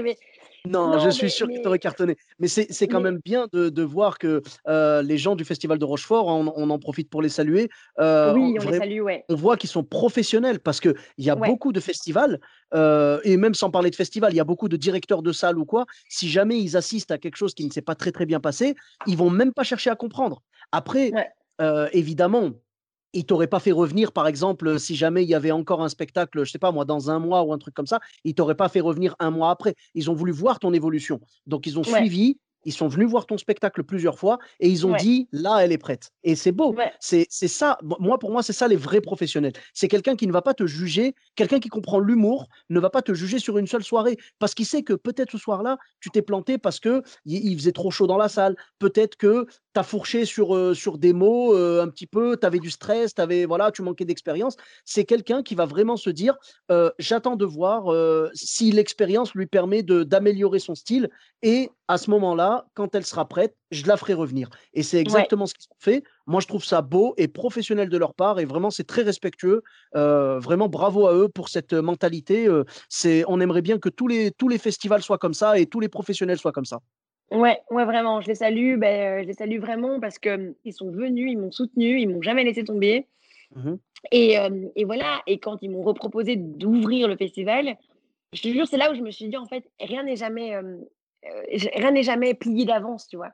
Non, 0.69 0.99
je 0.99 1.09
suis 1.09 1.29
sûr 1.29 1.47
qu'il 1.47 1.61
t'aurait 1.61 1.79
cartonné. 1.79 2.17
Mais 2.39 2.47
c'est 2.47 2.87
quand 2.87 3.01
même 3.01 3.19
bien 3.23 3.47
de, 3.51 3.83
voir 3.83 4.17
que 4.17 4.41
euh, 4.67 5.01
les 5.01 5.17
gens 5.17 5.35
du 5.35 5.45
Festival 5.45 5.77
de 5.77 5.85
Rochefort, 5.85 6.27
on, 6.27 6.69
en 6.69 6.79
profite 6.79 7.09
pour 7.09 7.21
les 7.21 7.29
saluer. 7.29 7.69
Euh, 7.99 8.33
oui, 8.33 8.57
on, 8.59 8.69
les 8.69 8.77
salue, 8.77 9.01
ouais. 9.01 9.25
On 9.29 9.35
voit 9.35 9.57
qu'ils 9.57 9.69
sont 9.69 9.83
professionnels 9.83 10.59
parce 10.59 10.79
qu'il 10.79 10.95
y 11.17 11.29
a 11.29 11.35
beaucoup 11.35 11.71
de 11.71 11.79
festivals, 11.79 12.39
euh, 12.73 13.19
et 13.23 13.37
même 13.37 13.53
sans 13.53 13.69
parler 13.69 13.89
de 13.89 13.95
festivals, 13.95 14.33
il 14.33 14.37
y 14.37 14.41
a 14.41 14.45
beaucoup 14.45 14.69
de 14.69 14.77
directeurs 14.77 15.21
de 15.21 15.31
salles 15.31 15.57
ou 15.57 15.65
quoi. 15.65 15.85
Si 16.09 16.29
jamais 16.29 16.59
ils 16.59 16.75
assistent 16.75 17.11
à 17.11 17.17
quelque 17.17 17.37
chose 17.37 17.53
qui 17.53 17.65
ne 17.65 17.71
s'est 17.71 17.81
pas 17.81 17.95
très 17.95 18.11
très 18.11 18.25
bien 18.25 18.39
passé, 18.39 18.75
ils 19.05 19.17
vont 19.17 19.29
même 19.29 19.53
pas 19.53 19.63
chercher 19.63 19.89
à 19.89 19.95
comprendre. 19.95 20.41
Après, 20.71 21.11
évidemment, 21.93 22.51
il 23.17 23.25
t'aurait 23.25 23.47
pas 23.47 23.59
fait 23.59 23.71
revenir, 23.71 24.11
par 24.11 24.27
exemple, 24.27 24.79
si 24.79 24.95
jamais 24.95 25.23
il 25.23 25.29
y 25.29 25.33
avait 25.33 25.51
encore 25.51 25.81
un 25.81 25.89
spectacle, 25.89 26.45
je 26.45 26.51
sais 26.51 26.59
pas 26.59 26.71
moi, 26.71 26.85
dans 26.85 27.09
un 27.09 27.17
mois 27.17 27.41
ou 27.41 27.51
un 27.51 27.57
truc 27.57 27.73
comme 27.73 27.87
ça, 27.87 27.99
il 28.23 28.35
t'aurait 28.35 28.55
pas 28.55 28.69
fait 28.69 28.79
revenir 28.79 29.15
un 29.19 29.31
mois 29.31 29.49
après. 29.49 29.73
Ils 29.95 30.11
ont 30.11 30.13
voulu 30.13 30.31
voir 30.31 30.59
ton 30.59 30.71
évolution. 30.71 31.19
Donc, 31.47 31.65
ils 31.65 31.79
ont 31.79 31.83
suivi, 31.83 32.37
ils 32.67 32.73
sont 32.73 32.89
venus 32.89 33.07
voir 33.07 33.25
ton 33.25 33.37
spectacle 33.37 33.81
plusieurs 33.81 34.19
fois 34.19 34.39
et 34.59 34.67
ils 34.67 34.85
ont 34.85 34.93
dit 34.93 35.29
là, 35.31 35.59
elle 35.63 35.71
est 35.71 35.77
prête. 35.77 36.11
Et 36.25 36.35
c'est 36.35 36.51
beau. 36.51 36.75
C'est 36.99 37.25
ça. 37.29 37.77
Moi, 37.81 38.19
pour 38.19 38.29
moi, 38.29 38.43
c'est 38.43 38.51
ça 38.51 38.67
les 38.67 38.75
vrais 38.75 38.99
professionnels. 38.99 39.53
C'est 39.73 39.87
quelqu'un 39.87 40.17
qui 40.17 40.27
ne 40.27 40.33
va 40.33 40.41
pas 40.41 40.53
te 40.53 40.67
juger, 40.67 41.15
quelqu'un 41.35 41.59
qui 41.59 41.69
comprend 41.69 41.99
l'humour, 41.99 42.49
ne 42.69 42.81
va 42.81 42.89
pas 42.89 43.01
te 43.01 43.13
juger 43.13 43.39
sur 43.39 43.57
une 43.57 43.67
seule 43.67 43.85
soirée 43.85 44.17
parce 44.37 44.53
qu'il 44.53 44.65
sait 44.65 44.83
que 44.83 44.91
peut-être 44.91 45.31
ce 45.31 45.37
soir-là, 45.37 45.77
tu 46.01 46.09
t'es 46.09 46.21
planté 46.21 46.57
parce 46.57 46.81
que 46.81 47.03
il 47.23 47.57
faisait 47.57 47.71
trop 47.71 47.89
chaud 47.89 48.05
dans 48.05 48.17
la 48.17 48.27
salle. 48.27 48.57
Peut-être 48.79 49.15
que 49.15 49.45
tu 49.45 49.79
as 49.79 49.83
fourché 49.83 50.25
sur, 50.25 50.53
euh, 50.53 50.73
sur 50.73 50.97
des 50.97 51.13
mots 51.13 51.55
euh, 51.55 51.81
un 51.81 51.87
petit 51.87 52.05
peu, 52.05 52.35
tu 52.35 52.45
avais 52.45 52.59
du 52.59 52.69
stress, 52.69 53.13
avais, 53.17 53.45
voilà, 53.45 53.71
tu 53.71 53.81
manquais 53.81 54.03
d'expérience. 54.03 54.57
C'est 54.83 55.05
quelqu'un 55.05 55.41
qui 55.41 55.55
va 55.55 55.65
vraiment 55.65 55.95
se 55.95 56.09
dire 56.09 56.35
euh, 56.69 56.91
j'attends 56.99 57.37
de 57.37 57.45
voir 57.45 57.85
si 58.33 58.73
l'expérience 58.73 59.33
lui 59.35 59.45
permet 59.45 59.83
d'améliorer 59.83 60.59
son 60.59 60.75
style 60.75 61.09
et 61.41 61.69
à 61.87 61.97
ce 61.97 62.09
moment-là, 62.11 62.65
quand 62.73 62.95
elle 62.95 63.05
sera 63.05 63.27
prête, 63.27 63.55
je 63.71 63.85
la 63.85 63.95
ferai 63.95 64.13
revenir. 64.13 64.49
Et 64.73 64.83
c'est 64.83 64.99
exactement 64.99 65.45
ce 65.45 65.53
qu'ils 65.53 65.67
ont 65.71 65.79
fait. 65.79 66.03
Moi, 66.25 66.41
je 66.41 66.47
trouve 66.47 66.63
ça 66.63 66.81
beau 66.81 67.13
et 67.17 67.29
professionnel 67.29 67.87
de 67.87 67.97
leur 67.97 68.13
part. 68.13 68.39
Et 68.39 68.45
vraiment, 68.45 68.69
c'est 68.69 68.83
très 68.83 69.03
respectueux. 69.03 69.63
Euh, 69.95 70.37
vraiment, 70.39 70.67
bravo 70.67 71.07
à 71.07 71.13
eux 71.13 71.29
pour 71.29 71.47
cette 71.47 71.73
mentalité. 71.73 72.47
Euh, 72.47 72.65
c'est, 72.89 73.23
on 73.27 73.39
aimerait 73.39 73.61
bien 73.61 73.79
que 73.79 73.87
tous 73.87 74.07
les, 74.07 74.31
tous 74.31 74.49
les 74.49 74.57
festivals 74.57 75.01
soient 75.01 75.17
comme 75.17 75.33
ça 75.33 75.57
et 75.57 75.65
tous 75.65 75.79
les 75.79 75.87
professionnels 75.87 76.37
soient 76.37 76.51
comme 76.51 76.65
ça. 76.65 76.79
Ouais, 77.31 77.59
ouais, 77.71 77.85
vraiment. 77.85 78.19
Je 78.19 78.27
les 78.27 78.35
salue. 78.35 78.77
Ben, 78.77 79.19
euh, 79.19 79.21
je 79.23 79.27
les 79.27 79.33
salue 79.33 79.59
vraiment 79.59 80.01
parce 80.01 80.19
qu'ils 80.19 80.55
mmh, 80.65 80.71
sont 80.71 80.91
venus, 80.91 81.31
ils 81.31 81.37
m'ont 81.37 81.51
soutenu, 81.51 82.01
ils 82.01 82.09
m'ont 82.09 82.21
jamais 82.21 82.43
laissé 82.43 82.63
tomber. 82.63 83.07
Mmh 83.55 83.75
et, 84.11 84.37
et, 84.75 84.85
voilà. 84.85 85.21
Et 85.25 85.39
quand 85.39 85.57
ils 85.61 85.71
m'ont 85.71 85.81
reproposé 85.81 86.35
d'ouvrir 86.35 87.07
le 87.07 87.17
festival, 87.17 87.77
je 88.31 88.41
te 88.43 88.47
jure, 88.49 88.67
c'est 88.67 88.77
là 88.77 88.91
où 88.91 88.95
je 88.95 89.01
me 89.01 89.09
suis 89.09 89.27
dit, 89.27 89.37
en 89.37 89.47
fait, 89.47 89.63
rien 89.79 90.03
n'est 90.03 90.15
jamais 90.15 90.53
rien 91.75 91.91
n'est 91.91 92.03
jamais 92.03 92.33
plié 92.33 92.65
d'avance, 92.65 93.07
tu 93.07 93.17
vois. 93.17 93.31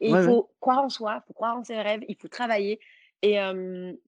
Et 0.00 0.08
il 0.10 0.22
faut 0.22 0.50
croire 0.60 0.82
en 0.82 0.88
soi, 0.88 1.22
il 1.22 1.26
faut 1.26 1.34
croire 1.34 1.56
en 1.56 1.64
ses 1.64 1.80
rêves, 1.80 2.02
il 2.08 2.16
faut 2.16 2.28
travailler 2.28 2.80
et 3.22 3.34
il 3.34 3.98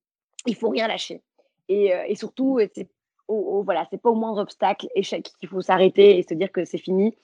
il 0.47 0.55
faut 0.55 0.69
rien 0.69 0.87
lâcher. 0.87 1.23
Et, 1.69 1.93
et 2.07 2.15
surtout, 2.15 2.61
c'est 2.75 2.89
voilà, 3.29 3.87
c'est 3.91 4.01
pas 4.01 4.11
au 4.11 4.15
moindre 4.15 4.43
obstacle, 4.43 4.89
échec, 4.95 5.31
qu'il 5.41 5.49
faut 5.49 5.61
s'arrêter 5.61 6.19
et 6.19 6.23
se 6.23 6.35
dire 6.35 6.53
que 6.53 6.65
c'est 6.65 6.79
fini. 6.79 7.17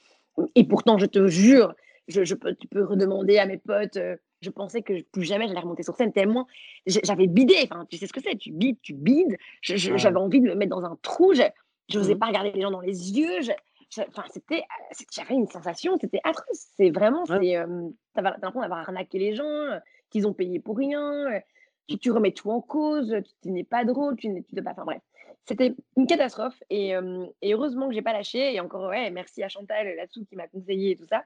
Et 0.54 0.64
pourtant, 0.64 0.98
je 0.98 1.06
te 1.06 1.26
jure, 1.28 1.74
je, 2.08 2.24
je 2.24 2.34
peux, 2.34 2.54
tu 2.54 2.66
peux 2.66 2.84
redemander 2.84 3.38
à 3.38 3.46
mes 3.46 3.58
potes. 3.58 3.98
je 4.40 4.50
pensais 4.50 4.82
que 4.82 5.02
plus 5.12 5.24
jamais 5.24 5.46
j'allais 5.46 5.60
remonter 5.60 5.82
sur 5.82 5.94
scène 5.94 6.12
tellement 6.12 6.46
j'avais 6.86 7.26
bidé. 7.26 7.54
Enfin, 7.64 7.86
tu 7.88 7.96
sais 7.96 8.06
ce 8.06 8.12
que 8.12 8.20
c'est, 8.20 8.36
tu 8.36 8.52
bides, 8.52 8.80
tu 8.82 8.94
bides. 8.94 9.36
J'avais 9.62 10.16
envie 10.16 10.40
de 10.40 10.48
me 10.48 10.54
mettre 10.54 10.70
dans 10.70 10.84
un 10.84 10.98
trou. 11.02 11.34
Je 11.34 11.98
n'osais 11.98 12.14
mmh 12.14 12.18
pas 12.18 12.26
regarder 12.26 12.52
les 12.52 12.62
gens 12.62 12.70
dans 12.70 12.80
les 12.80 13.12
yeux. 13.12 13.40
Enfin, 13.98 14.24
c'était, 14.32 14.62
j'avais 15.12 15.34
une 15.34 15.48
sensation, 15.48 15.96
c'était 16.00 16.20
atroce. 16.24 16.66
C'est 16.76 16.90
vraiment, 16.90 17.24
c'est, 17.26 17.56
euh, 17.56 17.88
t'as 18.14 18.22
l'impression 18.22 18.60
d'avoir 18.60 18.80
arnaqué 18.80 19.18
les 19.18 19.34
gens, 19.34 19.78
qu'ils 20.10 20.26
ont 20.26 20.32
payé 20.32 20.60
pour 20.60 20.76
rien. 20.76 21.40
Tu, 21.88 21.98
tu 21.98 22.10
remets 22.10 22.32
tout 22.32 22.50
en 22.50 22.60
cause, 22.60 23.14
tu, 23.42 23.50
n'es 23.50 23.64
pas 23.64 23.84
drôle, 23.84 24.16
tu 24.16 24.28
n'es 24.28 24.42
pas. 24.62 24.70
Enfin 24.70 24.84
bref, 24.84 25.02
c'était 25.44 25.74
une 25.96 26.06
catastrophe 26.06 26.62
et, 26.70 26.94
et 27.42 27.54
heureusement 27.54 27.88
que 27.88 27.94
j'ai 27.94 28.02
pas 28.02 28.12
lâché. 28.12 28.54
Et 28.54 28.60
encore, 28.60 28.88
ouais, 28.88 29.10
merci 29.10 29.42
à 29.42 29.48
Chantal 29.48 29.94
là-dessous 29.96 30.24
qui 30.24 30.36
m'a 30.36 30.48
conseillé 30.48 30.92
et 30.92 30.96
tout 30.96 31.06
ça. 31.06 31.24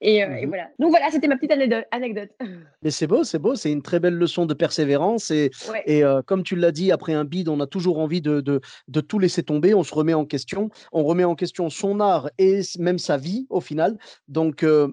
Et, 0.00 0.22
euh, 0.22 0.28
mmh 0.28 0.46
voilà. 0.46 0.68
Donc 0.78 0.90
voilà, 0.90 1.10
c'était 1.10 1.28
ma 1.28 1.36
petite 1.36 1.52
anecdote. 1.90 2.30
Mais 2.82 2.90
c'est 2.90 3.06
beau, 3.06 3.24
c'est 3.24 3.38
beau, 3.38 3.56
c'est 3.56 3.72
une 3.72 3.82
très 3.82 4.00
belle 4.00 4.14
leçon 4.14 4.46
de 4.46 4.54
persévérance. 4.54 5.30
Et, 5.30 5.50
et 5.86 6.04
euh, 6.04 6.22
comme 6.22 6.42
tu 6.42 6.56
l'as 6.56 6.72
dit, 6.72 6.92
après 6.92 7.14
un 7.14 7.24
bide, 7.24 7.48
on 7.48 7.60
a 7.60 7.66
toujours 7.66 7.98
envie 7.98 8.20
de, 8.20 8.40
de, 8.40 8.60
de, 8.88 9.00
tout 9.00 9.18
laisser 9.18 9.42
tomber. 9.42 9.74
On 9.74 9.82
se 9.82 9.94
remet 9.94 10.14
en 10.14 10.24
question. 10.24 10.70
On 10.92 11.02
remet 11.04 11.24
en 11.24 11.34
question 11.34 11.70
son 11.70 12.00
art 12.00 12.30
et 12.38 12.60
même 12.78 12.98
sa 12.98 13.16
vie 13.16 13.46
au 13.50 13.60
final. 13.60 13.98
Donc 14.28 14.62
euh, 14.62 14.88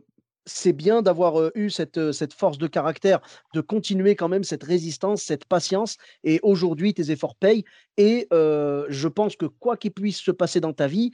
c'est 0.46 0.74
bien 0.74 1.02
d'avoir 1.02 1.52
eu 1.56 1.70
cette, 1.70 2.12
cette, 2.12 2.34
force 2.34 2.58
de 2.58 2.68
caractère, 2.68 3.20
de 3.54 3.62
continuer 3.62 4.16
quand 4.16 4.30
même 4.30 4.44
cette 4.44 4.64
résistance, 4.64 5.22
cette 5.22 5.46
patience. 5.46 5.98
Et 6.24 6.40
aujourd'hui, 6.44 6.94
tes 6.94 7.12
efforts 7.12 7.36
payent. 7.36 7.64
Et 7.98 8.28
je 8.32 9.08
pense 9.08 9.36
que 9.36 9.46
quoi 9.46 9.78
qu'il 9.78 9.92
puisse 9.92 10.20
se 10.20 10.32
passer 10.32 10.60
dans 10.60 10.74
ta 10.74 10.88
vie, 10.88 11.12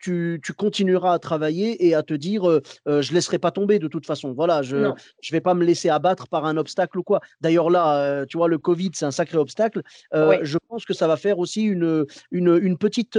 tu, 0.00 0.40
continueras 0.56 1.14
à 1.14 1.18
travailler 1.18 1.86
et 1.86 1.94
à 1.94 2.02
te 2.02 2.14
dire 2.14 2.60
je 2.86 2.90
ne 2.90 3.14
laisserai 3.14 3.38
pas 3.38 3.50
tomber 3.50 3.78
de 3.78 3.88
toute 3.88 4.06
façon. 4.06 4.32
Voilà, 4.32 4.62
je 4.62 4.76
ne 4.76 4.92
vais 5.30 5.40
pas 5.40 5.54
me 5.54 5.64
laisser 5.64 5.88
abattre 5.88 6.28
par 6.28 6.44
un 6.44 6.56
obstacle 6.56 6.98
ou 6.98 7.02
quoi. 7.02 7.20
D'ailleurs, 7.40 7.70
là, 7.70 8.26
tu 8.26 8.36
vois, 8.36 8.48
le 8.48 8.58
Covid, 8.58 8.90
c'est 8.94 9.06
un 9.06 9.10
sacré 9.10 9.38
obstacle. 9.38 9.82
Je 10.12 10.58
pense 10.68 10.84
que 10.84 10.94
ça 10.94 11.08
va 11.08 11.16
faire 11.16 11.38
aussi 11.38 11.62
une, 11.62 12.06
une, 12.30 12.58
une 12.60 12.78
petite, 12.78 13.18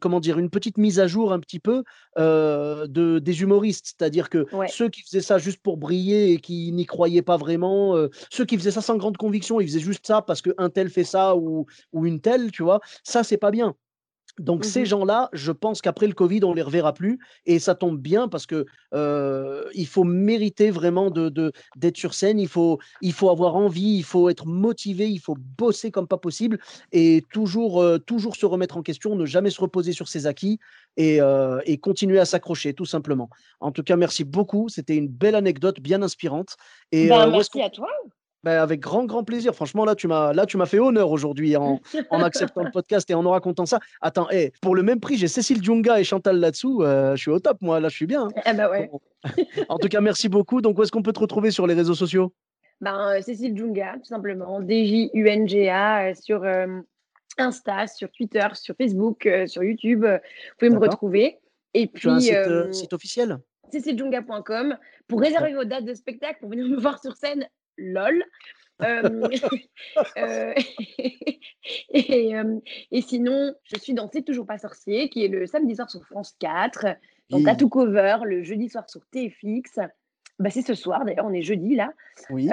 comment 0.00 0.20
dire, 0.20 0.38
une 0.38 0.50
petite 0.50 0.78
mise 0.78 1.00
à 1.00 1.06
jour 1.06 1.32
un 1.32 1.40
petit 1.40 1.60
peu 1.60 1.84
de, 2.16 3.18
des 3.18 3.42
humoristes. 3.42 3.94
C'est-à-dire 3.98 4.28
que 4.30 4.46
ceux 4.68 4.88
qui 4.88 5.02
faisaient 5.02 5.20
ça 5.20 5.38
juste 5.38 5.62
pour 5.62 5.76
briller 5.76 6.32
et 6.32 6.38
qui 6.38 6.72
n'y 6.72 6.86
croyaient 6.86 7.22
pas 7.22 7.36
vraiment, 7.36 7.94
ceux 8.30 8.44
qui 8.44 8.56
faisaient 8.56 8.70
ça 8.70 8.82
sans 8.82 8.96
grande 8.96 9.16
conviction, 9.16 9.60
ils 9.60 9.66
faisaient 9.68 9.80
juste 9.80 10.06
ça 10.06 10.22
parce 10.22 10.42
qu'un 10.42 10.70
tel 10.70 10.90
fait 10.90 11.04
ça 11.04 11.36
ou, 11.36 11.66
ou 11.92 12.06
une 12.06 12.20
telle, 12.20 12.50
tu 12.50 12.62
vois, 12.62 12.80
ça, 13.04 13.24
c'est 13.24 13.38
pas 13.38 13.50
bien. 13.50 13.76
Donc 14.38 14.64
ces 14.64 14.82
mmh 14.82 14.86
gens-là, 14.86 15.28
je 15.32 15.52
pense 15.52 15.80
qu'après 15.80 16.06
le 16.06 16.12
Covid, 16.12 16.44
on 16.44 16.54
les 16.54 16.62
reverra 16.62 16.92
plus. 16.92 17.18
Et 17.46 17.58
ça 17.58 17.74
tombe 17.74 17.98
bien 17.98 18.28
parce 18.28 18.46
que 18.46 18.66
il 19.74 19.86
faut 19.86 20.04
mériter 20.04 20.70
vraiment 20.70 21.10
de, 21.10 21.52
d'être 21.76 21.96
sur 21.96 22.14
scène. 22.14 22.38
Il 22.38 22.48
faut, 22.48 22.78
il 23.00 23.12
faut 23.12 23.30
avoir 23.30 23.56
envie, 23.56 23.96
il 23.96 24.04
faut 24.04 24.28
être 24.28 24.46
motivé, 24.46 25.10
il 25.10 25.20
faut 25.20 25.36
bosser 25.58 25.90
comme 25.90 26.06
pas 26.06 26.18
possible 26.18 26.58
et 26.92 27.24
toujours, 27.32 27.84
toujours 28.06 28.36
se 28.36 28.46
remettre 28.46 28.76
en 28.76 28.82
question, 28.82 29.16
ne 29.16 29.26
jamais 29.26 29.50
se 29.50 29.60
reposer 29.60 29.92
sur 29.92 30.08
ses 30.08 30.26
acquis 30.26 30.58
et, 30.96 31.20
et 31.64 31.78
continuer 31.78 32.18
à 32.18 32.24
s'accrocher, 32.24 32.74
tout 32.74 32.86
simplement. 32.86 33.30
En 33.60 33.72
tout 33.72 33.82
cas, 33.82 33.96
merci 33.96 34.24
beaucoup. 34.24 34.68
C'était 34.68 34.96
une 34.96 35.08
belle 35.08 35.34
anecdote, 35.34 35.80
bien 35.80 36.02
inspirante. 36.02 36.56
Et 36.92 37.08
ben, 37.08 37.28
merci 37.28 37.62
à 37.62 37.70
toi. 37.70 37.88
Ben, 38.46 38.60
avec 38.60 38.78
grand, 38.78 39.06
grand 39.06 39.24
plaisir. 39.24 39.56
Franchement, 39.56 39.84
là, 39.84 39.96
tu 39.96 40.06
m'as, 40.06 40.32
là, 40.32 40.46
tu 40.46 40.56
m'as 40.56 40.66
fait 40.66 40.78
honneur 40.78 41.10
aujourd'hui 41.10 41.56
en, 41.56 41.80
en, 42.10 42.22
acceptant 42.22 42.62
le 42.62 42.70
podcast 42.70 43.10
et 43.10 43.14
en 43.14 43.24
nous 43.24 43.30
racontant 43.30 43.66
ça. 43.66 43.80
Attends, 44.00 44.30
hey, 44.30 44.52
pour 44.62 44.76
le 44.76 44.84
même 44.84 45.00
prix, 45.00 45.16
j'ai 45.16 45.26
Cécile 45.26 45.60
Djunga 45.60 45.98
et 45.98 46.04
Chantal 46.04 46.38
là-dessous. 46.38 46.84
Euh, 46.84 47.16
je 47.16 47.22
suis 47.22 47.30
au 47.32 47.40
top, 47.40 47.60
moi. 47.60 47.80
Là, 47.80 47.88
je 47.88 47.96
suis 47.96 48.06
bien. 48.06 48.28
Eh 48.46 48.52
ben 48.52 48.70
ouais. 48.70 48.88
en 49.68 49.78
tout 49.78 49.88
cas, 49.88 50.00
merci 50.00 50.28
beaucoup. 50.28 50.60
Donc, 50.60 50.78
où 50.78 50.84
est-ce 50.84 50.92
qu'on 50.92 51.02
peut 51.02 51.12
te 51.12 51.18
retrouver 51.18 51.50
sur 51.50 51.66
les 51.66 51.74
réseaux 51.74 51.96
sociaux? 51.96 52.32
Ben, 52.80 53.16
euh, 53.16 53.20
Cécile 53.20 53.56
Djunga, 53.56 53.94
tout 53.94 54.04
simplement. 54.04 54.60
D-J-U-N-G-A 54.60 56.10
euh, 56.10 56.14
sur 56.14 56.44
Insta, 57.38 57.88
sur 57.88 58.12
Twitter, 58.12 58.46
sur 58.52 58.76
Facebook, 58.76 59.28
sur 59.48 59.64
YouTube. 59.64 60.04
vous 60.04 60.18
pouvez 60.56 60.70
me 60.70 60.78
retrouver. 60.78 61.40
Et 61.74 61.88
puis, 61.88 62.02
tu 62.02 62.08
as 62.10 62.12
un 62.12 62.20
site, 62.20 62.74
site 62.74 62.92
officiel? 62.92 63.38
Céciledjunga.com 63.72 64.76
pour 65.08 65.20
réserver 65.20 65.52
vos 65.52 65.64
dates 65.64 65.84
de 65.84 65.94
spectacle, 65.94 66.38
pour 66.38 66.50
venir 66.50 66.68
me 66.68 66.76
voir 66.80 67.02
sur 67.02 67.16
scène 67.16 67.48
lol. 67.78 68.24
Euh, 68.82 69.02
euh, 70.18 70.54
euh, 71.94 72.60
et, 72.90 73.00
sinon, 73.00 73.54
je 73.64 73.78
suis 73.78 73.94
dans 73.94 74.10
C'est 74.12 74.22
toujours 74.22 74.46
pas 74.46 74.58
sorcier, 74.58 75.08
qui 75.08 75.24
est 75.24 75.28
le 75.28 75.46
samedi 75.46 75.76
soir 75.76 75.90
sur 75.90 76.04
France 76.04 76.34
4, 76.40 76.86
donc 77.30 77.48
à 77.48 77.54
tout 77.54 77.68
cover, 77.68 78.18
le 78.24 78.42
jeudi 78.42 78.68
soir 78.68 78.88
sur 78.88 79.00
TFX. 79.10 79.80
Bah, 80.38 80.50
c'est 80.50 80.62
ce 80.62 80.74
soir, 80.74 81.04
d'ailleurs, 81.04 81.26
on 81.26 81.32
est 81.32 81.42
jeudi 81.42 81.76
là. 81.76 81.92
Oui. 82.30 82.50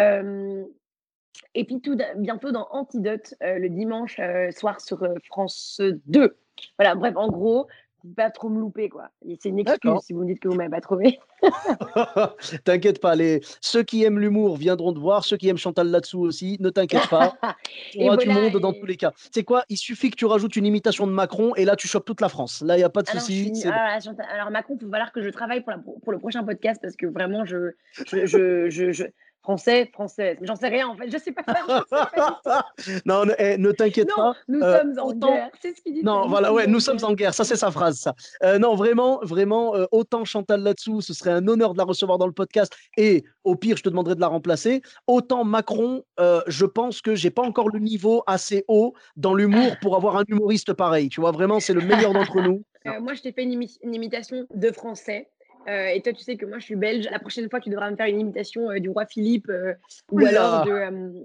et 1.56 1.64
puis 1.66 1.82
tout 1.82 1.98
bientôt 2.18 2.52
dans 2.52 2.68
Antidote, 2.72 3.36
le 3.42 3.68
dimanche 3.68 4.20
soir 4.52 4.80
sur 4.82 5.06
France 5.26 5.82
2. 6.08 6.38
Voilà, 6.78 6.96
bref, 6.96 7.16
en 7.18 7.30
gros, 7.30 7.68
pas 8.16 8.30
trop 8.30 8.50
me 8.50 8.60
louper, 8.60 8.90
quoi. 8.90 9.10
C'est 9.40 9.50
une 9.50 9.60
excuse 9.60 10.02
si 10.02 10.14
vous 10.14 10.22
me 10.22 10.28
dites 10.28 10.40
que 10.40 10.48
vous 10.48 10.56
m'avez 10.56 10.70
pas 10.70 10.82
trouvé. 10.82 11.20
t'inquiète 12.64 13.00
pas, 13.00 13.16
les... 13.16 13.42
ceux 13.62 13.84
qui 13.84 14.04
aiment 14.04 14.20
l'humour 14.20 14.58
viendront 14.58 14.94
te 14.94 15.00
voir, 15.00 15.24
ceux 15.24 15.38
qui 15.38 15.48
aiment 15.50 15.58
Chantal 15.58 15.88
là-dessous 15.88 16.20
aussi, 16.20 16.58
ne 16.60 16.70
t'inquiète 16.70 17.10
pas. 17.10 17.34
tu 17.92 18.04
auras 18.04 18.18
du 18.18 18.30
monde 18.30 18.58
dans 18.58 18.74
tous 18.74 18.86
les 18.86 18.98
cas. 18.98 19.14
C'est 19.32 19.44
quoi? 19.44 19.64
Il 19.70 19.78
suffit 19.78 20.10
que 20.10 20.16
tu 20.16 20.26
rajoutes 20.26 20.56
une 20.56 20.66
imitation 20.66 21.08
de 21.08 21.12
Macron 21.12 21.56
et 21.56 21.66
là, 21.66 21.76
tu 21.76 21.88
chopes 21.88 22.06
toute 22.06 22.22
la 22.22 22.30
France. 22.30 22.62
Là, 22.62 22.76
il 22.76 22.80
n'y 22.80 22.84
a 22.84 22.90
pas 22.90 23.04
de 23.04 23.08
souci. 23.08 23.52
Ah, 23.66 23.98
alors, 24.34 24.52
Macron, 24.52 24.76
il 24.80 24.84
faut 24.84 24.92
falloir 24.92 25.12
que 25.12 25.22
je 25.22 25.30
travaille 25.30 25.62
pour, 25.62 25.74
pour, 26.02 26.12
le 26.12 26.20
prochain 26.20 26.44
podcast 26.44 26.80
parce 26.82 26.96
que 26.96 27.06
vraiment, 27.06 27.46
je, 27.46 27.72
je, 28.06 28.70
je 28.70 29.04
Français, 29.44 29.90
française. 29.92 30.38
J'en 30.42 30.56
sais 30.56 30.70
rien 30.70 30.88
en 30.88 30.96
fait, 30.96 31.12
je 31.12 31.18
sais 31.18 31.34
pas 31.34 31.44
faire. 31.44 31.86
non, 33.06 33.26
ne, 33.26 33.34
eh, 33.38 33.58
ne 33.58 33.74
t'inquiète 33.74 34.08
pas. 34.16 34.34
Nous 34.48 34.62
euh, 34.62 34.80
sommes 34.80 35.00
en 35.00 35.14
guerre, 35.14 35.50
c'est 35.62 35.76
ce 35.76 35.82
qu'il 35.82 35.96
dit. 35.96 36.04
Non, 36.04 36.30
voilà, 36.30 36.54
ouais, 36.54 36.66
nous 36.66 36.80
sommes 36.80 37.04
en 37.04 37.14
guerre, 37.14 37.34
ça 37.34 37.44
c'est 37.44 37.58
sa 37.58 37.70
phrase, 37.70 37.98
ça. 37.98 38.16
Euh, 38.44 38.58
non, 38.58 38.76
vraiment, 38.76 39.20
vraiment, 39.22 39.76
euh, 39.76 39.86
autant 39.92 40.24
Chantal 40.24 40.62
là-dessous, 40.62 41.02
ce 41.02 41.14
serait 41.14 41.32
un 41.32 41.46
honneur 41.46 41.74
de 41.74 41.78
la 41.78 41.84
recevoir 41.84 42.18
dans 42.18 42.26
le 42.26 42.32
podcast 42.32 42.74
et 42.96 43.26
au 43.44 43.56
pire, 43.56 43.76
je 43.76 43.84
te 43.84 43.90
demanderai 43.90 44.16
de 44.16 44.22
la 44.22 44.28
remplacer. 44.28 44.82
Autant 45.08 45.44
Macron, 45.44 46.06
je 46.48 46.66
pense 46.66 47.02
que 47.02 47.14
j'ai 47.14 47.30
pas 47.30 47.42
encore 47.42 47.68
le 47.68 47.80
niveau 47.80 48.24
assez 48.28 48.64
haut 48.70 48.94
dans 49.18 49.34
l'humour 49.34 49.76
pour 49.82 49.98
avoir 49.98 50.16
un 50.16 50.24
humoriste 50.30 50.72
pareil. 50.72 51.10
Tu 51.10 51.20
vois, 51.20 51.32
vraiment, 51.32 51.60
c'est 51.60 51.74
le 51.74 51.82
meilleur 51.82 52.14
d'entre 52.14 52.40
nous. 52.40 52.64
moi, 53.02 53.14
je 53.14 53.22
t'ai 53.22 53.34
fait 53.34 53.44
une, 53.44 53.62
une 53.82 53.94
imitation 53.94 54.48
de 54.54 54.72
français. 54.72 55.28
Euh, 55.68 55.88
et 55.88 56.02
toi, 56.02 56.14
tu 56.14 56.24
sais 56.24 56.38
que 56.38 56.46
moi, 56.46 56.60
je 56.60 56.66
suis 56.66 56.76
belge. 56.76 57.08
La 57.10 57.20
prochaine 57.20 57.50
fois, 57.50 57.60
tu 57.60 57.70
devras 57.70 57.90
me 57.90 57.96
faire 57.96 58.08
une 58.08 58.20
imitation 58.20 58.70
euh, 58.70 58.80
du 58.80 58.90
roi 58.90 59.06
Philippe 59.06 59.50
euh, 59.50 59.74
ou 60.12 60.26
alors 60.26 60.66
de. 60.66 61.24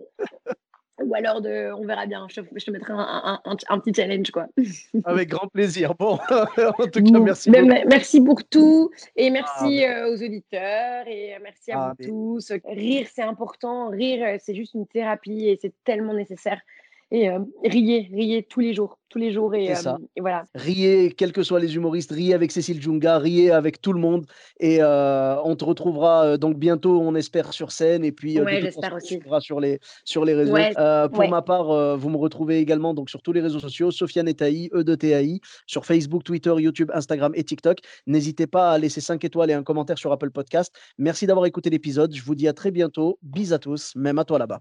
ou 1.03 1.15
alors 1.15 1.41
de. 1.41 1.73
On 1.73 1.85
verra 1.87 2.07
bien. 2.07 2.27
Je, 2.31 2.41
te 2.41 2.71
mettrai 2.71 2.93
un, 2.93 3.41
un, 3.45 3.79
petit 3.81 3.93
challenge, 3.95 4.31
quoi. 4.31 4.47
Avec 5.05 5.29
grand 5.29 5.49
plaisir. 5.49 5.95
Bon, 5.95 6.19
en 6.31 6.87
tout 6.87 7.03
cas, 7.03 7.19
merci. 7.19 7.51
beaucoup. 7.51 7.67
Merci 7.89 8.21
pour 8.21 8.45
tout. 8.45 8.91
Et 9.17 9.31
merci 9.31 9.85
ah, 9.85 10.09
aux 10.09 10.23
auditeurs. 10.23 11.07
Et 11.09 11.37
merci 11.43 11.73
à 11.73 11.81
ah, 11.81 11.95
vous 11.99 12.07
tous. 12.39 12.53
Rire, 12.65 13.07
c'est 13.13 13.23
important. 13.23 13.91
Rire, 13.91 14.39
c'est 14.41 14.55
juste 14.55 14.75
une 14.75 14.87
thérapie 14.87 15.49
et 15.49 15.59
c'est 15.61 15.75
tellement 15.85 16.15
nécessaire 16.15 16.61
et 17.11 17.31
euh, 17.31 17.39
riez, 17.65 18.09
riez 18.13 18.43
tous 18.43 18.61
les 18.61 18.75
jours, 18.75 18.99
tous 19.09 19.19
les 19.19 19.33
jours 19.33 19.55
et, 19.55 19.73
euh, 19.73 19.97
et, 20.15 20.21
voilà. 20.21 20.45
Riez, 20.55 21.13
quels 21.13 21.33
que 21.33 21.43
soient 21.43 21.59
les 21.59 21.75
humoristes, 21.75 22.13
riez 22.13 22.35
avec 22.35 22.53
Cécile 22.53 22.83
Junga, 22.83 23.19
riez 23.19 23.51
avec 23.51 23.81
tout 23.81 23.95
le 23.95 24.01
monde 24.01 24.27
et 24.61 24.83
euh, 24.83 25.37
on 25.43 25.57
te 25.57 25.65
retrouvera 25.65 26.37
donc 26.37 26.59
bientôt, 26.59 27.01
on 27.01 27.15
espère 27.15 27.55
sur 27.55 27.73
scène 27.73 28.05
et 28.05 28.13
puis 28.13 28.39
ouais, 28.39 28.61
j'espère 28.61 28.95
aussi. 28.95 29.21
sur 29.41 29.59
les 29.59 29.79
sur 30.05 30.27
les 30.27 30.35
réseaux. 30.35 30.55
pour 31.13 31.29
ma 31.29 31.41
part, 31.41 31.97
vous 31.97 32.11
me 32.11 32.19
retrouvez 32.19 32.59
également 32.59 32.93
donc 32.93 33.09
sur 33.09 33.23
tous 33.23 33.33
les 33.33 33.41
réseaux 33.41 33.61
sociaux, 33.61 33.91
Sofiane 33.91 34.29
Etaï, 34.29 34.69
E 34.75 34.85
de 34.85 34.95
TAI, 34.95 35.41
sur 35.67 35.87
Facebook, 35.87 36.25
Twitter, 36.25 36.55
YouTube, 36.59 36.91
Instagram 36.93 37.33
et 37.35 37.45
TikTok. 37.45 37.79
N'hésitez 38.07 38.47
pas 38.47 38.73
à 38.73 38.79
laisser 38.79 39.01
5 39.01 39.25
étoiles 39.25 39.51
et 39.51 39.55
un 39.55 39.63
commentaire 39.63 39.97
sur 39.97 40.13
Apple 40.13 40.31
Podcast. 40.31 40.75
Merci 40.99 41.27
d'avoir 41.27 41.47
écouté 41.47 41.71
l'épisode. 41.71 42.15
Je 42.15 42.23
vous 42.23 42.35
dis 42.35 42.49
à 42.49 42.53
très 42.53 42.71
bientôt. 42.71 43.19
Bis 43.23 43.53
à 43.53 43.59
tous, 43.59 43.95
même 43.97 44.19
à 44.19 44.25
toi 44.25 44.39
là-bas. 44.39 44.61